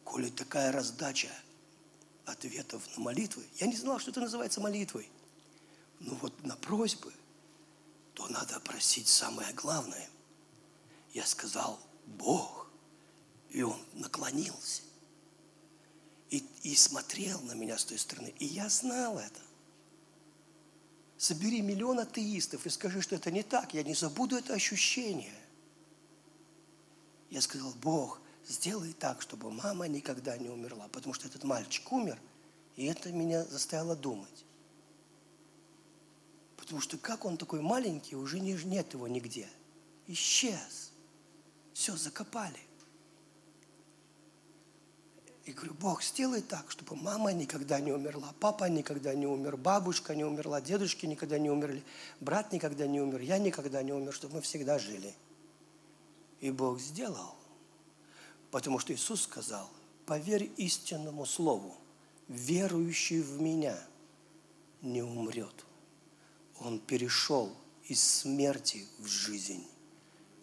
[0.04, 1.32] коли такая раздача
[2.24, 5.10] ответов на молитвы, я не знал, что это называется молитвой,
[5.98, 7.12] но вот на просьбы–
[8.14, 10.08] то надо просить самое главное.
[11.12, 12.68] Я сказал, Бог.
[13.50, 14.82] И он наклонился.
[16.30, 18.34] И, и смотрел на меня с той стороны.
[18.38, 19.40] И я знал это.
[21.16, 23.74] Собери миллион атеистов и скажи, что это не так.
[23.74, 25.34] Я не забуду это ощущение.
[27.30, 32.20] Я сказал, Бог, сделай так, чтобы мама никогда не умерла, потому что этот мальчик умер,
[32.76, 34.44] и это меня заставило думать.
[36.64, 39.46] Потому что как он такой маленький, уже не, нет его нигде.
[40.06, 40.92] Исчез.
[41.74, 42.58] Все, закопали.
[45.44, 50.14] И говорю, Бог, сделай так, чтобы мама никогда не умерла, папа никогда не умер, бабушка
[50.14, 51.84] не умерла, дедушки никогда не умерли,
[52.20, 55.14] брат никогда не умер, я никогда не умер, чтобы мы всегда жили.
[56.40, 57.34] И Бог сделал.
[58.50, 59.68] Потому что Иисус сказал,
[60.06, 61.76] поверь истинному слову,
[62.28, 63.78] верующий в Меня
[64.80, 65.66] не умрет.
[66.60, 69.66] Он перешел из смерти в жизнь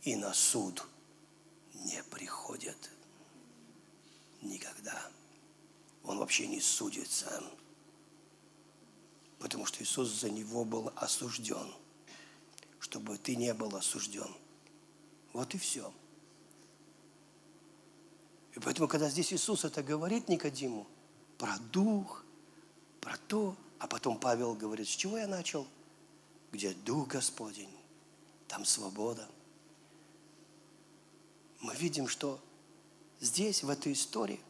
[0.03, 0.85] и на суд
[1.73, 2.91] не приходит
[4.41, 5.11] никогда.
[6.03, 7.43] Он вообще не судится,
[9.39, 11.71] потому что Иисус за него был осужден,
[12.79, 14.33] чтобы ты не был осужден.
[15.33, 15.93] Вот и все.
[18.53, 20.87] И поэтому, когда здесь Иисус это говорит Никодиму,
[21.37, 22.25] про дух,
[22.99, 25.67] про то, а потом Павел говорит, с чего я начал?
[26.51, 27.73] Где Дух Господень,
[28.47, 29.27] там свобода.
[31.61, 32.39] Мы видим, что
[33.19, 34.41] здесь, в этой истории,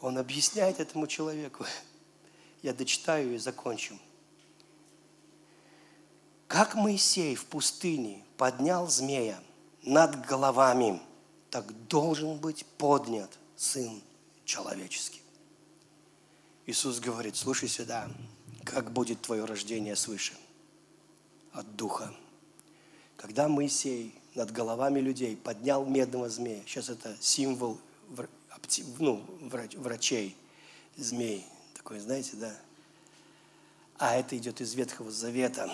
[0.00, 1.64] он объясняет этому человеку.
[2.62, 3.98] Я дочитаю и закончу.
[6.46, 9.42] Как Моисей в пустыне поднял змея
[9.82, 11.00] над головами,
[11.50, 14.02] так должен быть поднят Сын
[14.44, 15.22] Человеческий.
[16.66, 18.08] Иисус говорит, слушай сюда,
[18.64, 20.34] как будет твое рождение свыше?
[21.56, 22.14] От Духа.
[23.16, 26.62] Когда Моисей над головами людей, поднял медного змея.
[26.66, 27.78] Сейчас это символ
[28.98, 30.36] ну, врачей,
[30.96, 31.44] змей.
[31.74, 32.54] Такой, знаете, да?
[33.98, 35.70] А это идет из Ветхого Завета.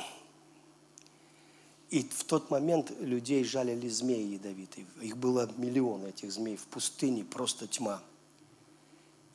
[1.91, 4.87] И в тот момент людей жалили змеи ядовитые.
[5.01, 8.01] Их было миллионы, этих змей, в пустыне, просто тьма.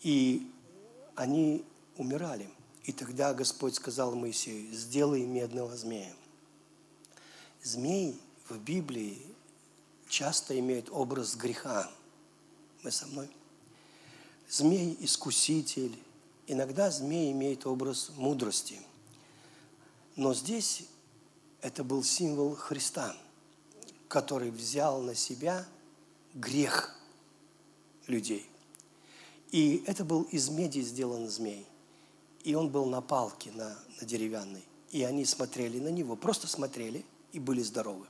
[0.01, 0.49] И
[1.15, 1.65] они
[1.97, 2.49] умирали.
[2.85, 6.13] И тогда Господь сказал Моисею, сделай медного змея.
[7.67, 8.17] Змей
[8.47, 9.19] в Библии
[10.07, 11.91] часто имеет образ греха.
[12.81, 13.29] Мы со мной?
[14.47, 15.93] Змей– искуситель.
[16.47, 18.79] Иногда змей имеет образ мудрости.
[20.15, 20.85] Но здесь
[21.59, 23.13] это был символ Христа,
[24.07, 25.65] который взял на себя
[26.35, 26.97] грех
[28.07, 28.49] людей.
[29.51, 31.67] И это был из меди сделан змей.
[32.45, 34.63] И он был на палке, на, на деревянной.
[34.91, 37.03] И они смотрели на него, просто смотрели
[37.37, 38.07] и были здоровы.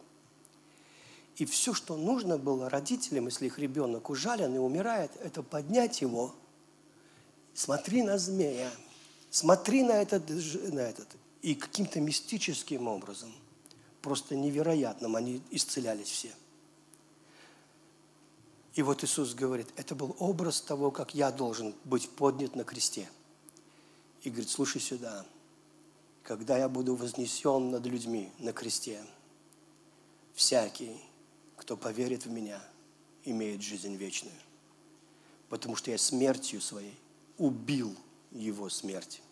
[1.36, 6.34] И все, что нужно было родителям, если их ребенок ужален и умирает, это поднять его.
[7.54, 8.72] Смотри на змея,
[9.30, 11.08] смотри на этот, на этот.
[11.42, 13.32] И каким-то мистическим образом,
[14.02, 16.32] просто невероятным, они исцелялись все.
[18.76, 23.10] И вот Иисус говорит, это был образ того, как я должен быть поднят на кресте.
[24.24, 25.26] И говорит, слушай сюда,
[26.24, 29.04] когда я буду вознесен над людьми на кресте,
[30.38, 31.02] всякий,
[31.56, 32.62] кто поверит в меня,
[33.24, 34.38] имеет жизнь вечную.
[35.50, 36.94] Потому что я смертью своей
[37.40, 37.96] убил
[38.32, 39.24] его смерть.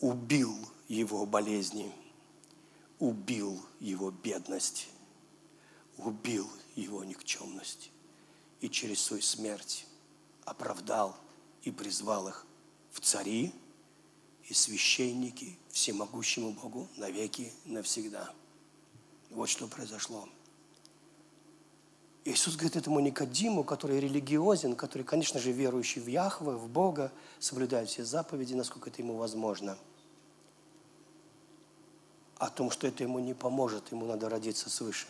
[0.00, 0.56] Убил
[0.88, 1.92] его болезни,
[2.98, 4.88] убил его бедность,
[5.98, 7.90] убил его никчемность
[8.62, 9.86] и через свою смерть
[10.46, 11.14] оправдал
[11.62, 12.46] и призвал их
[12.90, 13.52] в цари
[14.48, 18.32] и священники всемогущему Богу навеки навсегда.
[19.30, 20.28] Вот что произошло.
[22.24, 27.88] Иисус говорит этому Никодиму, который религиозен, который, конечно же, верующий в Яхве, в Бога, соблюдает
[27.88, 29.76] все заповеди, насколько это ему возможно.
[32.36, 35.06] О том, что это ему не поможет, ему надо родиться свыше.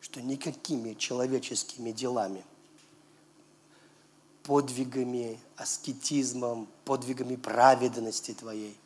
[0.00, 2.44] Что никакими человеческими делами–
[4.50, 8.76] подвигами, аскетизмом, подвигами праведности твоей,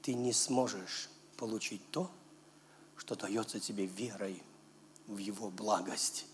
[0.00, 2.08] ты не сможешь получить то,
[2.96, 4.40] что дается тебе верой
[5.08, 6.26] в Его благость.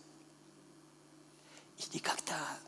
[1.79, 2.59] И никогда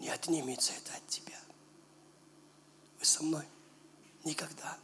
[0.00, 1.40] не отнимется это от тебя.
[2.98, 3.46] Вы со мной?
[4.22, 4.76] Никогда.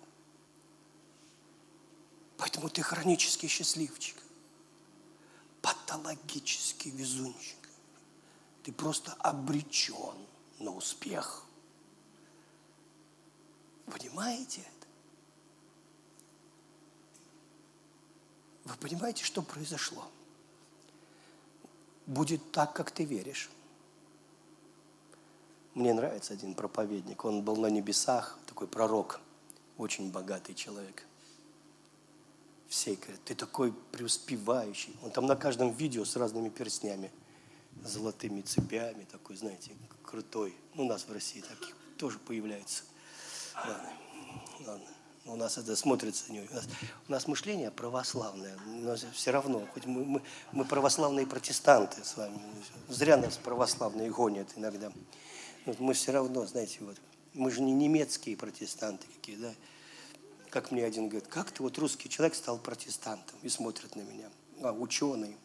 [2.39, 4.17] Поэтому ты хронический счастливчик,
[5.61, 7.60] патологический везунчик
[8.63, 10.15] ты просто обречен
[10.59, 11.45] на успех.
[13.87, 14.87] Понимаете это?
[18.65, 20.05] Вы понимаете, что произошло?
[22.07, 23.51] Будет так, как ты веришь.
[25.75, 29.21] Мне нравится один проповедник, он был на небесах, такой пророк,
[29.79, 31.07] очень богатый человек.
[32.69, 34.97] Все говорят, ты такой преуспевающий.
[35.03, 37.11] Он там на каждом видео с разными перстнями,
[37.85, 39.73] золотыми цепями, такой, знаете,
[40.03, 40.55] крутой.
[40.75, 42.85] Ну, у нас в России таких тоже появляются.
[43.55, 43.93] Ладно,
[44.67, 44.87] ладно.
[45.27, 46.67] У нас это смотрится не у нас,
[47.07, 52.41] у нас мышление православное, но все равно, хоть мы, мы, мы православные протестанты с вами,
[52.89, 54.91] зря нас православные гонят иногда.
[55.67, 56.97] Вот мы все равно, знаете, вот,
[57.35, 59.53] мы же не немецкие протестанты какие, да.
[60.49, 64.31] Как мне один говорит, как ты вот русский человек стал протестантом и смотрит на меня,
[64.63, 65.37] а, ученый.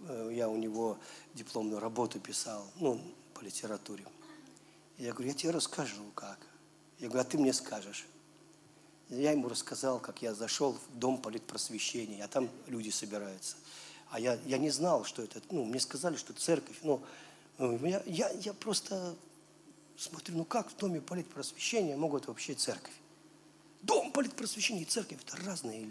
[0.00, 0.98] Э, я у него
[1.34, 3.00] дипломную работу писал, ну,
[3.34, 4.04] по литературе.
[4.98, 6.38] Я говорю, я тебе расскажу, как.
[6.98, 8.06] Я говорю, а ты мне скажешь.
[9.08, 13.56] Я ему рассказал, как я зашел в дом политпросвещения, а там люди собираются.
[14.10, 16.78] А я, я не знал, что это, ну, мне сказали, что церковь.
[16.82, 17.02] Но
[17.58, 19.14] ну, я, я, я просто
[19.96, 22.94] смотрю, ну как в доме политпросвещения могут вообще церковь?
[23.82, 25.88] Дом политпросвещения и церковь– это разные.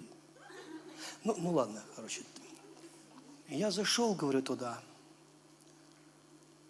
[1.23, 2.21] Ну, ну ладно, короче.
[3.47, 4.81] Я зашел, говорю, туда.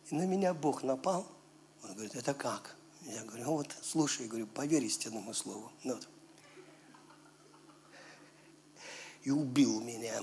[0.09, 1.25] И на меня Бог напал.
[1.83, 2.75] Он говорит, это как?
[3.03, 5.71] Я говорю, вот, слушай, говорю, поверь истинному слову.
[5.83, 6.07] Вот
[9.25, 10.21] и убил меня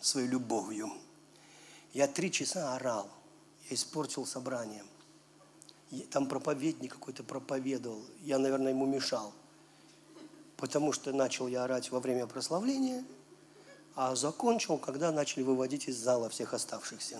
[0.00, 0.92] своей любовью.
[1.94, 3.08] Я три часа орал,
[3.68, 4.84] я испортил собрание.
[6.10, 9.32] Там проповедник какой-то проповедовал, я, наверное, ему мешал.
[10.58, 13.02] Потому что начал я орать во время прославления,
[14.00, 17.18] а закончил, когда начали выводить из зала всех оставшихся.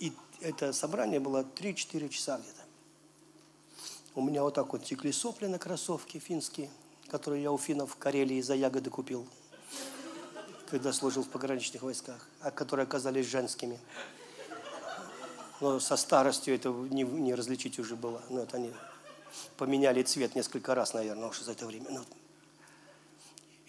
[0.00, 2.62] И это собрание было 3-4 часа где-то.
[4.16, 6.68] У меня вот так вот текли сопли на кроссовке финские,
[7.06, 9.24] которые я у финнов в Карелии за ягоды купил
[10.68, 13.78] когда служил в пограничных войсках, а которые оказались женскими.
[15.60, 18.22] Но со старостью это не, не различить уже было.
[18.30, 18.72] Ну, это они
[19.56, 21.86] поменяли цвет несколько раз, наверное, уже за это время.
[21.90, 22.04] Ну,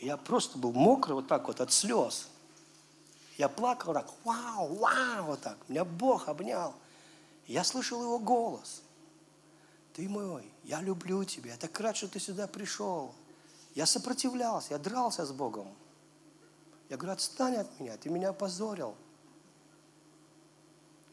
[0.02, 2.28] я просто был мокрый вот так вот от слез.
[3.38, 5.58] Я плакал так, вау, вау, вот так.
[5.68, 6.74] Меня Бог обнял.
[7.48, 8.82] Я слышал его голос.
[9.94, 11.52] Ты мой, я люблю тебя.
[11.52, 13.14] Я так рад, что ты сюда пришел.
[13.76, 15.68] Я сопротивлялся, я дрался с Богом.
[16.90, 18.96] Я говорю, отстань от меня, ты меня опозорил.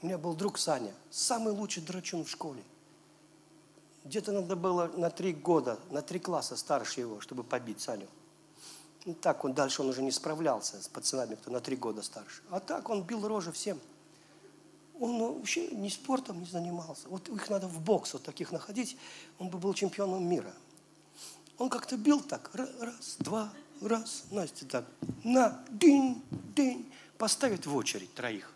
[0.01, 2.63] У меня был друг Саня, самый лучший драчун в школе.
[4.05, 8.09] Где-то надо было на три года, на три класса старше его, чтобы побить Саню.
[9.09, 12.43] Ну, так он дальше он уже не справлялся с пацанами, кто на три года старше.
[12.51, 13.81] А так он бил рожи всем.
[15.01, 17.09] Он ну, вообще ни спортом не занимался.
[17.09, 18.99] Вот их надо в бокс вот таких находить,
[19.39, 20.53] он бы был чемпионом мира.
[21.57, 24.85] Он как-то бил так, раз, два, раз, Настя так,
[25.25, 26.23] на, день,
[26.55, 28.53] день, поставит в очередь троих.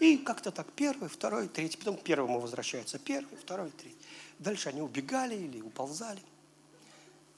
[0.00, 3.96] И как-то так первый, второй, третий, потом первому возвращается первый, второй, третий.
[4.40, 6.20] Дальше они убегали или уползали.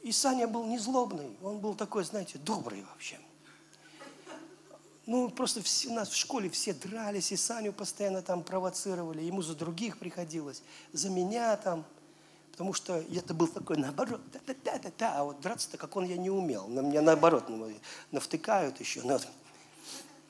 [0.06, 3.18] И Саня был не злобный, он был такой, знаете, добрый вообще.
[5.04, 9.56] Ну, просто все, нас в школе все дрались, и Саню постоянно там провоцировали, ему за
[9.56, 10.62] других приходилось,
[10.92, 11.84] за меня там–
[12.52, 16.68] Потому что это был такой наоборот, да-да-да-да, а вот драться-то, как он, я не умел.
[16.68, 17.70] На меня наоборот ну,
[18.12, 19.02] навтыкают еще.
[19.02, 19.28] Ну, вот.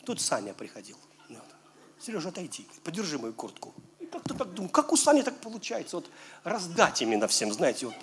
[0.05, 0.97] Тут Саня приходил.
[1.29, 1.45] Ну, вот.
[2.01, 3.73] Сережа, отойди, подержи мою куртку.
[4.01, 6.11] И как-то так думаю, как у Сани так получается, вот
[6.43, 7.95] раздать именно всем, знаете, вот.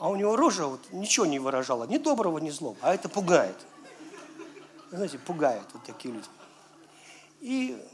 [0.00, 3.56] А у него рожа вот ничего не выражала, ни доброго, ни злого, а это пугает.
[4.90, 6.26] Знаете, пугает вот такие люди.
[7.42, 7.86] И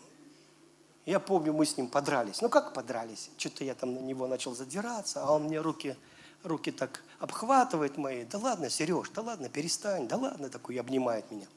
[1.04, 2.40] я помню, мы с ним подрались.
[2.40, 3.28] Ну как подрались?
[3.36, 5.96] Что-то я там на него начал задираться, а он мне руки,
[6.44, 8.24] руки так обхватывает мои.
[8.24, 11.48] Да ладно, Сереж, да ладно, перестань, да ладно, такой обнимает меня.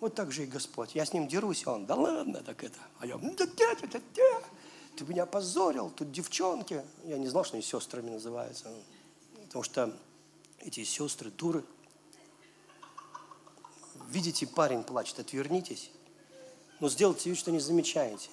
[0.00, 0.94] Вот так же и Господь.
[0.94, 2.78] Я с ним дерусь, а он, да ладно, так это.
[2.98, 4.42] А я, да, да, да, да, да.
[5.00, 6.84] Ты меня позорил, тут девчонки.
[7.04, 8.68] Я не знал, что они сестрами называются.
[9.46, 9.96] Потому что
[10.58, 11.64] эти сестры дуры.
[14.10, 15.90] Видите, парень плачет, отвернитесь
[16.80, 18.28] но сделайте вид, что не замечаете.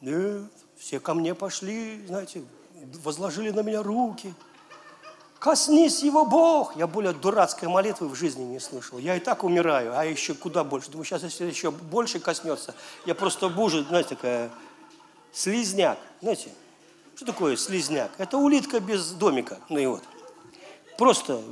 [0.00, 2.42] Нет, все ко мне пошли, знаете,
[3.04, 4.34] возложили на меня руки.
[5.38, 6.74] Коснись его Бог.
[6.76, 8.98] Я более дурацкой молитвы в жизни не слышал.
[8.98, 10.90] Я и так умираю, а еще куда больше.
[10.90, 12.74] Думаю, сейчас если еще больше коснется,
[13.04, 14.50] я просто бужу, знаете, такая
[15.36, 15.98] слизняк.
[16.22, 16.50] Знаете,
[17.14, 18.10] что такое слизняк?
[18.16, 19.60] Это улитка без домика.
[19.68, 20.02] Ну и вот.
[20.96, 21.42] Просто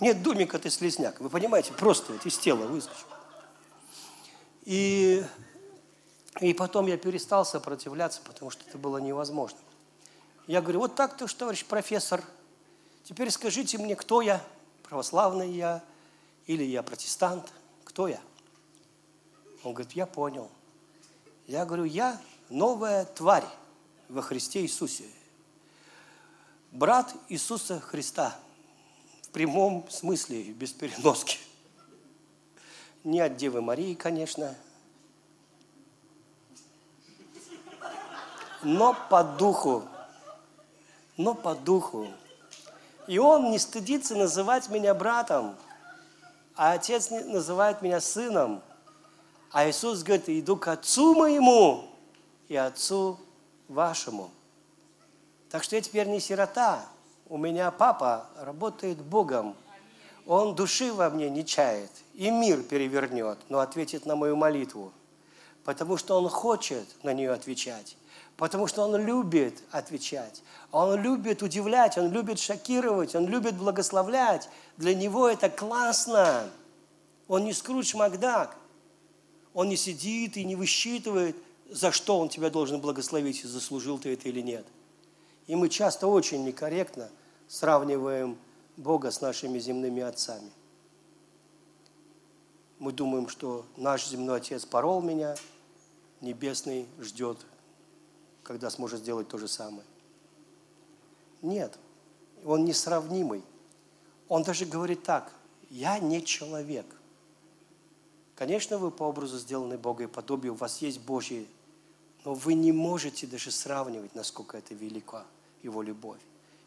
[0.00, 1.20] нет домика, ты слизняк.
[1.20, 1.74] Вы понимаете?
[1.74, 3.06] Просто вот из тела выскочил.
[4.64, 5.22] И,
[6.40, 9.58] и потом я перестал сопротивляться, потому что это было невозможно.
[10.46, 12.24] Я говорю, вот так-то, товарищ профессор,
[13.04, 14.42] теперь скажите мне, кто я,
[14.84, 15.82] православный я
[16.46, 17.52] или я протестант,
[17.84, 18.20] кто я?
[19.62, 20.50] Он говорит, я понял.
[21.46, 22.18] Я говорю, я
[22.50, 23.46] новая тварь
[24.08, 25.04] во Христе Иисусе.
[26.72, 28.36] Брат Иисуса Христа.
[29.22, 31.38] В прямом смысле, без переноски.
[33.04, 34.54] Не от Девы Марии, конечно.
[38.62, 39.84] Но по духу.
[41.16, 42.08] Но по духу.
[43.06, 45.56] И он не стыдится называть меня братом,
[46.54, 48.62] а отец называет меня сыном.
[49.52, 51.89] А Иисус говорит, иду к отцу моему
[52.50, 53.16] и отцу
[53.68, 54.28] вашему.
[55.50, 56.84] Так что я теперь не сирота.
[57.28, 59.54] У меня папа работает Богом.
[60.26, 61.92] Он души во мне не чает.
[62.14, 64.92] И мир перевернет, но ответит на мою молитву.
[65.64, 67.96] Потому что он хочет на нее отвечать.
[68.36, 70.42] Потому что он любит отвечать.
[70.72, 74.48] Он любит удивлять, он любит шокировать, он любит благословлять.
[74.76, 76.50] Для него это классно.
[77.28, 78.56] Он не Скрудж Макдак.
[79.54, 81.36] Он не сидит и не высчитывает,
[81.70, 84.66] за что он тебя должен благословить, заслужил ты это или нет.
[85.46, 87.10] И мы часто очень некорректно
[87.48, 88.36] сравниваем
[88.76, 90.50] Бога с нашими земными отцами.
[92.78, 95.36] Мы думаем, что наш земной отец порол меня,
[96.20, 97.38] небесный ждет,
[98.42, 99.84] когда сможет сделать то же самое.
[101.42, 101.78] Нет,
[102.44, 103.42] он несравнимый.
[104.28, 105.32] Он даже говорит так,
[105.68, 106.86] я не человек.
[108.34, 111.46] Конечно, вы по образу сделаны Бога и подобию, у вас есть Божьи,
[112.24, 115.24] но вы не можете даже сравнивать, насколько это велика
[115.62, 116.20] Его любовь.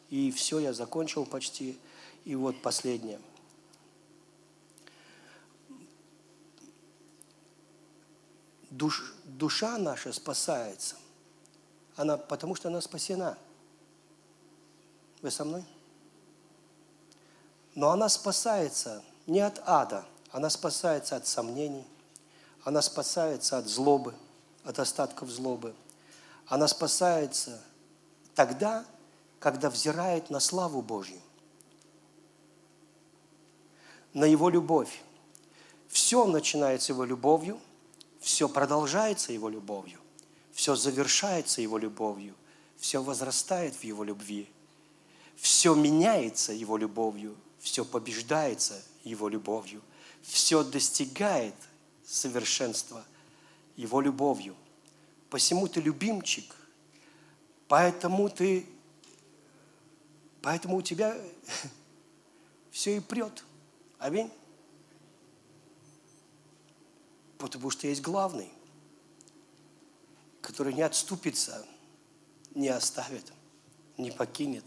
[0.09, 1.77] И все, я закончил почти.
[2.25, 3.19] И вот последнее.
[8.69, 10.95] Душ, душа наша спасается,
[11.95, 13.37] она, потому что она спасена.
[15.21, 15.63] Вы со мной?
[17.75, 21.85] Но она спасается не от ада, она спасается от сомнений,
[22.63, 24.15] она спасается от злобы,
[24.63, 25.73] от остатков злобы.
[26.47, 27.61] Она спасается
[28.35, 28.85] тогда,
[29.39, 31.19] когда взирает на славу Божью,
[34.13, 35.01] на Его любовь.
[35.87, 37.59] Все начинается Его любовью,
[38.19, 39.99] все продолжается Его любовью,
[40.51, 42.35] все завершается Его любовью,
[42.77, 44.49] все возрастает в Его любви,
[45.35, 49.81] все меняется Его любовью, все побеждается Его любовью,
[50.21, 51.55] все достигает
[52.05, 53.03] совершенства
[53.75, 54.55] Его любовью.
[55.29, 56.55] Посему ты любимчик,
[57.67, 58.67] поэтому ты
[60.43, 61.15] Поэтому у тебя
[62.71, 63.45] все и прет.
[63.97, 64.29] Аминь.
[67.37, 68.51] Потому что есть главный,
[70.41, 71.65] который не отступится,
[72.53, 73.31] не оставит,
[73.97, 74.65] не покинет.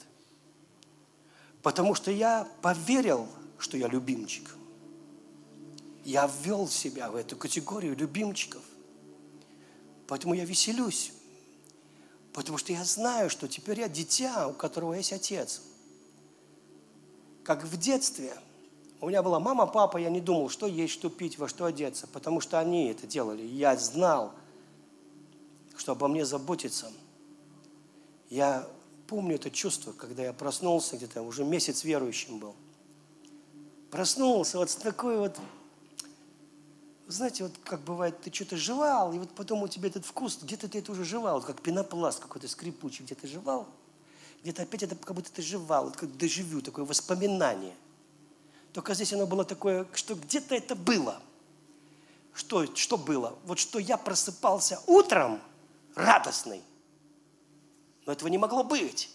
[1.63, 3.29] Потому что я поверил,
[3.59, 4.57] что я любимчик.
[6.05, 8.63] Я ввел себя в эту категорию любимчиков.
[10.07, 11.13] Поэтому я веселюсь.
[12.33, 15.63] Потому что я знаю, что теперь я дитя, у которого есть отец.
[17.45, 18.37] Как в детстве.
[19.01, 22.07] У меня была мама, папа, я не думал, что есть, что пить, во что одеться,
[22.07, 23.43] потому что они это делали.
[23.43, 24.33] Я знал,
[25.77, 26.91] что обо мне заботиться.
[28.31, 28.69] Я
[29.07, 32.55] помню это чувство, когда я проснулся где-то, уже месяц верующим был.
[33.91, 35.39] Проснулся вот с такой вот
[37.09, 40.69] знаете, вот как бывает, ты что-то жевал, и вот потом у тебя этот вкус, где-то
[40.69, 43.69] ты это уже жевал, вот как пенопласт какой-то скрипучий, где-то жевал,
[44.43, 47.75] где-то опять это как будто ты жевал, вот как дежавю, такое воспоминание.
[48.73, 51.21] Только здесь оно было такое, что где-то это было.
[52.35, 53.39] Что, что было?
[53.45, 55.41] Вот что я просыпался утром
[55.95, 56.63] радостный.
[58.05, 59.11] Но этого не могло быть.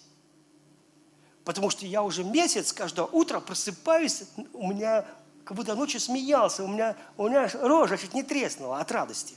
[1.46, 4.24] Потому что я уже месяц каждое утро просыпаюсь,
[4.54, 5.06] у меня
[5.44, 9.36] как будто ночью смеялся, у меня, у меня рожа чуть не треснула от радости.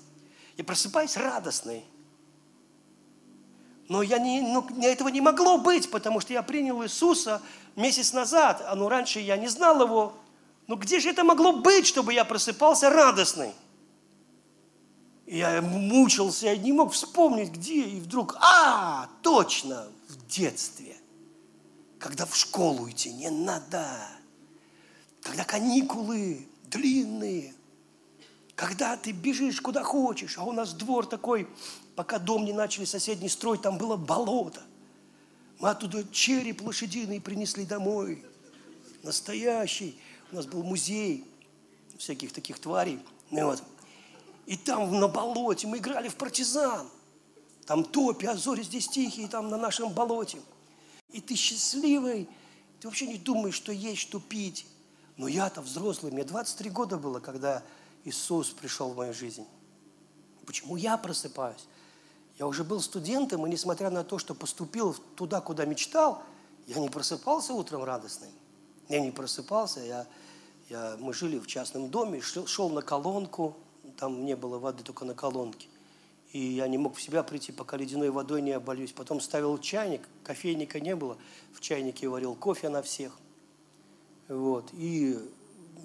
[0.56, 1.84] Я просыпаюсь радостный.
[3.88, 7.42] Но я не, ну, этого не могло быть, потому что я принял Иисуса
[7.76, 10.14] месяц назад, а ну раньше я не знал Его.
[10.66, 13.52] Но где же это могло быть, чтобы я просыпался радостный?
[15.26, 20.96] И я мучился, я не мог вспомнить, где, и вдруг, а, точно, в детстве,
[21.98, 23.86] когда в школу идти не надо
[25.24, 27.54] когда каникулы длинные,
[28.54, 31.48] когда ты бежишь куда хочешь, а у нас двор такой,
[31.96, 34.62] пока дом не начали соседний строить, там было болото.
[35.58, 38.22] Мы оттуда череп лошадиный принесли домой.
[39.02, 39.98] Настоящий.
[40.30, 41.24] У нас был музей
[41.98, 43.00] всяких таких тварей.
[43.30, 43.62] Ну, вот.
[44.46, 46.86] И там на болоте мы играли в партизан.
[47.64, 50.38] Там топи, а здесь тихие, там на нашем болоте.
[51.12, 52.28] И ты счастливый,
[52.80, 54.66] ты вообще не думаешь, что есть, что пить.
[55.16, 57.62] Но я-то взрослый, мне 23 года было, когда
[58.04, 59.46] Иисус пришел в мою жизнь.
[60.44, 61.66] Почему я просыпаюсь?
[62.38, 66.22] Я уже был студентом, и несмотря на то, что поступил туда, куда мечтал,
[66.66, 68.30] я не просыпался утром радостным.
[68.88, 70.06] Я не просыпался, я,
[70.68, 73.56] я, мы жили в частном доме, шел, шел на колонку,
[73.96, 75.68] там не было воды, только на колонке.
[76.32, 78.92] И я не мог в себя прийти, пока ледяной водой не обольюсь.
[78.92, 81.16] Потом ставил чайник, кофейника не было,
[81.52, 83.12] в чайнике варил кофе на всех.
[84.28, 84.70] Вот.
[84.72, 85.18] И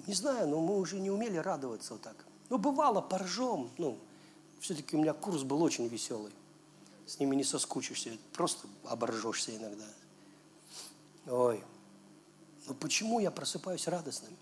[0.06, 2.16] не знаю, но мы уже не умели радоваться вот так.
[2.48, 3.70] Ну, бывало, поржем.
[3.78, 3.98] Ну,
[4.60, 6.32] все-таки у меня курс был очень веселый.
[7.06, 9.86] С ними не соскучишься, просто оборжешься иногда.
[11.26, 11.62] Ой,
[12.66, 14.36] но почему я просыпаюсь радостным?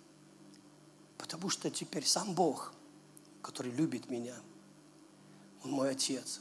[1.17, 2.73] Потому что теперь сам Бог,
[3.43, 4.35] который любит меня,
[5.65, 6.41] Он мой Отец.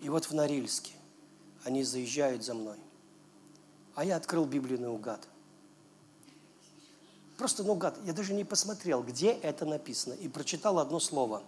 [0.00, 0.92] И вот в Норильске
[1.64, 2.78] они заезжают за мной.
[3.96, 5.26] А я открыл Библию наугад.
[7.36, 7.98] Просто наугад.
[8.04, 10.14] Я даже не посмотрел, где это написано.
[10.14, 11.42] И прочитал одно слово.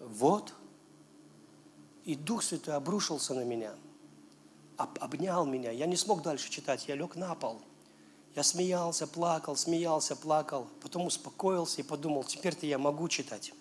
[0.00, 0.54] Вот.
[2.04, 3.74] И Дух Святой обрушился на меня–
[4.76, 5.70] обнял меня.
[5.70, 7.60] Я не смог дальше читать, я лег на пол.
[8.34, 10.66] Я смеялся, плакал, смеялся, плакал.
[10.80, 13.52] Потом успокоился и подумал, теперь-то я могу читать.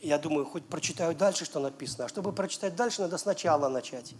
[0.00, 2.06] я думаю, хоть прочитаю дальше, что написано.
[2.06, 4.14] А чтобы прочитать дальше, надо сначала начать.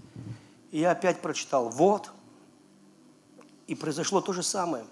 [0.71, 2.11] И я опять прочитал «Вот».
[3.67, 4.85] И произошло то же самое.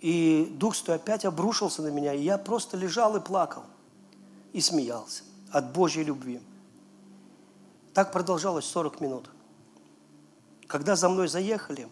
[0.00, 3.64] И Дух Святой опять обрушился на меня, и я просто лежал и плакал.
[4.52, 6.40] И смеялся от Божьей любви.
[7.92, 9.30] Так продолжалось 40 минут.
[10.66, 11.88] Когда за мной заехали,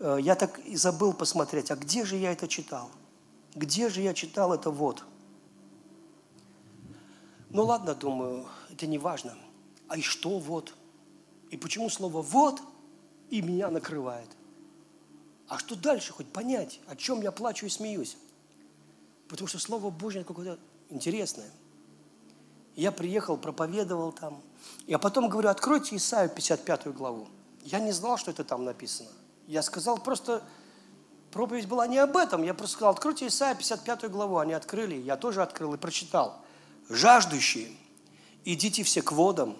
[0.00, 2.90] э, я так и забыл посмотреть, а где же я это читал?
[3.54, 5.04] Где же я читал это вот?
[7.50, 9.34] Ну ладно, думаю, это не важно.
[9.88, 10.74] А и что вот?
[11.50, 12.60] И почему слово «вот»
[13.30, 14.28] и меня накрывает?
[15.48, 18.16] А что дальше хоть понять, о чем я плачу и смеюсь?
[19.28, 20.58] Потому что Слово Божье какое-то
[20.90, 21.50] интересное.
[22.76, 24.42] Я приехал, проповедовал там.
[24.86, 27.28] Я потом говорю, откройте Исаию 55 главу.
[27.64, 29.10] Я не знал, что это там написано.
[29.46, 30.42] Я сказал просто,
[31.32, 32.42] проповедь была не об этом.
[32.42, 34.38] Я просто сказал, откройте Исайя 55 главу.
[34.38, 36.40] Они открыли, я тоже открыл и прочитал.
[36.88, 37.68] «Жаждущие,
[38.44, 39.56] идите все к водам,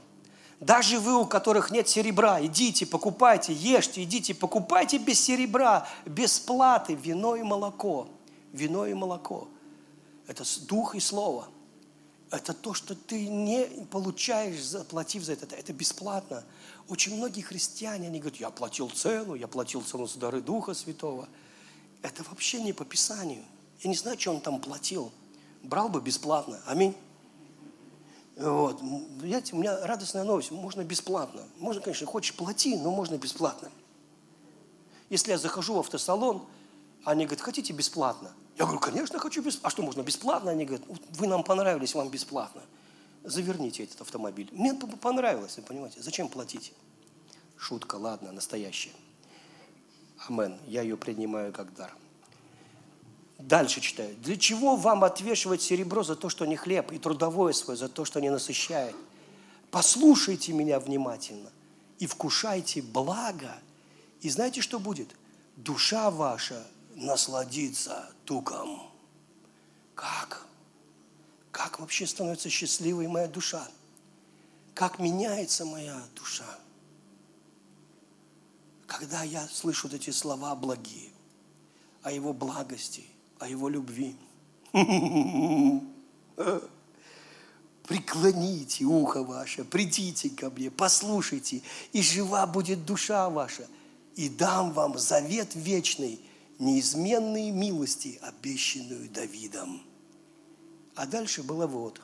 [0.60, 6.94] даже вы, у которых нет серебра, идите, покупайте, ешьте, идите, покупайте без серебра, без платы,
[6.94, 8.08] вино и молоко.
[8.52, 9.48] Вино и молоко.
[10.26, 11.48] Это дух и слово.
[12.30, 15.54] Это то, что ты не получаешь, заплатив за это.
[15.54, 16.44] Это бесплатно.
[16.88, 21.28] Очень многие христиане, они говорят, я платил цену, я платил цену за дары Духа Святого.
[22.02, 23.44] Это вообще не по Писанию.
[23.80, 25.12] Я не знаю, что он там платил.
[25.62, 26.60] Брал бы бесплатно.
[26.66, 26.94] Аминь.
[28.38, 28.80] Вот.
[29.20, 30.50] Знаете, у меня радостная новость.
[30.50, 31.42] Можно бесплатно.
[31.58, 33.68] Можно, конечно, хочешь плати, но можно бесплатно.
[35.10, 36.46] Если я захожу в автосалон,
[37.04, 38.30] они говорят, хотите бесплатно?
[38.56, 39.66] Я говорю, конечно, хочу бесплатно.
[39.66, 40.50] А что, можно бесплатно?
[40.50, 42.62] Они говорят, вы нам понравились, вам бесплатно
[43.28, 44.48] заверните этот автомобиль.
[44.52, 46.72] Мне понравилось, вы понимаете, зачем платить?
[47.56, 48.92] Шутка, ладно, настоящая.
[50.28, 50.58] Амен.
[50.66, 51.94] Я ее принимаю как дар.
[53.38, 54.16] Дальше читаю.
[54.16, 58.04] Для чего вам отвешивать серебро за то, что не хлеб, и трудовое свое за то,
[58.04, 58.96] что не насыщает?
[59.70, 61.50] Послушайте меня внимательно
[61.98, 63.54] и вкушайте благо.
[64.20, 65.14] И знаете, что будет?
[65.56, 66.66] Душа ваша
[66.96, 68.82] насладится туком.
[69.94, 70.46] Как?
[71.52, 73.66] Как вообще становится счастливой моя душа?
[74.74, 76.58] Как меняется моя душа?
[78.86, 81.10] Когда я слышу вот эти слова благие,
[82.02, 83.04] о Его благости,
[83.38, 84.16] о Его любви.
[87.88, 91.62] Преклоните ухо ваше, придите ко мне, послушайте,
[91.92, 93.66] и жива будет душа ваша,
[94.14, 96.20] и дам вам завет вечный,
[96.58, 99.82] неизменные милости, обещанную Давидом.
[100.96, 102.00] А дальше было вот.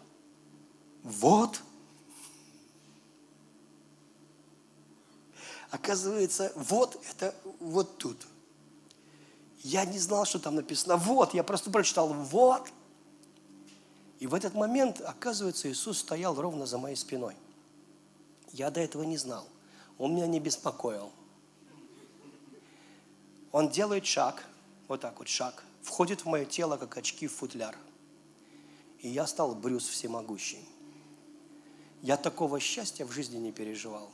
[1.02, 1.61] Вот.
[5.70, 8.16] Оказывается, вот это вот тут.
[9.65, 12.69] Я не знал, что там написано «вот», я просто прочитал «вот».
[14.20, 17.35] И в этот момент, оказывается, Иисус стоял ровно за моей спиной.
[18.53, 19.49] Я до этого не знал.
[19.99, 21.11] Он меня не беспокоил.
[23.51, 24.45] Он делает шаг,
[24.86, 27.77] вот так вот шаг, входит в мое тело, как очки в футляр–
[29.05, 30.66] и я стал Брюс всемогущий.
[32.01, 34.11] Я такого счастья в жизни не переживал.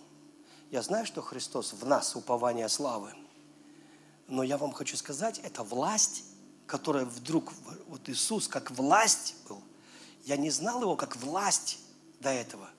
[0.72, 3.12] Я знаю, что Христос в нас упование славы.
[4.31, 6.24] Но я вам хочу сказать, это власть,
[6.66, 7.52] которая вдруг,
[7.89, 9.62] вот Иисус как власть был.
[10.24, 11.78] Я не знал его как власть
[12.20, 12.70] до этого.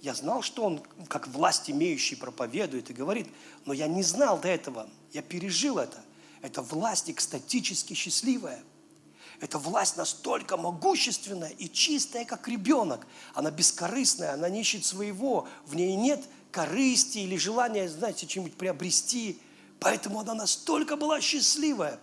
[0.00, 3.28] Я знал, что он как власть имеющий проповедует и говорит,
[3.66, 4.88] но я не знал до этого.
[5.12, 6.00] Я пережил это.
[6.40, 8.62] Это власть экстатически счастливая–
[9.42, 13.04] эта власть настолько могущественная и чистая, как ребенок.
[13.34, 16.22] Она бескорыстная, она не ищет своего, в ней нет
[16.52, 19.40] корысти или желания, знаете, чем-нибудь приобрести.
[19.82, 21.98] Поэтому она настолько была счастливая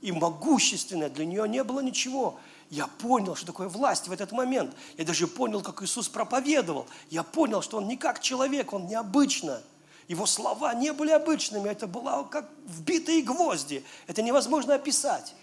[0.00, 2.38] и могущественная, для нее не было ничего.
[2.70, 4.74] Я понял, что такое власть в этот момент.
[4.98, 6.86] Я даже понял, как Иисус проповедовал.
[7.10, 9.62] Я понял, что Он не как человек, Он необычно.
[10.08, 13.84] Его слова не были обычными, это было как вбитые гвозди.
[14.06, 15.34] Это невозможно описать.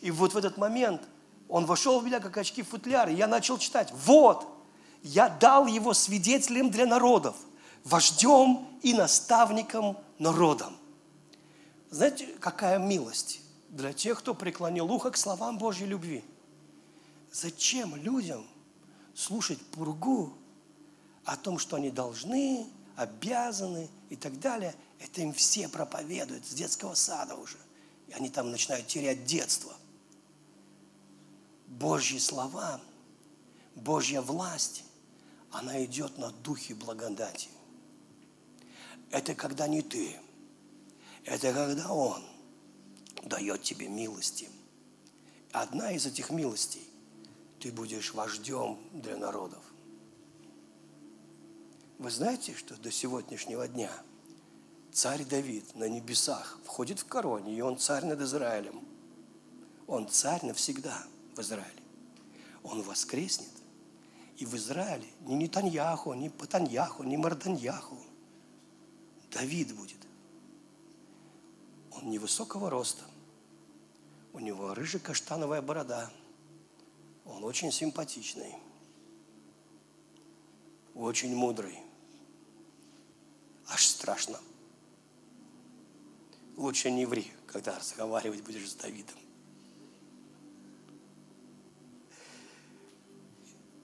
[0.00, 1.00] И вот в этот момент
[1.48, 3.90] он вошел в меня, как очки в и я начал читать.
[4.04, 4.46] Вот,
[5.02, 7.36] я дал его свидетелем для народов,
[7.84, 10.77] вождем и наставником народам.
[11.90, 13.40] Знаете, какая милость
[13.70, 16.24] для тех, кто преклонил ухо к словам Божьей любви–
[17.32, 18.46] Зачем людям
[19.14, 20.32] слушать пургу
[21.24, 22.66] о том, что они должны,
[22.96, 24.74] обязаны и так далее?
[24.98, 27.58] Это им все проповедуют с детского сада уже.
[28.08, 29.74] И они там начинают терять детство.
[31.66, 32.80] Божьи слова,
[33.74, 34.84] Божья власть,
[35.50, 37.50] она идет на духе благодати.
[39.10, 40.16] Это когда не ты,
[41.28, 42.22] это когда Он
[43.24, 44.48] дает тебе милости.
[45.52, 46.88] Одна из этих милостей
[47.60, 49.62] ты будешь вождем для народов.
[51.98, 53.90] Вы знаете, что до сегодняшнего дня
[54.92, 58.86] царь Давид на небесах входит в короне, и он царь над Израилем.
[59.86, 61.82] Он царь навсегда в Израиле.
[62.62, 63.50] Он воскреснет,
[64.36, 67.98] и в Израиле ни Нетаньяху, ни Патаньяху, ни Марданьяху.
[69.32, 69.97] Давид будет.
[72.00, 73.04] Он невысокого роста.
[74.32, 76.10] У него рыжая-каштановая борода–
[77.28, 78.54] он очень симпатичный,
[80.94, 81.78] очень мудрый.
[83.68, 84.40] Аж страшно.
[86.56, 89.16] Лучше не ври, когда разговаривать будешь с Давидом.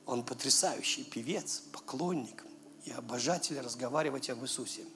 [0.06, 2.44] Он потрясающий певец, поклонник
[2.84, 4.86] и обожатель разговаривать об Иисусе.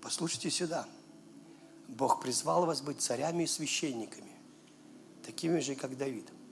[0.00, 0.88] Послушайте сюда.
[1.92, 4.32] Бог призвал вас быть царями и священниками,
[5.24, 6.28] такими же, как Давид–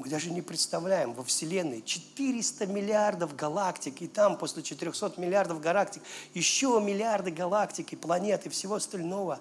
[0.00, 6.02] мы даже не представляем, во Вселенной 400 миллиардов галактик, и там после 400 миллиардов галактик
[6.32, 9.40] еще миллиарды галактик и планет и всего остального.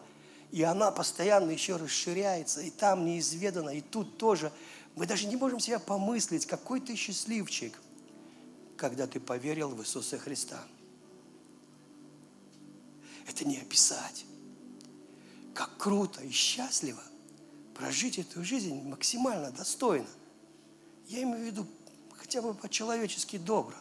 [0.52, 4.52] И она постоянно еще расширяется, и там неизведано, и тут тоже.
[4.98, 7.80] Мы даже не можем себя помыслить, какой ты счастливчик,
[8.76, 10.62] когда ты поверил в Иисуса Христа.
[13.30, 14.26] Это не описать.
[15.54, 17.02] Как круто и счастливо
[17.74, 20.08] прожить эту жизнь максимально достойно.
[21.08, 21.68] Я имею в виду
[22.12, 23.76] хотя бы по-человечески добро.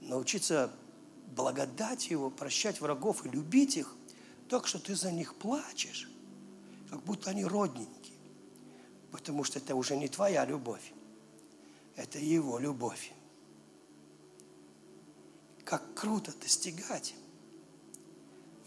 [0.00, 0.72] Научиться
[1.36, 3.94] благодать Его, прощать врагов и любить их,
[4.48, 6.08] так что ты за них плачешь,
[6.90, 8.18] как будто они родненькие.
[9.12, 10.92] Потому что это уже не твоя любовь,
[11.96, 13.12] это Его любовь.
[15.64, 17.14] Как круто достигать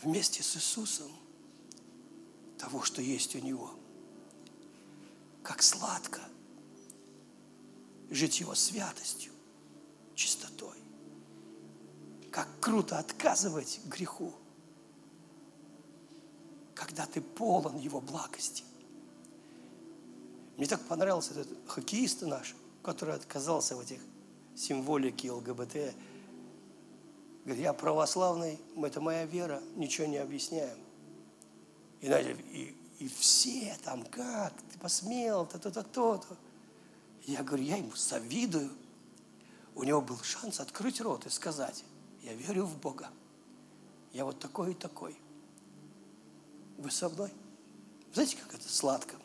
[0.02, 1.12] вместе с Иисусом
[2.58, 3.72] того, что есть у Него.
[5.44, 6.22] Как сладко–
[8.10, 9.32] жить Его святостью,
[10.16, 10.78] чистотой.
[12.32, 14.34] Как круто отказывать греху,
[16.74, 18.64] когда ты полон Его благости.
[20.58, 24.00] Мне так понравился этот хоккеист наш, который отказался в этих
[24.56, 25.94] символике ЛГБТ.
[27.46, 30.78] Говорит, я православный, это моя вера, ничего не объясняем.
[32.02, 36.38] И, и, и все там, как, ты посмел, то-то, то-то.
[37.26, 38.72] Я говорю, я ему завидую.
[39.76, 41.84] У него был шанс открыть рот и сказать,
[42.24, 43.10] я верю в Бога.
[44.14, 45.16] Я вот такой и такой.
[46.78, 47.32] Вы со мной?
[48.14, 49.16] Знаете, как это сладко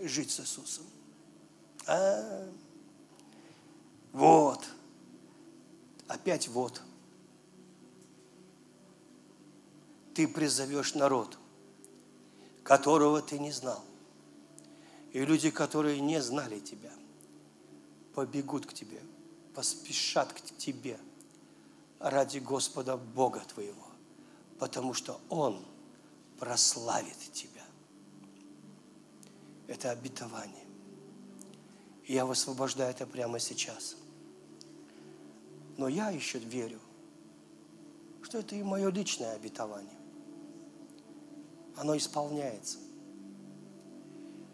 [0.00, 0.84] жить с Иисусом?
[1.86, 2.48] А,
[4.12, 4.64] вот.
[6.08, 6.80] Опять вот.
[10.14, 11.38] Ты призовешь народ,
[12.72, 13.84] которого ты не знал.
[15.12, 16.90] И люди, которые не знали Тебя,
[18.14, 19.02] побегут к Тебе,
[19.54, 20.98] поспешат к Тебе
[21.98, 23.86] ради Господа Бога Твоего,
[24.58, 25.62] потому что Он
[26.38, 27.62] прославит Тебя.
[29.66, 30.64] Это обетование.
[32.04, 33.96] И я высвобождаю это прямо сейчас.
[35.76, 36.80] Но я еще верю,
[38.22, 40.01] что это и мое личное обетование.
[41.76, 42.78] Оно исполняется–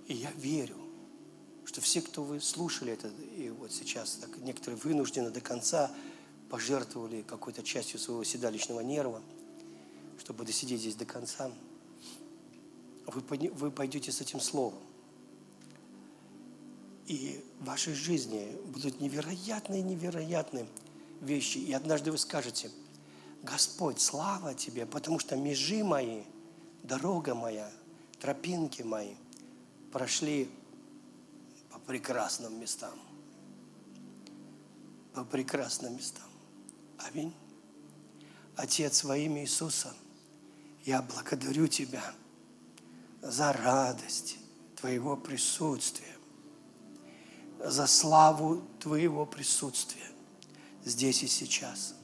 [0.09, 0.77] и я верю,
[1.67, 5.91] что все, кто вы слушали это, и вот сейчас так, некоторые вынуждены до конца
[6.49, 9.21] пожертвовали какой-то частью своего седалищного нерва,
[10.19, 11.53] чтобы досидеть здесь до конца,
[13.07, 14.79] вы, вы пойдете с этим словом
[17.07, 20.67] И в вашей жизни будут невероятные, невероятные
[21.21, 21.59] вещи.
[21.59, 22.71] И однажды вы скажете,
[23.43, 26.23] Господь, слава Тебе, потому что межи мои,
[26.83, 27.71] дорога моя,
[28.21, 29.15] тропинки мои
[29.93, 30.51] прошли
[31.71, 32.99] по прекрасным местам.
[35.15, 36.29] По прекрасным местам.
[36.99, 37.35] Аминь.
[38.57, 39.95] Отец, во имя Иисуса,
[40.85, 42.03] я благодарю Тебя
[43.23, 44.39] за радость
[44.77, 46.17] Твоего присутствия,
[47.59, 50.09] за славу Твоего присутствия
[50.85, 51.95] здесь и сейчас.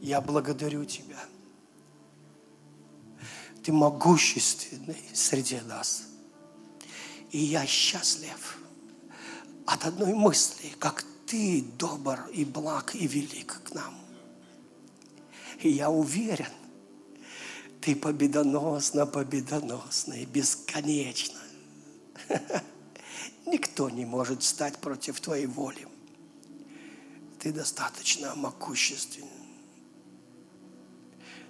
[0.00, 1.18] Я благодарю Тебя.
[3.64, 6.04] Ты могущественный среди нас.
[7.30, 8.58] И я счастлив
[9.66, 13.94] от одной мысли, как Ты добр и благ и велик к нам.
[15.60, 16.52] И я уверен,
[17.80, 19.06] ты победоносно,
[20.12, 21.40] и бесконечно.
[23.46, 25.86] Никто не может стать против твоей воли.
[27.40, 29.33] Ты достаточно могущественен.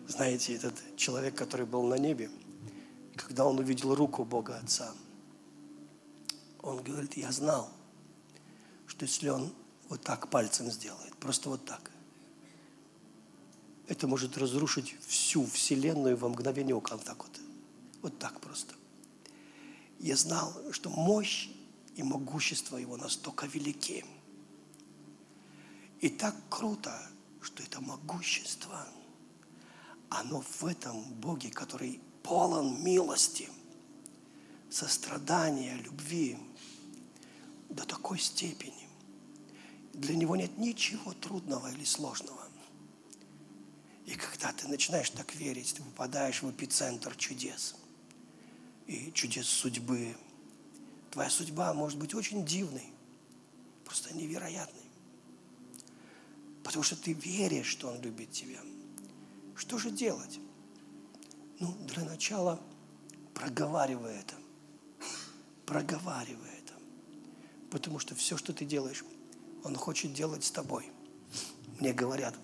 [0.06, 2.31] Знаете, этот человек, который был на небе,
[3.16, 4.93] когда он увидел руку Бога Отца,
[6.60, 7.70] он говорит, я знал,
[8.86, 9.52] что если он
[9.89, 11.90] вот так пальцем сделает, просто вот так,
[13.86, 16.97] это может разрушить всю Вселенную во мгновение ока.
[16.97, 17.40] Вот так вот.
[18.02, 18.74] Вот так просто.
[19.98, 21.48] Я знал, что мощь
[21.97, 24.05] и могущество его настолько велики.
[26.01, 26.94] И так круто,
[27.40, 28.86] что это могущество,
[30.10, 33.48] оно в этом Боге, который полон милости,
[34.70, 36.39] сострадания, любви
[37.68, 38.89] до такой степени.
[39.93, 42.44] Для него нет ничего трудного или сложного.
[44.06, 47.76] И когда ты начинаешь так верить, ты попадаешь в эпицентр чудес
[48.86, 50.14] и чудес судьбы.
[51.10, 52.86] Твоя судьба может быть очень дивной,
[53.85, 54.82] просто невероятной.
[56.62, 58.60] Потому что ты веришь, что Он любит тебя.
[59.55, 60.40] Что же делать?
[61.60, 62.60] Ну, для начала
[63.35, 64.35] проговаривай это.
[65.66, 66.72] Проговаривай это.
[67.70, 69.05] Потому что все, что ты делаешь,
[69.62, 70.90] Он хочет делать с тобой.
[71.81, 72.35] Мне говорят,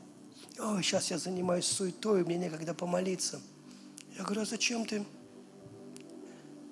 [0.58, 3.40] ой, сейчас я занимаюсь суетой, мне некогда помолиться.
[4.16, 5.04] Я говорю, а зачем ты?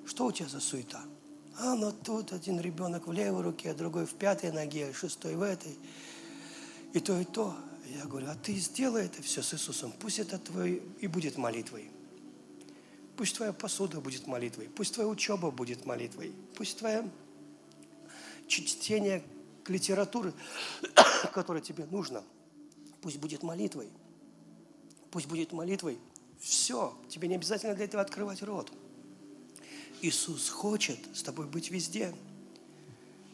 [0.07, 1.03] Что у тебя за суета?
[1.61, 5.43] А, ну тут один ребенок в левой руке, а другой в пятой ноге, шестой в
[5.43, 5.77] этой.
[6.95, 7.55] И то, и то.
[7.89, 9.93] Я говорю, а ты сделай это все с Иисусом.
[9.99, 11.91] Пусть это твой и будет молитвой.
[13.17, 14.69] Пусть твоя посуда будет молитвой.
[14.69, 16.33] Пусть твоя учеба будет молитвой.
[16.55, 17.11] Пусть твое
[18.47, 19.25] чтение
[19.67, 20.33] литературы,
[21.33, 22.23] которая тебе нужно–
[23.01, 23.89] Пусть будет молитвой.
[25.11, 25.99] Пусть будет молитвой.
[26.39, 26.97] Все.
[27.09, 28.73] Тебе не обязательно для этого открывать рот.
[30.03, 32.15] Иисус хочет с тобой быть везде.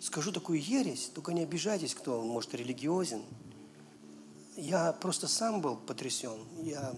[0.01, 3.23] Скажу такую ересь, только не обижайтесь, кто, может, религиозен.
[4.57, 6.39] Я просто сам был потрясен.
[6.63, 6.95] Я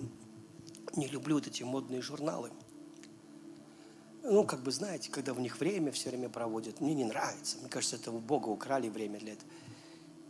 [0.94, 2.50] не люблю вот эти модные журналы.
[4.22, 7.58] Ну, как бы, знаете, когда в них время все время проводят, мне не нравится.
[7.58, 9.50] Мне кажется, это у Бога украли время для этого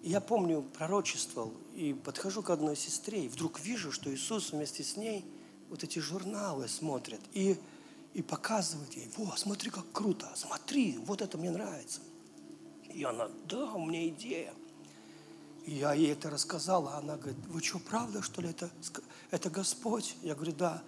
[0.06, 4.96] я помню, пророчествовал, и подхожу к одной сестре, и вдруг вижу, что Иисус вместе с
[4.96, 5.24] ней
[5.68, 7.58] вот эти журналы смотрит, и,
[8.14, 12.00] и показывает ей, во, смотри, как круто, смотри, вот это мне нравится.
[12.94, 14.54] И она, да, у меня идея.
[15.66, 18.70] Я ей это рассказал, а она говорит, вы что, правда, что ли, это,
[19.32, 20.16] это Господь?
[20.22, 20.82] Я говорю, да.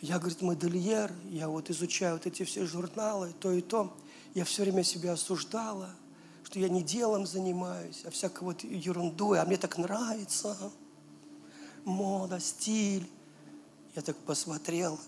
[0.00, 3.96] Я, говорит, модельер, я вот изучаю вот эти все журналы, то и то.
[4.34, 5.90] Я все время себя осуждала,
[6.42, 10.56] что я не делом занимаюсь, а всякой вот ерундой, а мне так нравится.
[11.84, 13.08] Мода, стиль.
[13.94, 14.98] Я так посмотрел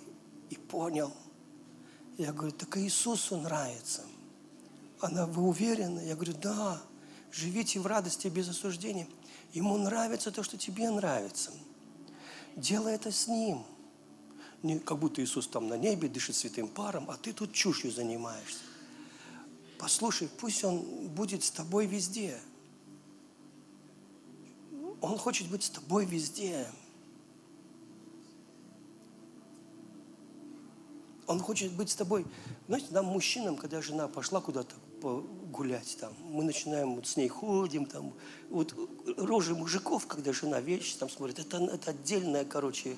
[0.50, 1.12] и понял.
[2.16, 4.02] Я говорю, так Иисусу нравится.
[5.00, 6.00] Она, вы уверены?
[6.00, 6.80] Я говорю, да,
[7.32, 9.06] живите в радости без осуждения.
[9.52, 11.50] Ему нравится то, что тебе нравится.
[12.56, 13.64] Делай это с Ним.
[14.62, 18.60] Не, как будто Иисус там на небе дышит святым паром, а ты тут чушью занимаешься.
[19.78, 22.38] Послушай, пусть Он будет с тобой везде.
[25.00, 26.66] Он хочет быть с тобой везде.
[31.26, 32.26] Он хочет быть с тобой.
[32.66, 34.74] Знаете, нам, мужчинам, когда жена пошла куда-то
[35.50, 38.12] гулять, там, мы начинаем вот с ней ходим, там,
[38.48, 38.74] вот
[39.16, 42.96] рожи мужиков, когда жена вещи там смотрит, это, это отдельное, короче,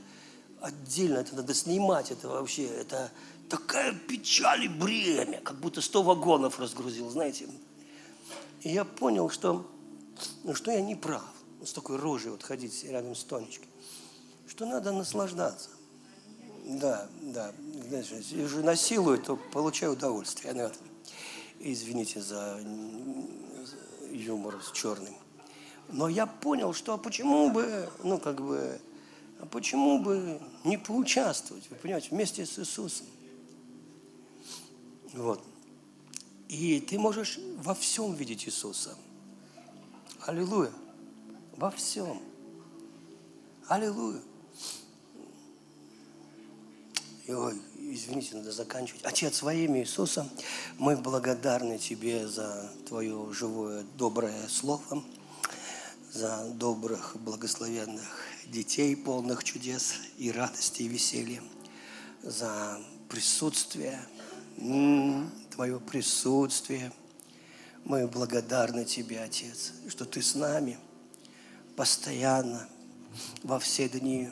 [0.61, 3.11] отдельно, это надо снимать, это вообще, это,
[3.53, 7.47] такая печаль и бремя, как будто сто вагонов разгрузил, знаете.
[8.63, 9.71] И я понял, что,
[10.43, 11.25] ну, что я не прав,
[11.63, 13.69] с такой рожей вот ходить рядом с Тонечкой,
[14.47, 15.69] что надо наслаждаться.
[16.65, 17.53] Да, да.
[17.89, 20.73] Знаешь, если насилую, то получаю удовольствие.
[21.65, 22.61] Извините за
[24.11, 25.15] юмор с черным.
[25.89, 28.81] Но я понял, что почему бы, ну как бы,
[29.51, 33.07] почему бы не поучаствовать, вы понимаете, вместе с Иисусом.
[35.13, 35.41] Вот.
[36.49, 38.97] И ты можешь во всем видеть Иисуса.
[40.27, 40.73] Аллилуйя.
[41.57, 42.21] Во всем.
[43.69, 44.21] Аллилуйя.
[47.27, 47.55] И, ой,
[47.95, 49.05] извините, надо заканчивать.
[49.05, 50.29] Отец, во имя Иисуса,
[50.79, 55.05] мы благодарны Тебе за Твое живое, доброе слово,
[56.13, 58.09] за добрых, благословенных
[58.47, 61.43] детей, полных чудес и радости, и веселья,
[62.23, 64.01] за присутствие,
[65.51, 66.93] Твое присутствие.
[67.85, 70.79] Мы благодарны Тебе, Отец, что Ты с нами
[71.77, 72.69] постоянно,
[73.43, 74.31] во все дни.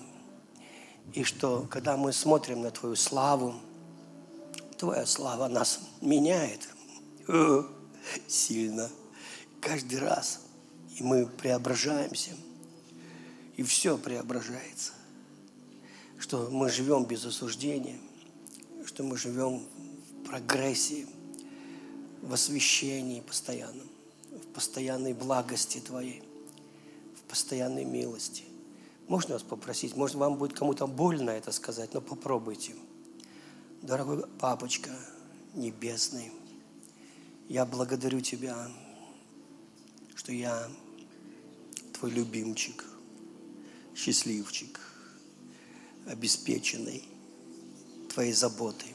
[1.14, 3.54] И что, когда мы смотрим на Твою славу,
[4.78, 6.68] Твоя слава нас меняет
[7.28, 7.62] э,
[8.28, 8.88] сильно
[9.60, 10.40] каждый раз.
[10.96, 12.30] И мы преображаемся.
[13.56, 14.92] И все преображается.
[16.18, 17.98] Что мы живем без осуждения,
[18.86, 21.06] что мы живем в прогрессии,
[22.22, 23.88] в освящении постоянном,
[24.30, 26.22] в постоянной благости Твоей,
[27.16, 28.44] в постоянной милости.
[29.10, 29.96] Можно вас попросить?
[29.96, 32.76] Может, вам будет кому-то больно это сказать, но попробуйте.
[33.82, 34.92] Дорогой папочка
[35.52, 36.30] небесный,
[37.48, 38.70] я благодарю Тебя,
[40.14, 40.70] что я
[41.92, 42.84] твой любимчик,
[43.96, 44.78] счастливчик,
[46.06, 47.02] обеспеченный
[48.14, 48.94] твоей заботой,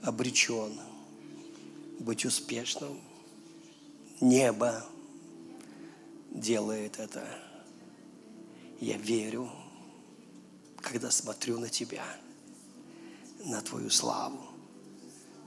[0.00, 0.80] обречен
[1.98, 2.98] быть успешным.
[4.22, 4.82] Небо
[6.30, 7.47] делает это.
[8.80, 9.50] Я верю,
[10.76, 12.04] когда смотрю на тебя,
[13.44, 14.40] на твою славу.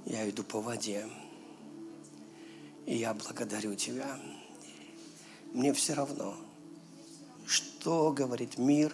[0.05, 1.07] Я иду по воде.
[2.85, 4.19] И я благодарю тебя.
[5.53, 6.35] Мне все равно,
[7.45, 8.93] что говорит мир,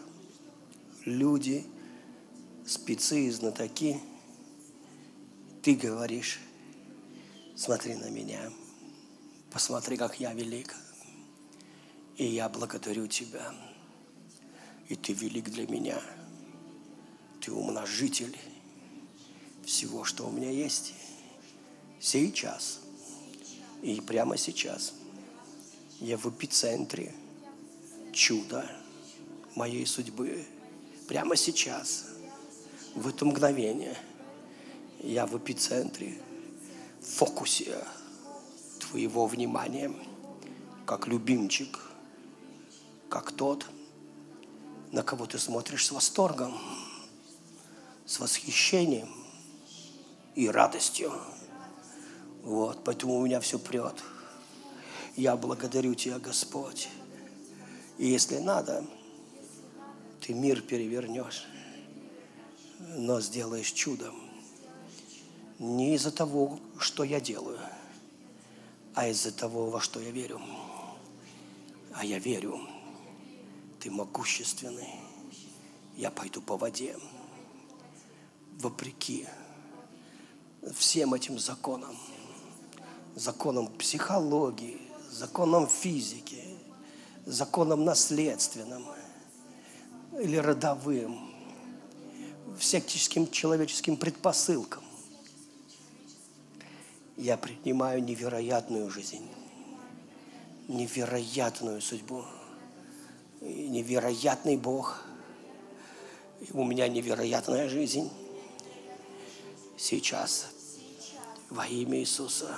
[1.05, 1.65] люди,
[2.65, 3.99] спецы и знатоки.
[5.61, 6.39] Ты говоришь,
[7.55, 8.51] смотри на меня,
[9.51, 10.75] посмотри, как я велик.
[12.17, 13.53] И я благодарю Тебя.
[14.89, 16.01] И Ты велик для меня.
[17.41, 18.37] Ты умножитель
[19.65, 20.93] всего, что у меня есть.
[21.99, 22.79] Сейчас.
[23.81, 24.93] И прямо сейчас.
[25.99, 27.13] Я в эпицентре
[28.13, 28.69] чуда
[29.55, 30.45] моей судьбы.
[31.07, 32.05] Прямо сейчас.
[32.95, 33.97] В это мгновение.
[34.99, 36.17] Я в эпицентре,
[37.01, 37.77] в фокусе
[38.79, 39.93] твоего внимания,
[40.85, 41.79] как любимчик,
[43.09, 43.67] как тот,
[44.91, 46.57] на кого ты смотришь с восторгом,
[48.05, 49.09] с восхищением
[50.35, 51.11] и радостью.
[52.43, 53.95] Вот, поэтому у меня все прет.
[55.15, 56.87] Я благодарю Тебя, Господь.
[57.97, 58.85] И если надо,
[60.21, 61.45] ты мир перевернешь,
[62.79, 64.15] но сделаешь чудом.
[65.59, 67.59] Не из-за того, что я делаю,
[68.93, 70.39] а из-за того, во что я верю.
[71.93, 72.61] А я верю,
[73.79, 74.89] ты могущественный.
[75.95, 76.95] Я пойду по воде,
[78.59, 79.25] вопреки
[80.75, 81.95] всем этим законам,
[83.15, 84.79] законам психологии,
[85.11, 86.43] законам физики,
[87.25, 88.85] законам наследственным
[90.19, 91.31] или родовым,
[92.57, 94.83] всяческим человеческим предпосылкам.
[97.15, 99.27] Я принимаю невероятную жизнь,
[100.67, 102.23] невероятную судьбу,
[103.41, 105.01] невероятный Бог.
[106.41, 108.11] И у меня невероятная жизнь
[109.77, 110.47] сейчас
[111.49, 112.55] во имя Иисуса.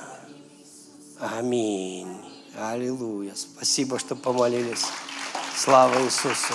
[1.20, 2.16] Аминь.
[2.56, 3.36] Аллилуйя.
[3.36, 4.86] Спасибо, что помолились.
[5.56, 6.54] Слава Иисусу.